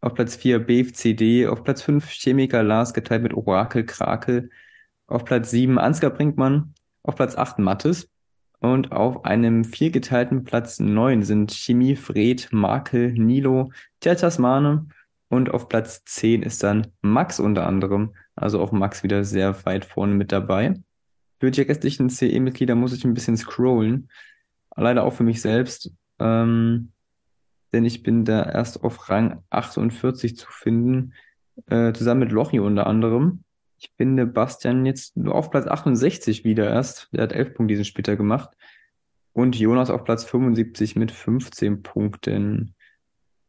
[0.01, 4.49] Auf Platz 4 BFCD, auf Platz 5 Chemiker Lars geteilt mit Orakel Krakel
[5.07, 8.09] auf Platz 7 Ansgar Brinkmann, auf Platz 8 Mattes
[8.59, 13.71] und auf einem viergeteilten Platz 9 sind Chemie, Fred, Markel, Nilo,
[14.03, 14.87] der Tasmane
[15.29, 18.13] und auf Platz 10 ist dann Max unter anderem.
[18.35, 20.75] Also auch Max wieder sehr weit vorne mit dabei.
[21.39, 24.09] Für die restlichen CE-Mitglieder muss ich ein bisschen scrollen.
[24.75, 25.91] Leider auch für mich selbst.
[26.19, 26.91] Ähm,
[27.73, 31.13] denn ich bin da erst auf Rang 48 zu finden.
[31.67, 33.44] Äh, zusammen mit Lochi unter anderem.
[33.86, 37.09] Ich finde Bastian jetzt nur auf Platz 68 wieder erst.
[37.11, 38.49] Der hat 11 Punkte diesen später gemacht.
[39.31, 42.73] Und Jonas auf Platz 75 mit 15 Punkten.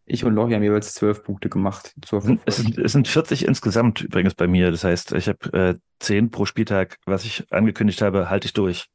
[0.04, 1.94] Ich und Lori haben jeweils 12 Punkte gemacht.
[2.44, 4.70] Es, sind, es sind 40 insgesamt übrigens bei mir.
[4.70, 6.98] Das heißt, ich habe äh, 10 pro Spieltag.
[7.06, 8.88] Was ich angekündigt habe, halte ich durch.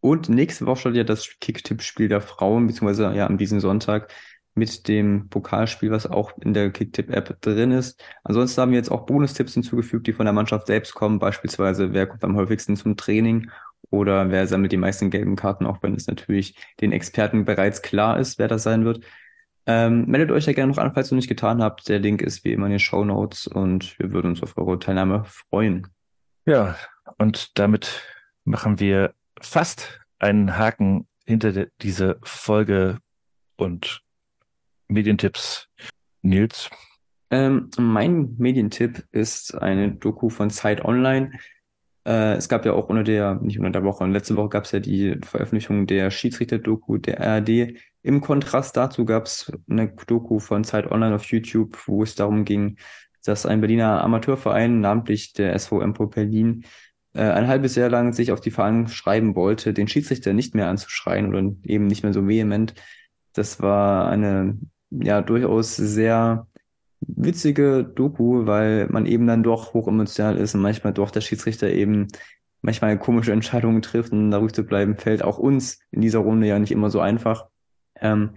[0.00, 4.12] Und nächste Woche startet ja das Kicktipp-Spiel der Frauen, beziehungsweise ja an diesem Sonntag
[4.54, 8.02] mit dem Pokalspiel, was auch in der Kicktip-App drin ist.
[8.24, 11.18] Ansonsten haben wir jetzt auch Bonustipps hinzugefügt, die von der Mannschaft selbst kommen.
[11.18, 13.50] Beispielsweise, wer kommt am häufigsten zum Training
[13.90, 18.18] oder wer sammelt die meisten gelben Karten, auch wenn es natürlich den Experten bereits klar
[18.18, 19.04] ist, wer das sein wird.
[19.64, 21.88] Ähm, meldet euch ja gerne noch an, falls ihr nicht getan habt.
[21.88, 24.78] Der Link ist wie immer in den Show Notes und wir würden uns auf eure
[24.78, 25.86] Teilnahme freuen.
[26.46, 26.76] Ja,
[27.18, 28.02] und damit
[28.44, 32.98] machen wir fast einen Haken hinter diese Folge
[33.56, 34.02] und
[34.92, 35.68] Medientipps.
[36.22, 36.70] Nils?
[37.30, 41.32] Ähm, mein Medientipp ist eine Doku von Zeit Online.
[42.04, 44.72] Äh, es gab ja auch unter der, nicht unter der Woche, letzte Woche gab es
[44.72, 47.78] ja die Veröffentlichung der Schiedsrichter-Doku der ARD.
[48.02, 52.44] Im Kontrast dazu gab es eine Doku von Zeit Online auf YouTube, wo es darum
[52.44, 52.76] ging,
[53.24, 56.64] dass ein Berliner Amateurverein, namentlich der SV Empor Berlin,
[57.14, 60.68] äh, ein halbes Jahr lang sich auf die Fahnen schreiben wollte, den Schiedsrichter nicht mehr
[60.68, 62.74] anzuschreien oder eben nicht mehr so vehement.
[63.32, 64.58] Das war eine
[65.00, 66.46] ja durchaus sehr
[67.00, 72.08] witzige Doku, weil man eben dann doch hochemotional ist und manchmal doch der Schiedsrichter eben
[72.60, 76.46] manchmal komische Entscheidungen trifft und da ruhig zu bleiben, fällt auch uns in dieser Runde
[76.46, 77.48] ja nicht immer so einfach.
[78.00, 78.30] Ähm,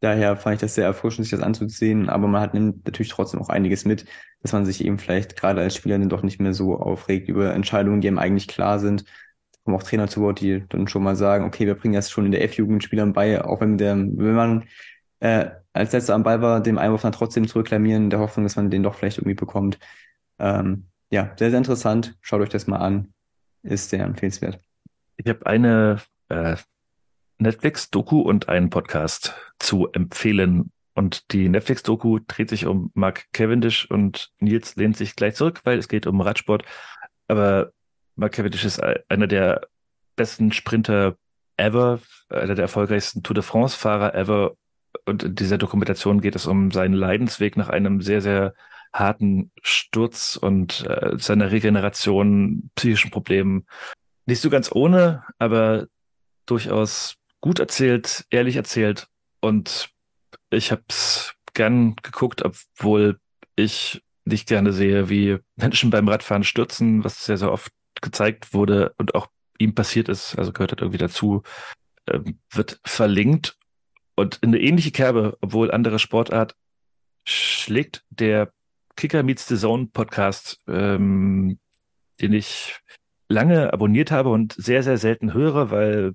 [0.00, 3.48] daher fand ich das sehr erfrischend, sich das anzusehen, aber man hat natürlich trotzdem auch
[3.48, 4.04] einiges mit,
[4.42, 7.52] dass man sich eben vielleicht gerade als Spieler dann doch nicht mehr so aufregt über
[7.52, 9.04] Entscheidungen, die einem eigentlich klar sind.
[9.64, 12.26] Kommen auch Trainer zu Wort, die dann schon mal sagen, okay, wir bringen das schon
[12.26, 14.64] in der F-Jugend Spielern bei, auch wenn der, wenn man
[15.24, 18.44] äh, als letzter am Ball war, dem Einwurf dann trotzdem zu reklamieren, in der Hoffnung,
[18.44, 19.78] dass man den doch vielleicht irgendwie bekommt.
[20.38, 22.14] Ähm, ja, sehr, sehr interessant.
[22.20, 23.14] Schaut euch das mal an.
[23.62, 24.60] Ist sehr empfehlenswert.
[25.16, 26.56] Ich habe eine äh,
[27.38, 30.70] Netflix-Doku und einen Podcast zu empfehlen.
[30.92, 35.78] Und die Netflix-Doku dreht sich um Mark Cavendish und Nils lehnt sich gleich zurück, weil
[35.78, 36.64] es geht um Radsport.
[37.28, 37.72] Aber
[38.14, 39.68] Mark Cavendish ist einer der
[40.16, 41.16] besten Sprinter
[41.56, 44.54] ever, einer der erfolgreichsten Tour de France-Fahrer ever
[45.04, 48.54] und in dieser Dokumentation geht es um seinen Leidensweg nach einem sehr, sehr
[48.92, 53.66] harten Sturz und äh, seiner Regeneration, psychischen Problemen.
[54.26, 55.86] Nicht so ganz ohne, aber
[56.46, 59.08] durchaus gut erzählt, ehrlich erzählt.
[59.40, 59.90] Und
[60.50, 63.18] ich habe es gern geguckt, obwohl
[63.56, 68.94] ich nicht gerne sehe, wie Menschen beim Radfahren stürzen, was sehr, sehr oft gezeigt wurde
[68.96, 71.42] und auch ihm passiert ist, also gehört halt irgendwie dazu,
[72.06, 73.56] äh, wird verlinkt
[74.16, 76.54] und in eine ähnliche Kerbe, obwohl andere Sportart,
[77.24, 78.52] schlägt der
[78.96, 81.58] Kicker Meets the Zone Podcast, ähm,
[82.20, 82.78] den ich
[83.28, 86.12] lange abonniert habe und sehr, sehr selten höre, weil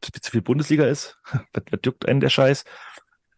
[0.00, 1.18] es zu viel Bundesliga ist.
[1.52, 2.64] was, juckt einen der Scheiß?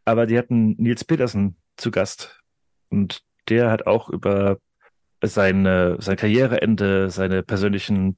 [0.05, 2.41] Aber die hatten Nils Petersen zu Gast
[2.89, 4.59] und der hat auch über
[5.23, 8.17] seine, sein Karriereende, seine persönlichen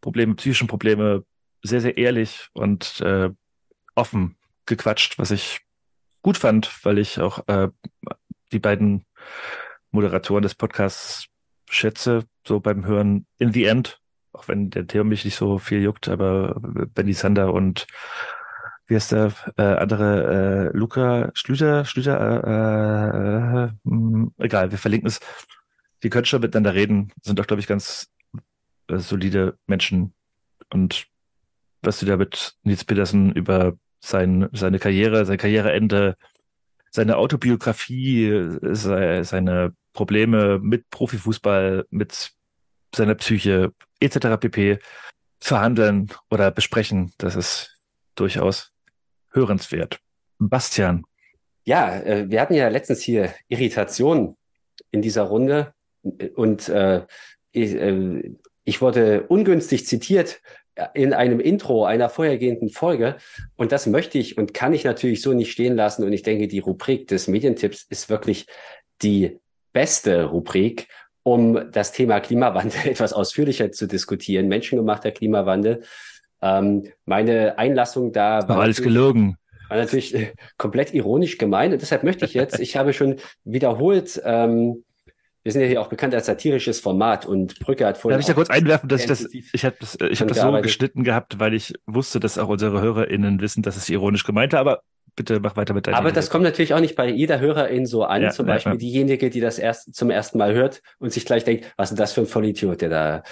[0.00, 1.24] Probleme, psychischen Probleme
[1.62, 3.30] sehr, sehr ehrlich und äh,
[3.94, 5.60] offen gequatscht, was ich
[6.22, 7.68] gut fand, weil ich auch äh,
[8.52, 9.04] die beiden
[9.90, 11.26] Moderatoren des Podcasts
[11.68, 14.00] schätze, so beim Hören in the end,
[14.32, 16.56] auch wenn der Thema mich nicht so viel juckt, aber
[16.94, 17.86] Benny Sander und
[18.86, 25.06] wie heißt der äh, andere, äh, Luca Schlüter, Schlüter, äh, äh, mh, egal, wir verlinken
[25.06, 25.20] es.
[26.02, 28.10] Die können schon miteinander reden, sind doch, glaube ich, ganz
[28.88, 30.12] äh, solide Menschen.
[30.70, 31.06] Und
[31.82, 36.16] was du da mit Nils Petersen über sein, seine Karriere, sein Karriereende,
[36.90, 42.32] seine Autobiografie, sei, seine Probleme mit Profifußball, mit
[42.94, 44.38] seiner Psyche etc.
[44.40, 44.78] pp.
[45.38, 47.76] verhandeln oder besprechen, das ist
[48.14, 48.72] durchaus
[49.32, 50.00] hörenswert.
[50.38, 51.04] Bastian.
[51.64, 54.36] Ja, äh, wir hatten ja letztens hier Irritation
[54.90, 55.74] in dieser Runde
[56.34, 57.06] und äh,
[57.52, 60.40] ich, äh, ich wurde ungünstig zitiert
[60.94, 63.16] in einem Intro einer vorhergehenden Folge.
[63.56, 66.04] Und das möchte ich und kann ich natürlich so nicht stehen lassen.
[66.04, 68.46] Und ich denke, die Rubrik des Medientipps ist wirklich
[69.02, 69.38] die
[69.72, 70.88] beste Rubrik,
[71.22, 74.48] um das Thema Klimawandel etwas ausführlicher zu diskutieren.
[74.48, 75.82] Menschengemachter Klimawandel.
[76.42, 79.36] Ähm, meine Einlassung da war alles gelogen.
[79.68, 81.72] War natürlich komplett ironisch gemeint.
[81.72, 84.84] Und deshalb möchte ich jetzt, ich habe schon wiederholt ähm,
[85.42, 88.16] wir sind ja hier auch bekannt als satirisches Format und Brücke hat vorhin.
[88.16, 90.52] Darf ich da kurz einwerfen, dass ich das, ich habe das, ich habe das so
[90.60, 94.60] geschnitten gehabt, weil ich wusste, dass auch unsere HörerInnen wissen, dass es ironisch gemeint war,
[94.60, 94.82] aber
[95.16, 95.94] bitte mach weiter mit deinem.
[95.94, 98.72] Aber das kommt natürlich auch nicht bei jeder Hörerin so an, ja, zum ja, Beispiel
[98.72, 98.78] ja.
[98.78, 102.12] diejenige, die das erst zum ersten Mal hört und sich gleich denkt, was ist das
[102.12, 103.22] für ein Vollidiot, der da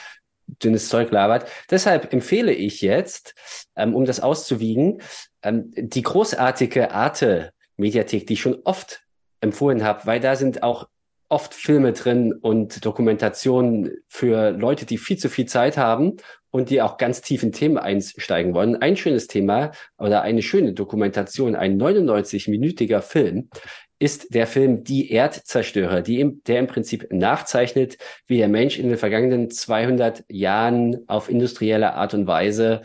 [0.62, 1.46] dünnes Zeug labert.
[1.70, 3.34] Deshalb empfehle ich jetzt,
[3.76, 5.02] ähm, um das auszuwiegen,
[5.42, 9.02] ähm, die großartige Arte Mediathek, die ich schon oft
[9.40, 10.88] empfohlen habe, weil da sind auch
[11.28, 16.16] oft Filme drin und Dokumentationen für Leute, die viel zu viel Zeit haben
[16.50, 18.76] und die auch ganz tief in Themen einsteigen wollen.
[18.76, 23.50] Ein schönes Thema oder eine schöne Dokumentation, ein 99-minütiger Film,
[23.98, 28.88] ist der Film Die Erdzerstörer, die im, der im Prinzip nachzeichnet, wie der Mensch in
[28.88, 32.82] den vergangenen 200 Jahren auf industrielle Art und Weise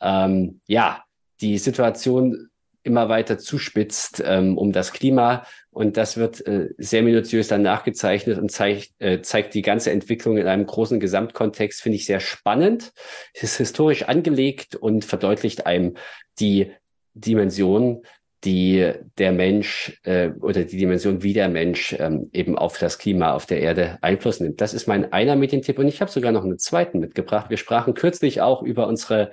[0.00, 1.02] ähm, ja
[1.40, 2.50] die Situation
[2.82, 5.44] immer weiter zuspitzt ähm, um das Klima.
[5.72, 10.36] Und das wird äh, sehr minutiös dann nachgezeichnet und zeigt, äh, zeigt die ganze Entwicklung
[10.36, 12.92] in einem großen Gesamtkontext, finde ich sehr spannend.
[13.34, 15.94] Es ist historisch angelegt und verdeutlicht einem
[16.40, 16.72] die
[17.14, 18.02] Dimension,
[18.42, 23.32] die der Mensch äh, oder die Dimension, wie der Mensch ähm, eben auf das Klima
[23.34, 24.60] auf der Erde Einfluss nimmt.
[24.60, 27.50] Das ist mein einer Medientipp und ich habe sogar noch einen zweiten mitgebracht.
[27.50, 29.30] Wir sprachen kürzlich auch über unsere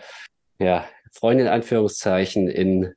[0.60, 2.94] ja, Freundin Anführungszeichen in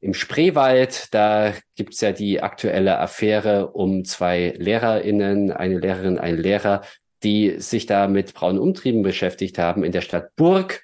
[0.00, 6.82] im Spreewald, da gibt's ja die aktuelle Affäre um zwei LehrerInnen, eine Lehrerin, ein Lehrer,
[7.22, 10.82] die sich da mit braunen Umtrieben beschäftigt haben in der Stadt Burg.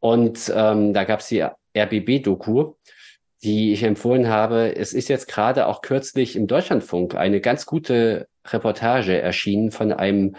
[0.00, 1.44] Und ähm, da gab's die
[1.76, 2.74] RBB-Doku,
[3.42, 4.74] die ich empfohlen habe.
[4.76, 10.36] Es ist jetzt gerade auch kürzlich im Deutschlandfunk eine ganz gute Reportage erschienen von einem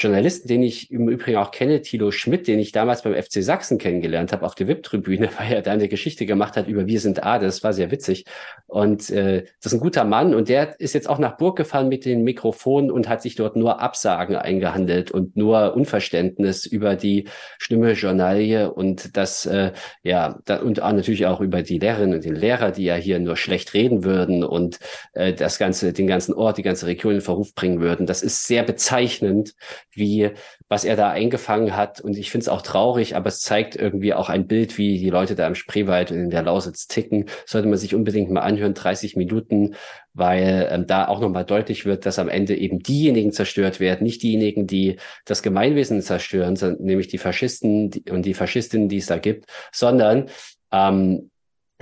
[0.00, 3.76] Journalisten, den ich im Übrigen auch kenne, Thilo Schmidt, den ich damals beim FC Sachsen
[3.76, 7.22] kennengelernt habe auf der VIP-Tribüne, weil er da eine Geschichte gemacht hat über Wir sind
[7.22, 8.24] A, das war sehr witzig.
[8.66, 11.88] Und äh, das ist ein guter Mann und der ist jetzt auch nach Burg gefahren
[11.88, 17.28] mit den Mikrofonen und hat sich dort nur Absagen eingehandelt und nur Unverständnis über die
[17.58, 19.72] schlimme Journalie und das, äh,
[20.02, 23.18] ja, da, und auch natürlich auch über die Lehrerinnen und den Lehrer, die ja hier
[23.18, 24.78] nur schlecht reden würden und
[25.12, 28.06] äh, das ganze, den ganzen Ort, die ganze Region in Verruf bringen würden.
[28.06, 29.54] Das ist sehr bezeichnend
[29.92, 30.30] wie
[30.68, 32.00] was er da eingefangen hat.
[32.00, 35.10] Und ich finde es auch traurig, aber es zeigt irgendwie auch ein Bild, wie die
[35.10, 37.26] Leute da im Spreewald und in der Lausitz ticken.
[37.46, 39.74] Sollte man sich unbedingt mal anhören, 30 Minuten,
[40.12, 44.22] weil ähm, da auch nochmal deutlich wird, dass am Ende eben diejenigen zerstört werden, nicht
[44.22, 49.18] diejenigen, die das Gemeinwesen zerstören, sondern nämlich die Faschisten und die Faschistinnen, die es da
[49.18, 50.28] gibt, sondern
[50.72, 51.30] ähm,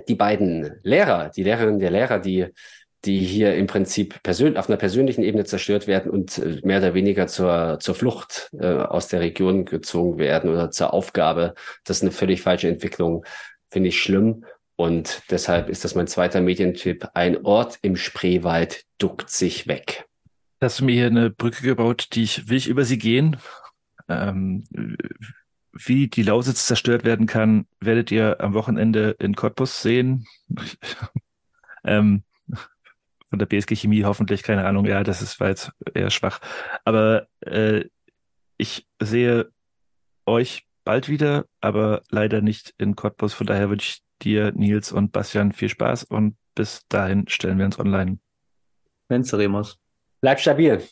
[0.06, 2.46] die beiden Lehrer, die Lehrerinnen der Lehrer, die
[3.04, 6.94] die hier im Prinzip persönlich auf einer persönlichen Ebene zerstört werden und äh, mehr oder
[6.94, 11.54] weniger zur, zur Flucht äh, aus der Region gezogen werden oder zur Aufgabe.
[11.84, 13.24] Das ist eine völlig falsche Entwicklung,
[13.68, 14.44] finde ich schlimm.
[14.76, 17.08] Und deshalb ist das mein zweiter Medientipp.
[17.14, 20.06] Ein Ort im Spreewald duckt sich weg.
[20.60, 23.36] Hast du mir hier eine Brücke gebaut, die ich, will ich über sie gehen?
[24.08, 24.64] Ähm,
[25.72, 30.26] wie die Lausitz zerstört werden kann, werdet ihr am Wochenende in Cottbus sehen.
[31.84, 32.22] ähm,
[33.28, 36.40] von der BSG Chemie hoffentlich, keine Ahnung, ja, das ist, war jetzt eher schwach.
[36.84, 37.84] Aber äh,
[38.56, 39.50] ich sehe
[40.26, 43.34] euch bald wieder, aber leider nicht in Cottbus.
[43.34, 47.66] Von daher wünsche ich dir, Nils und Bastian viel Spaß und bis dahin stellen wir
[47.66, 48.18] uns online.
[49.08, 49.78] Venceremos.
[50.20, 50.82] Bleib stabil.